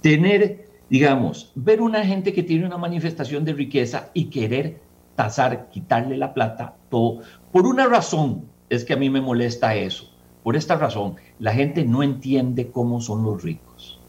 [0.00, 4.80] Tener, digamos, ver una gente que tiene una manifestación de riqueza y querer
[5.16, 7.20] tasar, quitarle la plata, todo.
[7.52, 10.18] Por una razón es que a mí me molesta eso
[10.48, 14.00] por esta razón, la gente no entiende cómo son los ricos.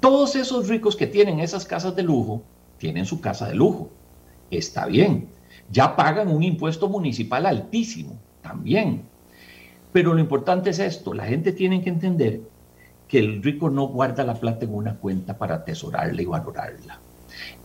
[0.00, 2.42] Todos esos ricos que tienen esas casas de lujo,
[2.78, 3.90] tienen su casa de lujo.
[4.50, 5.28] Está bien.
[5.70, 9.02] Ya pagan un impuesto municipal altísimo, también.
[9.92, 12.40] Pero lo importante es esto, la gente tiene que entender
[13.06, 17.00] que el rico no guarda la plata en una cuenta para atesorarla y valorarla.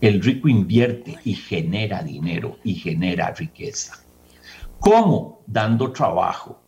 [0.00, 3.94] El rico invierte y genera dinero y genera riqueza.
[4.80, 5.40] ¿Cómo?
[5.46, 6.60] Dando trabajo,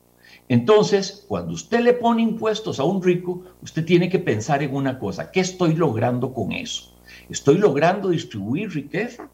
[0.48, 4.98] entonces, cuando usted le pone impuestos a un rico, usted tiene que pensar en una
[4.98, 6.95] cosa, ¿qué estoy logrando con eso?
[7.28, 9.28] ¿Estoy logrando distribuir riqueza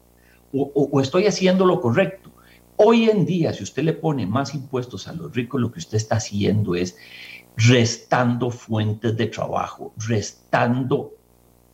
[0.51, 2.31] o, estoy haciendo lo correcto?
[2.75, 5.97] Hoy en día, si usted le pone más impuestos a los ricos, lo que usted
[5.97, 6.97] está haciendo es
[7.55, 11.13] restando fuentes de trabajo, restando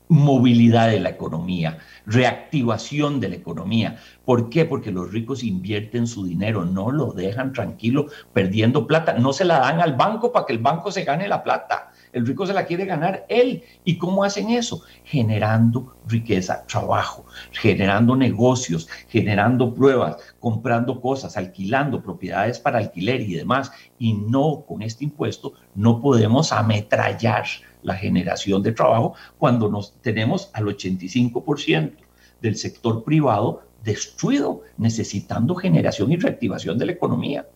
[0.10, 4.00] movilidad de la economía, reactivación de la economía.
[4.26, 4.66] ¿Por qué?
[4.66, 9.60] Porque los ricos invierten su dinero, no lo dejan tranquilo perdiendo plata, no se la
[9.60, 11.92] dan al banco para que el banco se gane la plata.
[12.12, 13.64] El rico se la quiere ganar él.
[13.84, 14.82] ¿Y cómo hacen eso?
[15.04, 23.72] Generando riqueza, trabajo, generando negocios, generando pruebas, comprando cosas, alquilando propiedades para alquiler y demás.
[24.00, 27.46] Y no, con este impuesto, no podemos ametrallar
[27.84, 31.94] la generación de trabajo cuando nos tenemos al 85%
[32.42, 37.48] del sector privado destruido, necesitando generación y reactivación de la economía.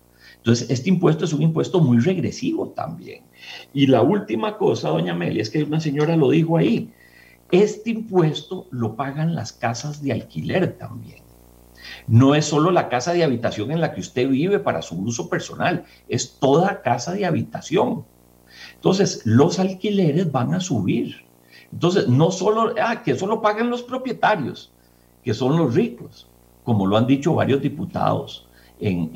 [0.44, 3.24] Entonces, este impuesto es un impuesto muy regresivo también.
[3.74, 6.92] Y la última cosa, doña Amelia, es que una señora lo dijo ahí,
[7.50, 11.24] este impuesto lo pagan las casas de alquiler también.
[12.08, 15.30] No es solo la casa de habitación en la que usted vive para su uso
[15.30, 18.04] personal, es toda casa de habitación.
[18.76, 21.24] Entonces, los alquileres van a subir.
[21.72, 24.74] Entonces, no solo, ah, que solo pagan los propietarios,
[25.24, 26.28] que son los ricos,
[26.66, 28.46] como lo han dicho varios diputados
[28.82, 29.10] en,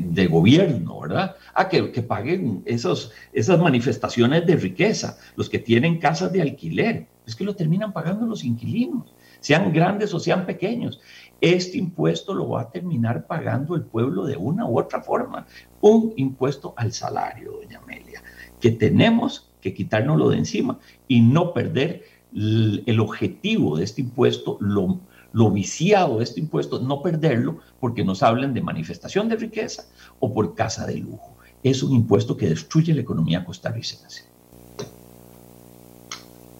[0.00, 1.36] de gobierno, ¿verdad?
[1.54, 7.36] Ah, que, paguen esos, esas manifestaciones de riqueza, los que tienen casas de alquiler, es
[7.36, 11.00] que lo terminan pagando los inquilinos, sean grandes o sean pequeños.
[11.40, 15.46] Este impuesto lo va a terminar pagando el pueblo de una u otra forma,
[15.80, 18.22] un impuesto al salario, doña Amelia
[18.62, 20.78] que tenemos que quitárnoslo de encima
[21.08, 25.00] y no perder el objetivo de este impuesto, lo,
[25.32, 29.84] lo viciado de este impuesto, no perderlo porque nos hablen de manifestación de riqueza
[30.20, 31.36] o por casa de lujo.
[31.62, 34.24] Es un impuesto que destruye la economía costarricense.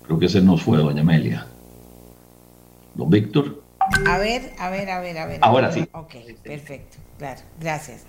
[0.05, 1.47] Creo que se nos fue, doña Amelia.
[2.95, 3.63] Don Víctor.
[4.07, 5.39] A ver, a ver, a ver, a ver.
[5.43, 5.89] Ahora sí.
[5.93, 6.99] Ok, perfecto.
[7.19, 8.05] Claro, gracias.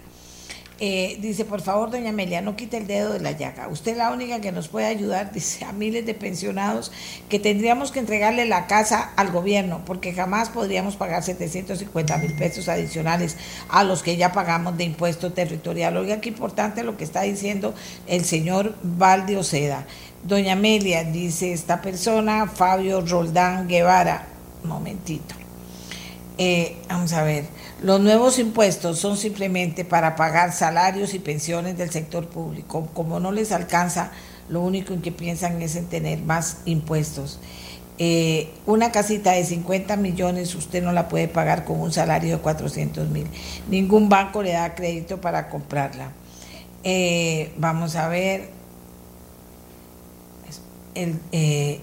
[0.80, 3.68] Eh, dice, por favor, doña Amelia, no quite el dedo de la llaga.
[3.68, 6.91] Usted es la única que nos puede ayudar, dice, a miles de pensionados
[7.30, 12.68] que tendríamos que entregarle la casa al gobierno, porque jamás podríamos pagar 750 mil pesos
[12.70, 13.38] adicionales
[13.70, 15.95] a los que ya pagamos de impuesto territorial.
[15.95, 17.74] Oiga, qué importante lo que está diciendo
[18.08, 19.86] el señor Valde Oceda.
[20.24, 24.28] Doña Amelia, dice esta persona, Fabio Roldán Guevara.
[24.64, 25.36] momentito.
[26.38, 27.45] Eh, vamos a ver.
[27.84, 32.88] Los nuevos impuestos son simplemente para pagar salarios y pensiones del sector público.
[32.94, 34.12] Como no les alcanza,
[34.48, 37.42] lo único en que piensan es en tener más impuestos.
[37.98, 42.42] Eh, una casita de 50 millones usted no la puede pagar con un salario de
[42.42, 43.28] 400 mil.
[43.70, 46.14] Ningún banco le da crédito para comprarla.
[46.86, 48.50] Eh, vamos a ver,
[50.95, 51.82] el, eh,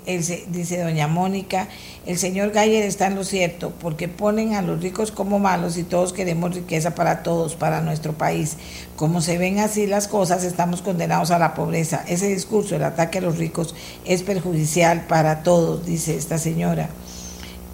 [0.49, 1.69] dice doña Mónica,
[2.07, 5.83] el señor Gayer está en lo cierto, porque ponen a los ricos como malos y
[5.83, 8.57] todos queremos riqueza para todos, para nuestro país.
[8.97, 12.05] Como se ven así las cosas, estamos condenados a la pobreza.
[12.09, 13.75] Ese discurso, el ataque a los ricos,
[14.05, 16.89] es perjudicial para todos, dice esta señora.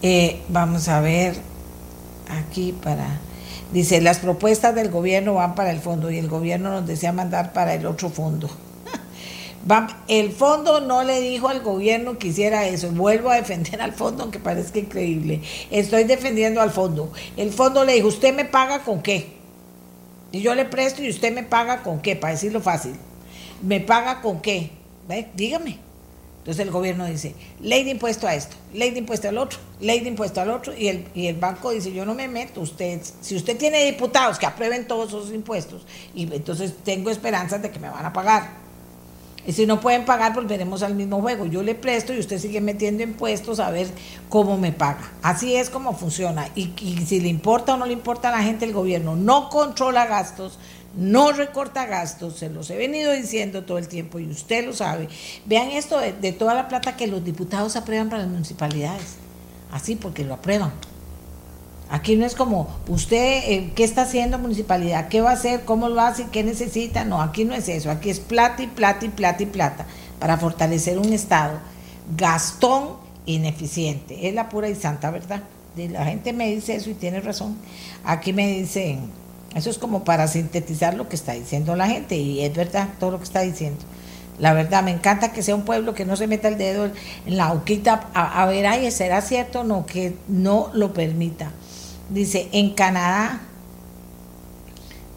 [0.03, 1.37] Eh, vamos a ver
[2.31, 3.21] aquí para...
[3.73, 7.53] Dice, las propuestas del gobierno van para el fondo y el gobierno nos desea mandar
[7.53, 8.49] para el otro fondo.
[10.09, 12.91] El fondo no le dijo al gobierno que hiciera eso.
[12.91, 15.43] Vuelvo a defender al fondo, aunque parezca increíble.
[15.71, 17.13] Estoy defendiendo al fondo.
[17.37, 19.35] El fondo le dijo, ¿usted me paga con qué?
[20.33, 22.95] Y yo le presto y usted me paga con qué, para decirlo fácil.
[23.63, 24.71] ¿Me paga con qué?
[25.35, 25.79] Dígame.
[26.39, 29.99] Entonces el gobierno dice, ley de impuesto a esto, ley de impuesto al otro, ley
[29.99, 33.01] de impuesto al otro, y el, y el banco dice, yo no me meto, usted,
[33.21, 35.85] si usted tiene diputados que aprueben todos esos impuestos,
[36.15, 38.66] y entonces tengo esperanzas de que me van a pagar.
[39.47, 41.47] Y si no pueden pagar, volveremos al mismo juego.
[41.47, 43.87] Yo le presto y usted sigue metiendo impuestos a ver
[44.29, 45.13] cómo me paga.
[45.23, 46.49] Así es como funciona.
[46.57, 46.73] Y,
[47.07, 50.59] si le importa o no le importa a la gente, el gobierno no controla gastos,
[50.97, 55.09] no recorta gastos, se los he venido diciendo todo el tiempo y usted lo sabe.
[55.45, 59.17] Vean esto de, toda la plata que los diputados aprueban para las municipalidades,
[59.71, 60.73] así porque lo aprueban.
[61.89, 65.09] Aquí no es como usted, eh, ¿qué está haciendo municipalidad?
[65.09, 65.65] ¿Qué va a hacer?
[65.65, 66.27] ¿Cómo lo hace?
[66.33, 67.05] ¿Qué necesita?
[67.05, 67.91] No, aquí no es eso.
[67.91, 69.87] Aquí es plata y plata y plata y plata
[70.19, 71.59] para fortalecer un Estado
[72.17, 74.29] gastón ineficiente.
[74.29, 75.43] Es la pura y santa verdad.
[75.77, 77.57] La gente me dice eso y tiene razón.
[78.05, 79.11] Aquí me dicen
[79.57, 83.13] eso es como para sintetizar lo que está diciendo la gente y es verdad todo
[83.13, 83.81] lo que está diciendo.
[84.39, 86.91] La verdad, me encanta que sea un pueblo que no se meta el dedo
[87.25, 89.87] en la boquita a, ver, ay, ¿será cierto o no?
[89.87, 91.53] Que no lo permita.
[92.09, 93.41] Dice, en Canadá,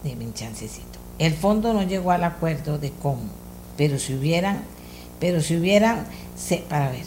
[0.04, 3.30] un chancecito, el fondo no llegó al acuerdo de cómo,
[3.78, 4.64] pero si hubieran,
[5.20, 6.06] pero si hubieran,
[6.68, 7.06] para ver,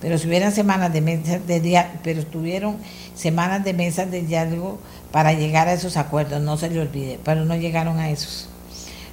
[0.00, 2.76] pero si hubieran semanas de mesas de día, pero tuvieron
[3.14, 4.78] semanas de mesas de diálogo
[5.10, 8.48] para llegar a esos acuerdos, no se le olvide, pero no llegaron a esos.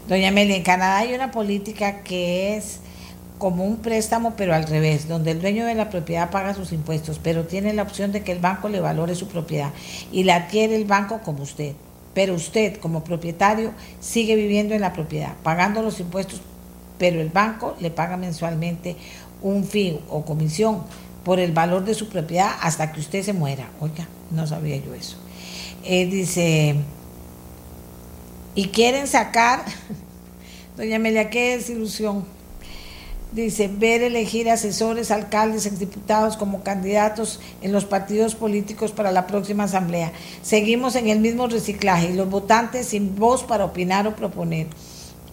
[0.08, 2.80] Doña Amelia, en Canadá hay una política que es
[3.42, 7.20] como un préstamo, pero al revés, donde el dueño de la propiedad paga sus impuestos,
[7.24, 9.72] pero tiene la opción de que el banco le valore su propiedad
[10.12, 11.74] y la adquiere el banco como usted.
[12.14, 16.40] Pero usted, como propietario, sigue viviendo en la propiedad, pagando los impuestos,
[17.00, 18.96] pero el banco le paga mensualmente
[19.42, 20.84] un fee o comisión
[21.24, 23.72] por el valor de su propiedad hasta que usted se muera.
[23.80, 25.18] Oiga, no sabía yo eso.
[25.84, 26.76] Eh, dice,
[28.54, 29.66] y quieren sacar,
[30.78, 32.40] doña Amelia, qué desilusión.
[33.32, 39.64] Dice, ver elegir asesores, alcaldes, diputados como candidatos en los partidos políticos para la próxima
[39.64, 40.12] asamblea.
[40.42, 44.68] Seguimos en el mismo reciclaje y los votantes sin voz para opinar o proponer.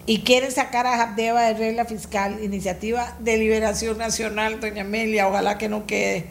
[0.05, 5.57] Y quieren sacar a Jabdeva de regla fiscal, iniciativa de liberación nacional, doña Amelia, ojalá
[5.57, 6.27] que no quede.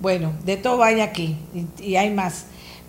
[0.00, 1.36] Bueno, de todo vaya aquí
[1.78, 2.46] y hay más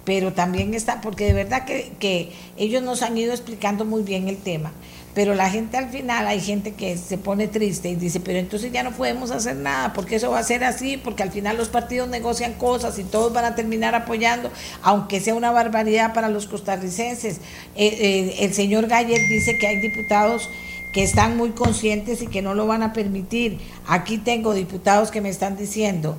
[0.10, 4.38] pero también está, porque de verdad que, ellos nos han ido explicando muy bien el
[4.38, 4.72] tema,
[5.20, 8.72] pero la gente al final, hay gente que se pone triste y dice, pero entonces
[8.72, 11.68] ya no podemos hacer nada, porque eso va a ser así, porque al final los
[11.68, 14.50] partidos negocian cosas y todos van a terminar apoyando,
[14.82, 17.41] aunque sea una barbaridad para los costarricenses.
[17.76, 20.50] Eh, eh, el señor Galler dice que hay diputados
[20.94, 23.58] que están muy conscientes y que no lo van a permitir.
[23.88, 26.18] Aquí tengo diputados que me están diciendo,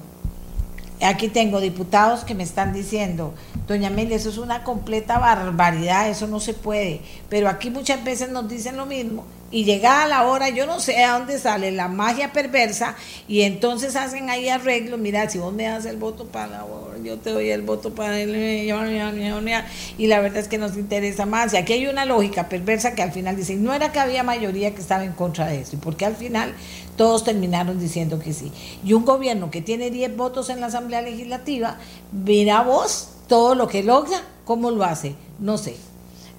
[1.02, 3.32] Aquí tengo diputados que me están diciendo,
[3.66, 7.00] doña Amelia, eso es una completa barbaridad, eso no se puede.
[7.28, 10.78] Pero aquí muchas veces nos dicen lo mismo y llega a la hora, yo no
[10.78, 12.94] sé a dónde sale la magia perversa
[13.26, 16.64] y entonces hacen ahí arreglos, mira, si vos me das el voto para
[17.02, 21.54] yo te doy el voto para él, y la verdad es que nos interesa más.
[21.54, 24.74] Y aquí hay una lógica perversa que al final dicen, no era que había mayoría
[24.74, 26.52] que estaba en contra de eso, porque al final
[27.00, 28.52] todos terminaron diciendo que sí.
[28.84, 31.78] Y un gobierno que tiene 10 votos en la Asamblea Legislativa,
[32.12, 35.76] mira vos todo lo que logra, cómo lo hace, no sé.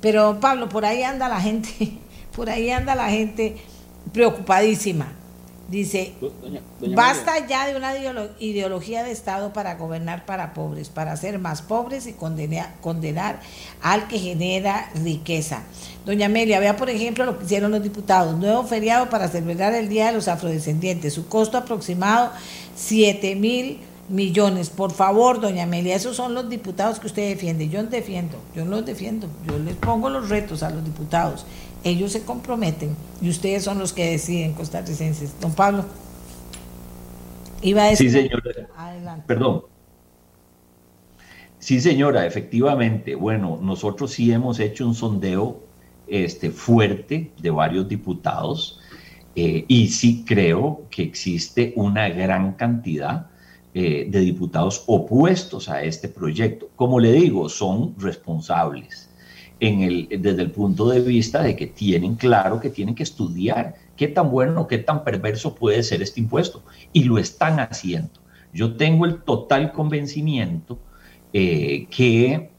[0.02, 1.98] Pero Pablo, por ahí anda la gente
[2.36, 3.58] por ahí anda la gente
[4.14, 5.12] preocupadísima.
[5.72, 6.12] Dice,
[6.94, 7.94] basta ya de una
[8.40, 13.40] ideología de Estado para gobernar para pobres, para ser más pobres y condenar, condenar
[13.82, 15.64] al que genera riqueza.
[16.06, 18.38] Doña Amelia, vea por ejemplo lo que hicieron los diputados.
[18.38, 21.14] Nuevo feriado para celebrar el Día de los Afrodescendientes.
[21.14, 22.32] Su costo aproximado
[22.76, 23.80] 7 mil
[24.10, 24.70] millones.
[24.70, 27.70] Por favor, doña Amelia, esos son los diputados que usted defiende.
[27.70, 29.28] Yo no defiendo, yo no los defiendo.
[29.48, 31.46] Yo les pongo los retos a los diputados
[31.84, 35.40] ellos se comprometen y ustedes son los que deciden, costarricenses.
[35.40, 35.86] Don Pablo.
[37.62, 38.12] Iba a decir.
[38.12, 38.68] Sí, señora.
[38.76, 39.24] Adelante.
[39.28, 39.64] Perdón.
[41.60, 43.16] Sí, señora, efectivamente.
[43.16, 45.60] Bueno, nosotros sí hemos hecho un sondeo
[46.08, 48.80] este, fuerte de varios diputados
[49.36, 53.28] eh, y sí creo que existe una gran cantidad
[53.74, 56.70] eh, de diputados opuestos a este proyecto.
[56.76, 59.11] Como le digo, son responsables
[59.62, 64.08] el, desde el punto de vista de que tienen claro que tienen que estudiar qué
[64.08, 66.64] tan bueno, qué tan perverso puede ser este impuesto.
[66.92, 68.20] Y lo están haciendo.
[68.54, 70.80] Yo tengo el total convencimiento
[71.32, 72.50] eh, que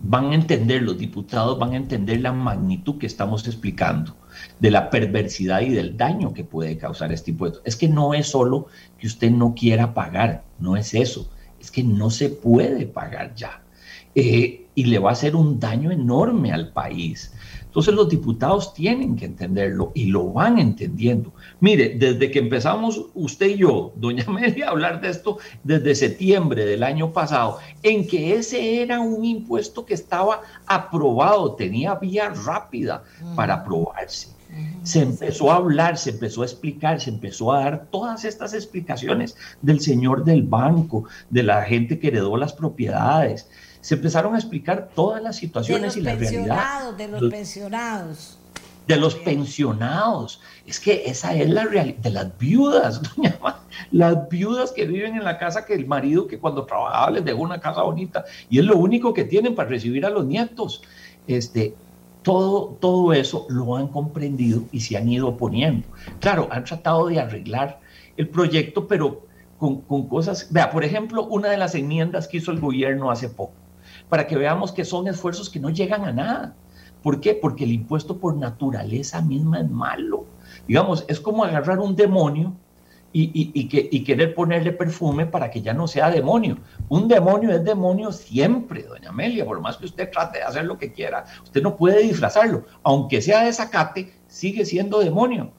[0.00, 4.16] van a entender, los diputados van a entender la magnitud que estamos explicando
[4.58, 7.60] de la perversidad y del daño que puede causar este impuesto.
[7.64, 8.66] Es que no es solo
[8.98, 13.62] que usted no quiera pagar, no es eso, es que no se puede pagar ya.
[14.14, 17.32] Eh, y le va a hacer un daño enorme al país.
[17.72, 21.32] Entonces los diputados tienen que entenderlo y lo van entendiendo.
[21.60, 26.66] Mire, desde que empezamos usted y yo, doña Amelia, a hablar de esto desde septiembre
[26.66, 33.04] del año pasado, en que ese era un impuesto que estaba aprobado, tenía vía rápida
[33.36, 34.28] para aprobarse.
[34.82, 39.34] Se empezó a hablar, se empezó a explicar, se empezó a dar todas estas explicaciones
[39.62, 43.48] del señor del banco, de la gente que heredó las propiedades,
[43.82, 46.92] se empezaron a explicar todas las situaciones y la realidad.
[46.92, 48.38] De los pensionados.
[48.86, 50.40] De los pensionados.
[50.64, 51.98] Es que esa es la realidad.
[51.98, 53.36] De las viudas, doña
[53.90, 57.42] Las viudas que viven en la casa que el marido que cuando trabajaba les dejó
[57.42, 60.82] una casa bonita y es lo único que tienen para recibir a los nietos.
[61.26, 61.74] Este,
[62.22, 65.88] todo, todo eso lo han comprendido y se han ido oponiendo.
[66.20, 67.80] Claro, han tratado de arreglar
[68.16, 69.26] el proyecto, pero
[69.58, 70.52] con, con, cosas.
[70.52, 73.61] Vea, por ejemplo, una de las enmiendas que hizo el gobierno hace poco
[74.12, 76.54] para que veamos que son esfuerzos que no llegan a nada.
[77.02, 77.32] ¿Por qué?
[77.32, 80.26] Porque el impuesto por naturaleza misma es malo.
[80.68, 82.54] Digamos, es como agarrar un demonio
[83.14, 86.58] y, que, y, querer ponerle perfume para que ya no sea demonio.
[86.90, 90.76] Un demonio es demonio siempre, doña Amelia, por más que usted trate de hacer lo
[90.76, 92.66] que quiera, usted no puede disfrazarlo.
[92.82, 95.52] Aunque sea de zacate, sigue siendo demonio.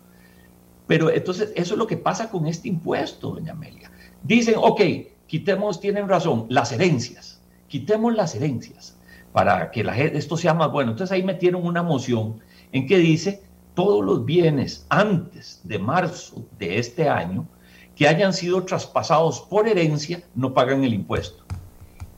[0.85, 3.89] Pero entonces eso es lo que pasa con este impuesto, doña Amelia.
[4.21, 4.81] Dicen, ok,
[5.25, 7.32] quitemos, tienen razón, las herencias
[7.73, 8.95] quitemos las herencias
[9.31, 10.91] para que la, esto sea más bueno.
[10.91, 12.39] Entonces ahí metieron una moción
[12.71, 13.41] en que dice
[13.73, 17.47] todos los bienes antes de marzo de este año
[17.95, 21.43] que hayan sido traspasados por herencia no pagan el impuesto.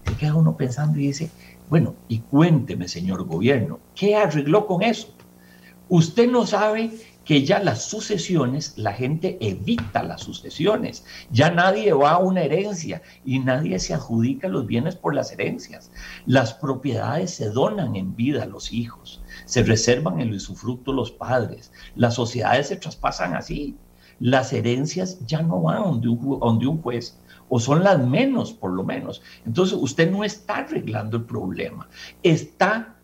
[0.05, 1.31] Se queda uno pensando y dice,
[1.69, 5.07] bueno, y cuénteme, señor gobierno, ¿qué arregló con eso?
[5.87, 6.91] Usted no sabe
[7.25, 11.03] que ya las sucesiones, la gente evita las sucesiones.
[11.31, 15.91] Ya nadie va a una herencia y nadie se adjudica los bienes por las herencias.
[16.27, 21.73] Las propiedades se donan en vida a los hijos, se reservan el usufructo los padres.
[21.95, 23.75] Las sociedades se traspasan así.
[24.19, 27.17] Las herencias ya no van donde un, donde un juez
[27.49, 29.21] o son las menos por lo menos.
[29.45, 31.89] Entonces usted no está arreglando el problema,
[32.23, 32.95] está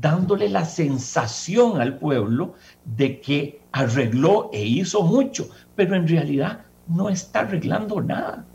[0.00, 2.54] dándole la sensación al pueblo
[2.96, 8.46] de que arregló e hizo mucho, pero en realidad no está arreglando nada.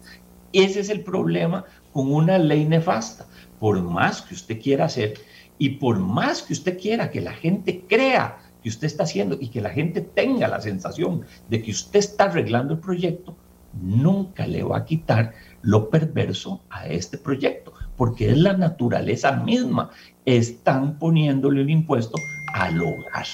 [0.51, 3.25] Ese es el problema con una ley nefasta.
[3.59, 5.13] Por más que usted quiera hacer
[5.57, 9.49] y por más que usted quiera que la gente crea que usted está haciendo y
[9.49, 13.35] que la gente tenga la sensación de que usted está arreglando el proyecto,
[13.73, 19.89] nunca le va a quitar lo perverso a este proyecto, porque es la naturaleza misma.
[20.25, 22.15] Están poniéndole un impuesto
[22.53, 23.25] al hogar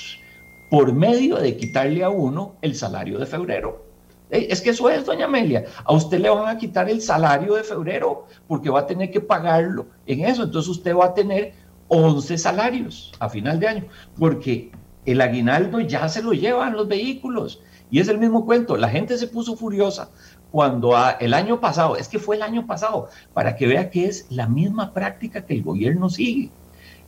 [0.69, 3.85] por medio de quitarle a uno el salario de febrero.
[4.29, 5.65] Es que eso es, doña Amelia.
[5.83, 9.21] A usted le van a quitar el salario de febrero porque va a tener que
[9.21, 10.43] pagarlo en eso.
[10.43, 11.53] Entonces usted va a tener
[11.87, 13.85] 11 salarios a final de año
[14.19, 14.71] porque
[15.05, 17.61] el aguinaldo ya se lo llevan los vehículos.
[17.89, 18.77] Y es el mismo cuento.
[18.77, 20.11] La gente se puso furiosa
[20.51, 24.27] cuando el año pasado, es que fue el año pasado, para que vea que es
[24.29, 26.51] la misma práctica que el gobierno sigue.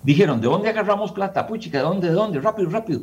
[0.01, 1.45] Dijeron, ¿de dónde agarramos plata?
[1.45, 2.07] Puchica, ¿de dónde?
[2.07, 2.39] ¿De dónde?
[2.39, 3.01] Rápido, rápido.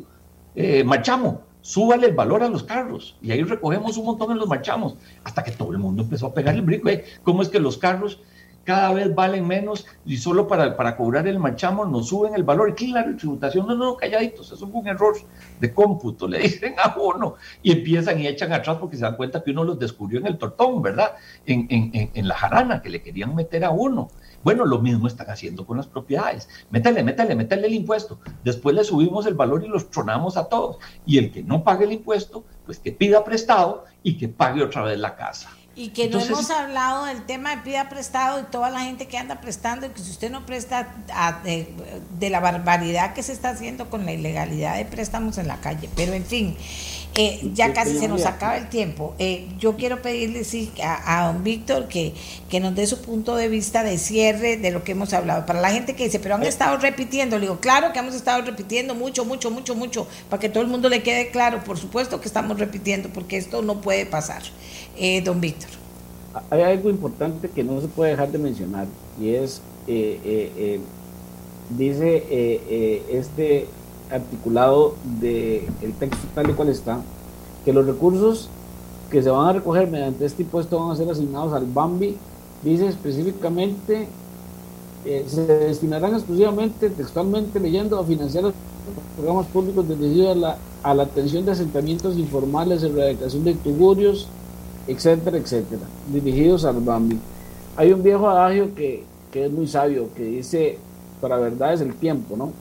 [0.61, 3.15] Eh, marchamos, súbale el valor a los carros.
[3.21, 6.33] Y ahí recogemos un montón en los marchamos, hasta que todo el mundo empezó a
[6.33, 6.89] pegar el brinco.
[6.89, 7.05] ¿eh?
[7.23, 8.19] ¿Cómo es que los carros
[8.63, 12.75] cada vez valen menos y solo para, para cobrar el marchamo nos suben el valor?
[12.77, 15.15] Y la tributación, no, no, calladitos, eso es un error
[15.59, 17.35] de cómputo, le dicen a uno.
[17.61, 20.37] Y empiezan y echan atrás porque se dan cuenta que uno los descubrió en el
[20.37, 21.15] tortón, ¿verdad?
[21.45, 24.09] En, en, en la jarana que le querían meter a uno.
[24.43, 26.47] Bueno, lo mismo están haciendo con las propiedades.
[26.69, 28.19] Métale, métale, métale el impuesto.
[28.43, 30.77] Después le subimos el valor y los tronamos a todos.
[31.05, 34.83] Y el que no pague el impuesto, pues que pida prestado y que pague otra
[34.83, 35.49] vez la casa.
[35.79, 39.17] Y que no hemos hablado del tema de pida prestado y toda la gente que
[39.17, 40.93] anda prestando y que si usted no presta
[41.45, 45.89] de, la barbaridad que se está haciendo con la ilegalidad de préstamos en la calle.
[45.95, 46.57] Pero en fin,
[47.15, 49.15] eh, ya casi se nos acaba el tiempo.
[49.19, 52.13] Eh, yo quiero pedirle sí, a, don Víctor que,
[52.49, 55.45] que nos dé su punto de vista de cierre de lo que hemos hablado.
[55.45, 56.49] Para la gente que dice, pero han eh.
[56.49, 60.49] estado repitiendo, le digo, claro que hemos estado repitiendo mucho, mucho, mucho, mucho, para que
[60.49, 61.63] todo el mundo le quede claro.
[61.63, 64.43] Por supuesto que estamos repitiendo, porque esto no puede pasar.
[65.23, 65.69] Don Víctor.
[66.49, 68.87] Hay algo importante que no se puede dejar de mencionar
[69.19, 70.79] y es, eh, eh, eh,
[71.77, 73.67] dice este
[74.11, 77.01] articulado del el texto tal y cual está,
[77.65, 78.49] que los recursos
[79.09, 82.15] que se van a recoger mediante este impuesto van a ser asignados al BAMBI,
[82.63, 84.07] dice específicamente
[85.05, 88.53] eh, se destinarán exclusivamente, textualmente leyendo, a financiar los
[89.15, 94.27] programas públicos dirigidos a la, a la atención de asentamientos informales, erradicación de tugurios,
[94.89, 97.19] etcétera, etcétera, dirigidos al BAMBI.
[97.77, 100.79] Hay un viejo adagio que, que es muy sabio, que dice,
[101.21, 102.51] para verdad es el tiempo, ¿no?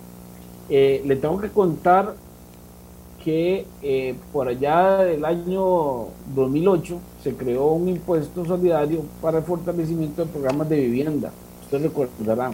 [0.68, 2.14] Eh, le tengo que contar
[3.24, 10.24] que eh, por allá del año 2008 se creó un impuesto solidario para el fortalecimiento
[10.24, 11.32] de programas de vivienda.
[11.62, 12.52] Ustedes recordarán.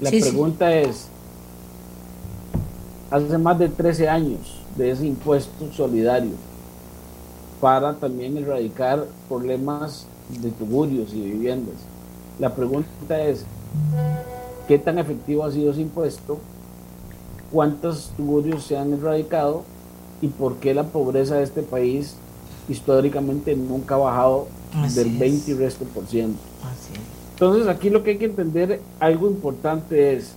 [0.00, 1.08] La pregunta es,
[3.10, 6.32] hace más de 13 años de ese impuesto solidario
[7.60, 11.76] para también erradicar problemas de tugurios y viviendas.
[12.38, 13.44] La pregunta es,
[14.68, 16.38] ¿qué tan efectivo ha sido ese impuesto?
[17.52, 19.62] ¿Cuántos tugurios se han erradicado?
[20.20, 22.16] ¿Y por qué la pobreza de este país
[22.68, 24.48] históricamente nunca ha bajado
[24.94, 26.38] del 20 y resto por ciento?
[27.34, 30.32] Entonces aquí lo que hay que entender, algo importante es,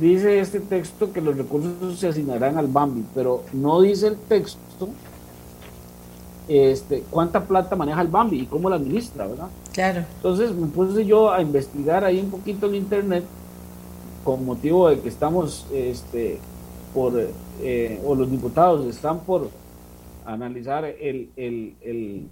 [0.00, 4.88] dice este texto que los recursos se asignarán al BAMBI, pero no dice el texto
[6.48, 9.48] este, cuánta plata maneja el Bambi y cómo la administra, ¿verdad?
[9.72, 10.04] Claro.
[10.16, 13.24] Entonces me puse yo a investigar ahí un poquito en internet
[14.24, 16.38] con motivo de que estamos, este,
[16.94, 17.12] por,
[17.62, 19.50] eh, o los diputados están por
[20.24, 22.28] analizar el, el, el,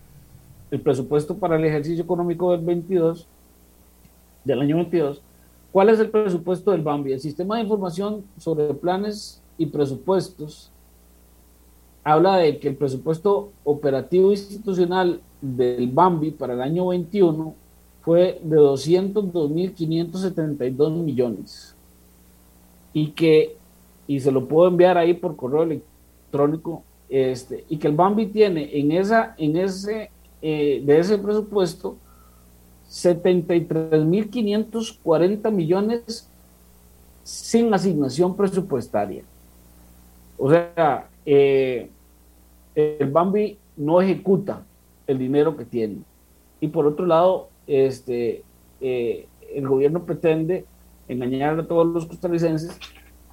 [0.70, 3.26] el, presupuesto para el ejercicio económico del 22,
[4.44, 5.22] del año 22.
[5.72, 7.12] ¿Cuál es el presupuesto del Bambi?
[7.12, 10.70] El sistema de información sobre planes y presupuestos
[12.06, 17.52] habla de que el presupuesto operativo institucional del BAMBI para el año 21
[18.02, 21.74] fue de 202.572 millones
[22.92, 23.56] y que,
[24.06, 28.78] y se lo puedo enviar ahí por correo electrónico, este, y que el BAMBI tiene
[28.78, 30.12] en, esa, en ese,
[30.42, 31.96] eh, de ese presupuesto
[32.88, 36.30] 73.540 millones
[37.24, 39.24] sin asignación presupuestaria.
[40.38, 41.90] O sea, eh,
[42.76, 44.64] el Bambi no ejecuta
[45.06, 45.98] el dinero que tiene.
[46.60, 48.42] Y por otro lado, este,
[48.80, 50.64] eh, el gobierno pretende
[51.08, 52.78] engañar a todos los costarricenses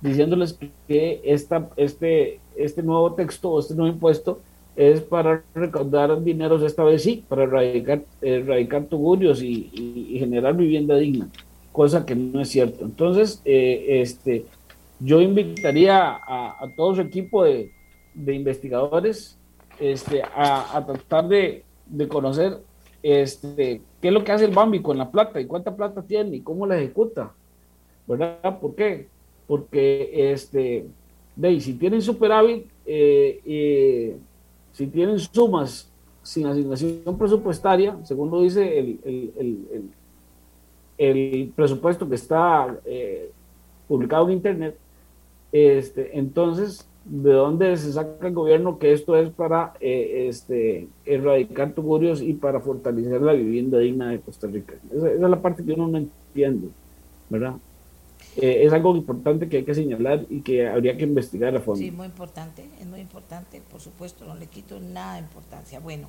[0.01, 0.57] diciéndoles
[0.87, 4.39] que esta, este, este nuevo texto este nuevo impuesto
[4.75, 11.29] es para recaudar dinero, esta vez sí, para erradicar, erradicar tugurios y, generar vivienda digna,
[11.71, 12.83] cosa que no es cierto.
[12.83, 14.45] Entonces, eh, este,
[14.99, 17.71] yo invitaría a, a todo su equipo de,
[18.14, 19.38] de investigadores
[19.80, 21.64] este, a, tratar de,
[22.07, 22.60] conocer
[23.02, 26.38] este, qué es lo que hace el Bambi con la plata y cuánta plata tiene
[26.38, 27.34] y cómo la ejecuta.
[28.07, 28.60] ¿Verdad?
[28.60, 29.07] ¿Por qué?
[29.48, 30.85] Porque este,
[31.35, 34.18] de si tienen superávit, eh,
[34.72, 35.90] si tienen sumas
[36.22, 39.91] sin asignación presupuestaria, según dice el, el,
[40.98, 43.31] el, presupuesto que está eh,
[43.88, 44.77] publicado en Internet,
[45.52, 51.73] este, entonces de dónde se saca el gobierno que esto es para eh, este, erradicar
[51.73, 54.75] tugurios y para fortalecer la vivienda digna de Costa Rica.
[54.93, 56.69] Esa, es la parte que uno no entiende,
[57.30, 57.55] ¿verdad?
[58.38, 61.80] Eh, es algo importante que hay que señalar y que habría que investigar a fondo.
[61.80, 65.80] Sí, muy importante, es muy importante, por supuesto, no le quito nada de importancia.
[65.80, 66.07] Bueno,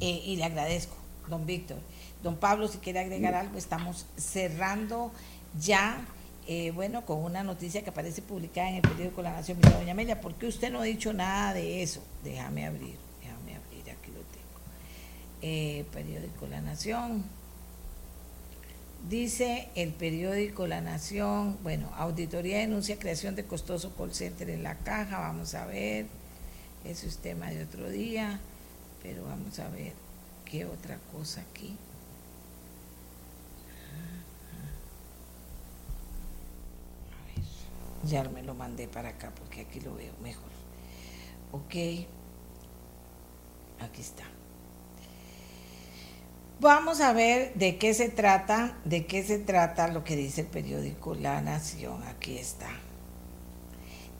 [0.00, 0.96] eh, y le agradezco,
[1.30, 1.78] don Víctor.
[2.22, 5.12] Don Pablo, si quiere agregar algo, estamos cerrando
[5.58, 6.04] ya
[6.46, 9.92] eh, bueno, con una noticia que aparece publicada en el periódico La Nación, mira, doña
[9.92, 12.02] Amelia, ¿por qué usted no ha dicho nada de eso?
[12.24, 14.60] Déjame abrir, déjame abrir, aquí lo tengo.
[15.40, 17.24] Eh, periódico La Nación.
[19.08, 24.78] Dice el periódico La Nación, bueno, auditoría denuncia creación de costoso call center en la
[24.78, 26.06] caja, vamos a ver,
[26.84, 28.40] ese es tema de otro día,
[29.02, 29.92] pero vamos a ver
[30.44, 31.76] qué otra cosa aquí.
[38.04, 40.50] Ya me lo mandé para acá porque aquí lo veo mejor.
[41.52, 42.06] Ok.
[43.80, 44.24] Aquí está.
[46.60, 50.46] Vamos a ver de qué se trata, de qué se trata lo que dice el
[50.46, 52.02] periódico La Nación.
[52.04, 52.68] Aquí está.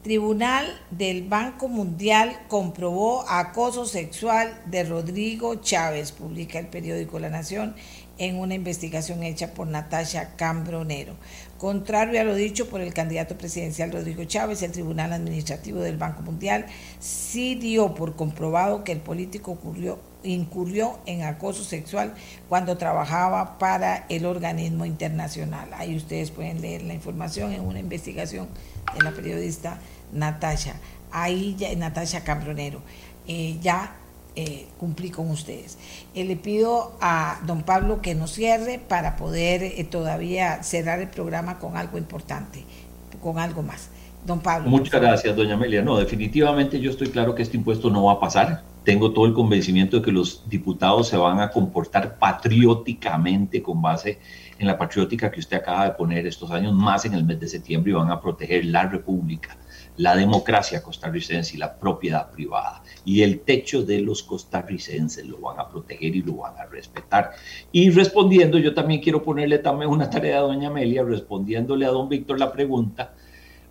[0.03, 7.77] Tribunal del Banco Mundial comprobó acoso sexual de Rodrigo Chávez, publica el periódico La Nación
[8.19, 11.15] en una investigación hecha por Natasha Cambronero.
[11.63, 16.21] Contrario a lo dicho por el candidato presidencial Rodrigo Chávez, el Tribunal Administrativo del Banco
[16.23, 16.67] Mundial
[16.99, 19.57] sí dio por comprobado que el político
[20.25, 22.15] incurrió en acoso sexual
[22.49, 25.69] cuando trabajaba para el organismo internacional.
[25.75, 28.49] Ahí ustedes pueden leer la información en una investigación
[28.97, 29.79] de la periodista
[30.13, 30.75] Natasha.
[31.13, 32.83] Ahí ya, Natasha Cambronero.
[33.29, 33.95] Eh, ya
[34.35, 35.79] eh, cumplir con ustedes.
[36.15, 41.09] Eh, le pido a don Pablo que nos cierre para poder eh, todavía cerrar el
[41.09, 42.65] programa con algo importante,
[43.23, 43.91] con algo más.
[44.25, 44.71] Don Pablo.
[44.71, 45.83] Muchas gracias, doña Amelia.
[45.83, 48.63] No, definitivamente yo estoy claro que este impuesto no va a pasar.
[48.85, 54.19] Tengo todo el convencimiento de que los diputados se van a comportar patrióticamente con base
[54.59, 57.49] en la patriótica que usted acaba de poner estos años, más en el mes de
[57.49, 59.57] septiembre, y van a proteger la República,
[59.97, 62.83] la democracia costarricense y la propiedad privada.
[63.05, 67.33] Y el techo de los costarricenses lo van a proteger y lo van a respetar.
[67.71, 72.09] Y respondiendo, yo también quiero ponerle también una tarea a doña Amelia, respondiéndole a don
[72.09, 73.15] Víctor la pregunta.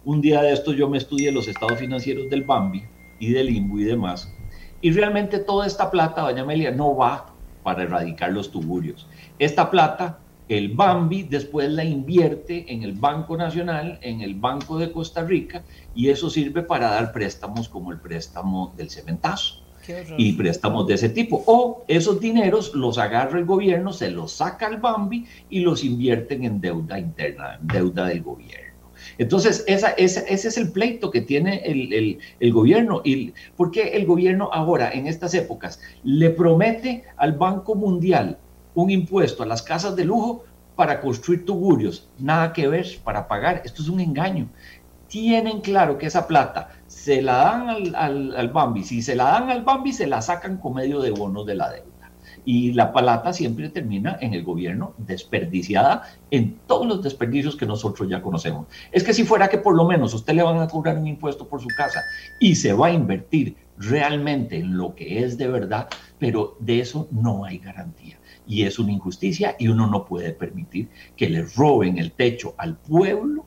[0.06, 2.84] Un día de estos yo me estudié los estados financieros del Bambi
[3.20, 4.34] y del INBU y demás.
[4.82, 7.28] Y realmente toda esta plata, doña Amelia, no va
[7.64, 9.08] para erradicar los tuburios.
[9.38, 10.20] Esta plata
[10.50, 15.64] el Bambi después la invierte en el Banco Nacional, en el Banco de Costa Rica,
[15.96, 19.62] y eso sirve para dar préstamos como el préstamo del cementazo
[20.18, 21.44] y préstamos de ese tipo.
[21.48, 26.44] O esos dineros los agarra el gobierno, se los saca al Bambi y los invierten
[26.44, 28.72] en deuda interna, en deuda del gobierno.
[29.18, 33.02] Entonces, esa, ese es el pleito que tiene el, el, gobierno.
[33.04, 38.38] Y, porque el gobierno ahora, en estas épocas, le promete al Banco Mundial
[38.74, 40.44] un impuesto a las casas de lujo
[40.76, 42.10] para construir tugurios.
[42.18, 43.62] Nada que ver para pagar.
[43.66, 44.50] Esto es un engaño.
[45.08, 48.84] Tienen claro que esa plata se la dan al, al, Bambi.
[48.84, 51.70] Si se la dan al Bambi, se la sacan con medio de bonos de la
[51.70, 51.92] deuda.
[52.46, 58.10] Y la plata siempre termina en el gobierno desperdiciada en todos los desperdicios que nosotros
[58.10, 58.66] ya conocemos.
[58.92, 61.48] Es que si fuera que por lo menos usted le van a cobrar un impuesto
[61.48, 62.02] por su casa
[62.40, 65.88] y se va a invertir realmente en lo que es de verdad,
[66.18, 70.90] pero de eso no hay garantía y es una injusticia y uno no puede permitir
[71.16, 73.46] que le roben el techo al pueblo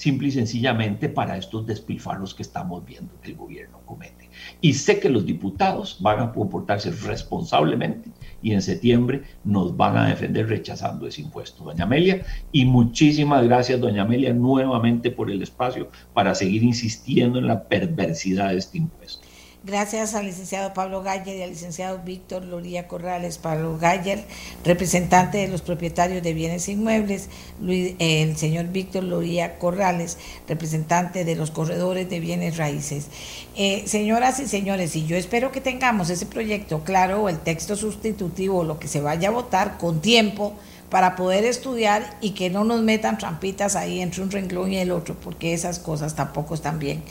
[0.00, 4.30] simple y sencillamente para estos despilfarros que estamos viendo que el gobierno comete.
[4.62, 10.08] Y sé que los diputados van a comportarse responsablemente y en septiembre nos van a
[10.08, 12.24] defender rechazando ese impuesto, doña Amelia.
[12.50, 18.52] Y muchísimas gracias, doña Amelia, nuevamente por el espacio para seguir insistiendo en la perversidad
[18.52, 19.29] de este impuesto.
[19.62, 23.36] Gracias al licenciado Pablo Galler y al licenciado Víctor Loría Corrales.
[23.36, 24.24] Pablo Galler,
[24.64, 27.28] representante de los propietarios de bienes inmuebles.
[27.60, 30.16] el señor Víctor Loría Corrales,
[30.48, 33.08] representante de los corredores de bienes raíces.
[33.54, 38.64] Eh, señoras y señores, y yo espero que tengamos ese proyecto claro, el texto sustitutivo,
[38.64, 40.54] lo que se vaya a votar con tiempo
[40.88, 44.90] para poder estudiar y que no nos metan trampitas ahí entre un renglón y el
[44.90, 47.02] otro, porque esas cosas tampoco están bien.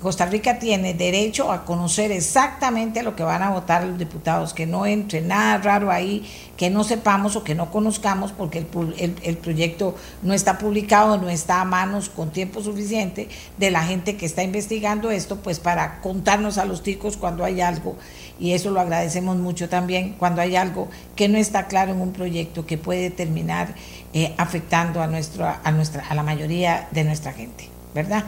[0.00, 4.64] Costa Rica tiene derecho a conocer exactamente lo que van a votar los diputados, que
[4.64, 6.24] no entre nada raro ahí,
[6.56, 8.64] que no sepamos o que no conozcamos, porque
[8.98, 14.16] el, proyecto no está publicado, no está a manos con tiempo suficiente de la gente
[14.16, 17.96] que está investigando esto, pues para contarnos a los ticos cuando hay algo,
[18.38, 22.12] y eso lo agradecemos mucho también, cuando hay algo que no está claro en un
[22.12, 23.74] proyecto que puede terminar
[24.12, 27.77] eh, afectando a, nuestro, a, nuestra, a la mayoría de nuestra gente.
[27.94, 28.24] ¿Verdad?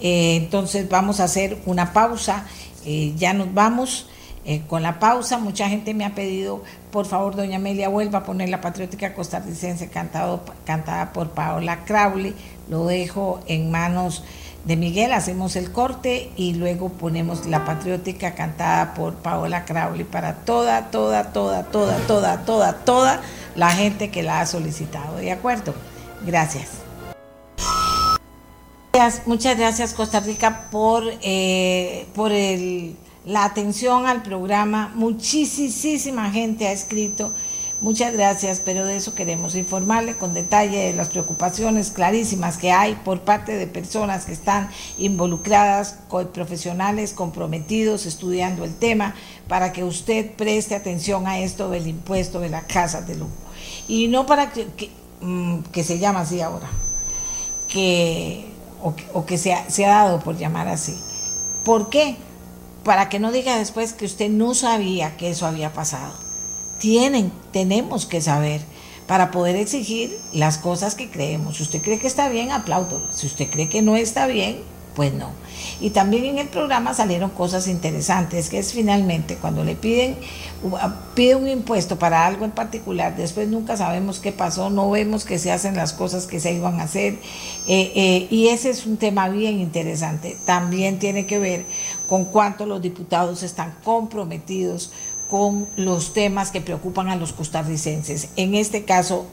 [0.00, 2.44] Eh, entonces vamos a hacer una pausa,
[2.84, 4.08] eh, ya nos vamos.
[4.44, 8.24] Eh, con la pausa, mucha gente me ha pedido, por favor, doña Amelia, vuelva a
[8.24, 12.34] poner la patriótica costarricense cantado, cantada por Paola Crowley.
[12.68, 14.24] Lo dejo en manos
[14.64, 20.34] de Miguel, hacemos el corte y luego ponemos la patriótica cantada por Paola Crowley para
[20.34, 23.20] toda, toda, toda, toda, toda, toda, toda
[23.54, 25.18] la gente que la ha solicitado.
[25.18, 25.74] ¿De acuerdo?
[26.26, 26.82] Gracias.
[29.24, 32.94] Muchas gracias Costa Rica por, eh, por el,
[33.24, 34.92] la atención al programa.
[34.94, 37.32] Muchísima gente ha escrito.
[37.80, 42.94] Muchas gracias, pero de eso queremos informarle con detalle de las preocupaciones clarísimas que hay
[42.94, 45.98] por parte de personas que están involucradas,
[46.34, 49.14] profesionales comprometidos estudiando el tema,
[49.48, 53.32] para que usted preste atención a esto del impuesto de la casa de lujo.
[53.88, 54.90] Y no para que, que,
[55.22, 56.68] mm, que se llama así ahora,
[57.66, 58.51] que
[58.82, 60.96] o, que se ha, se ha dado por llamar así.
[61.64, 62.16] ¿Por qué?
[62.84, 66.14] Para que no diga después que usted no sabía que eso había pasado.
[66.78, 68.60] Tienen, tenemos que saber
[69.06, 71.56] para poder exigir las cosas que creemos.
[71.56, 73.06] Si usted cree que está bien, apláudolo.
[73.12, 74.62] Si usted cree que no está bien,
[74.94, 75.30] pues no.
[75.80, 80.16] Y también en el programa salieron cosas interesantes, que es finalmente cuando le piden,
[81.14, 85.38] pide un impuesto para algo en particular, después nunca sabemos qué pasó, no vemos que
[85.38, 87.14] se hacen las cosas que se iban a hacer.
[87.66, 90.36] Eh, eh, y ese es un tema bien interesante.
[90.44, 91.64] También tiene que ver
[92.08, 94.92] con cuánto los diputados están comprometidos
[95.32, 98.28] con los temas que preocupan a los costarricenses.
[98.36, 99.28] En este caso,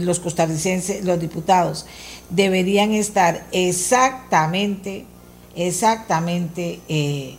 [0.00, 1.84] los costarricenses, los diputados,
[2.30, 5.04] deberían estar exactamente,
[5.54, 7.36] exactamente, eh,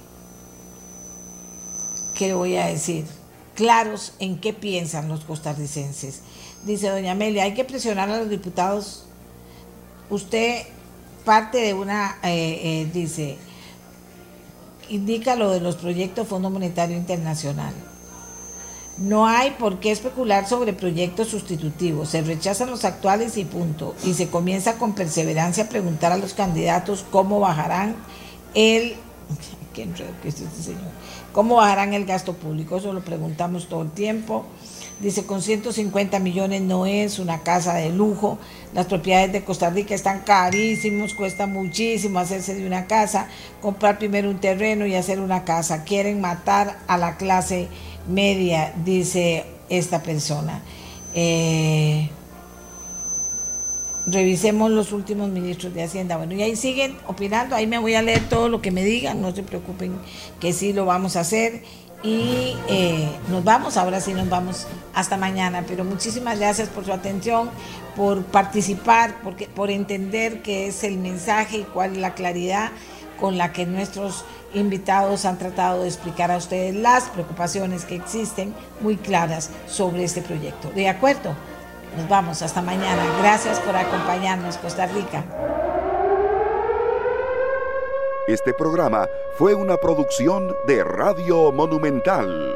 [2.14, 3.06] ¿qué voy a decir?
[3.56, 6.22] Claros en qué piensan los costarricenses.
[6.64, 9.06] Dice doña Amelia, hay que presionar a los diputados.
[10.12, 10.62] Usted
[11.24, 13.38] parte de una, eh, eh, dice,
[14.90, 17.74] indica lo de los proyectos Fondo Monetario Internacional.
[18.98, 22.10] No hay por qué especular sobre proyectos sustitutivos.
[22.10, 23.94] Se rechazan los actuales y punto.
[24.06, 27.96] Y se comienza con perseverancia a preguntar a los candidatos cómo bajarán
[28.54, 28.96] el...
[29.74, 29.90] ¿Qué
[30.22, 30.74] que es este?
[31.34, 32.78] ¿Cómo bajarán el gasto público?
[32.78, 34.46] Eso lo preguntamos todo el tiempo.
[35.02, 38.38] Dice, con 150 millones no es una casa de lujo.
[38.74, 43.28] Las propiedades de Costa Rica están carísimos, cuesta muchísimo hacerse de una casa,
[43.62, 45.84] comprar primero un terreno y hacer una casa.
[45.84, 47.68] Quieren matar a la clase
[48.08, 50.62] media, dice esta persona.
[51.14, 52.10] Eh,
[54.08, 56.18] revisemos los últimos ministros de Hacienda.
[56.18, 59.22] Bueno, y ahí siguen opinando, ahí me voy a leer todo lo que me digan,
[59.22, 59.98] no se preocupen
[60.40, 61.64] que sí lo vamos a hacer.
[62.04, 66.94] Y eh, nos vamos, ahora sí nos vamos hasta mañana, pero muchísimas gracias por su
[66.94, 67.50] atención,
[67.96, 72.70] por participar, porque, por entender qué es el mensaje y cuál es la claridad
[73.20, 74.24] con la que nuestros
[74.56, 80.22] invitados han tratado de explicar a ustedes las preocupaciones que existen muy claras sobre este
[80.22, 80.70] proyecto.
[80.72, 81.36] ¿De acuerdo?
[81.98, 83.04] Nos vamos, hasta mañana.
[83.22, 85.24] Gracias por acompañarnos, Costa Rica.
[88.28, 89.08] Este programa
[89.38, 92.56] fue una producción de Radio Monumental.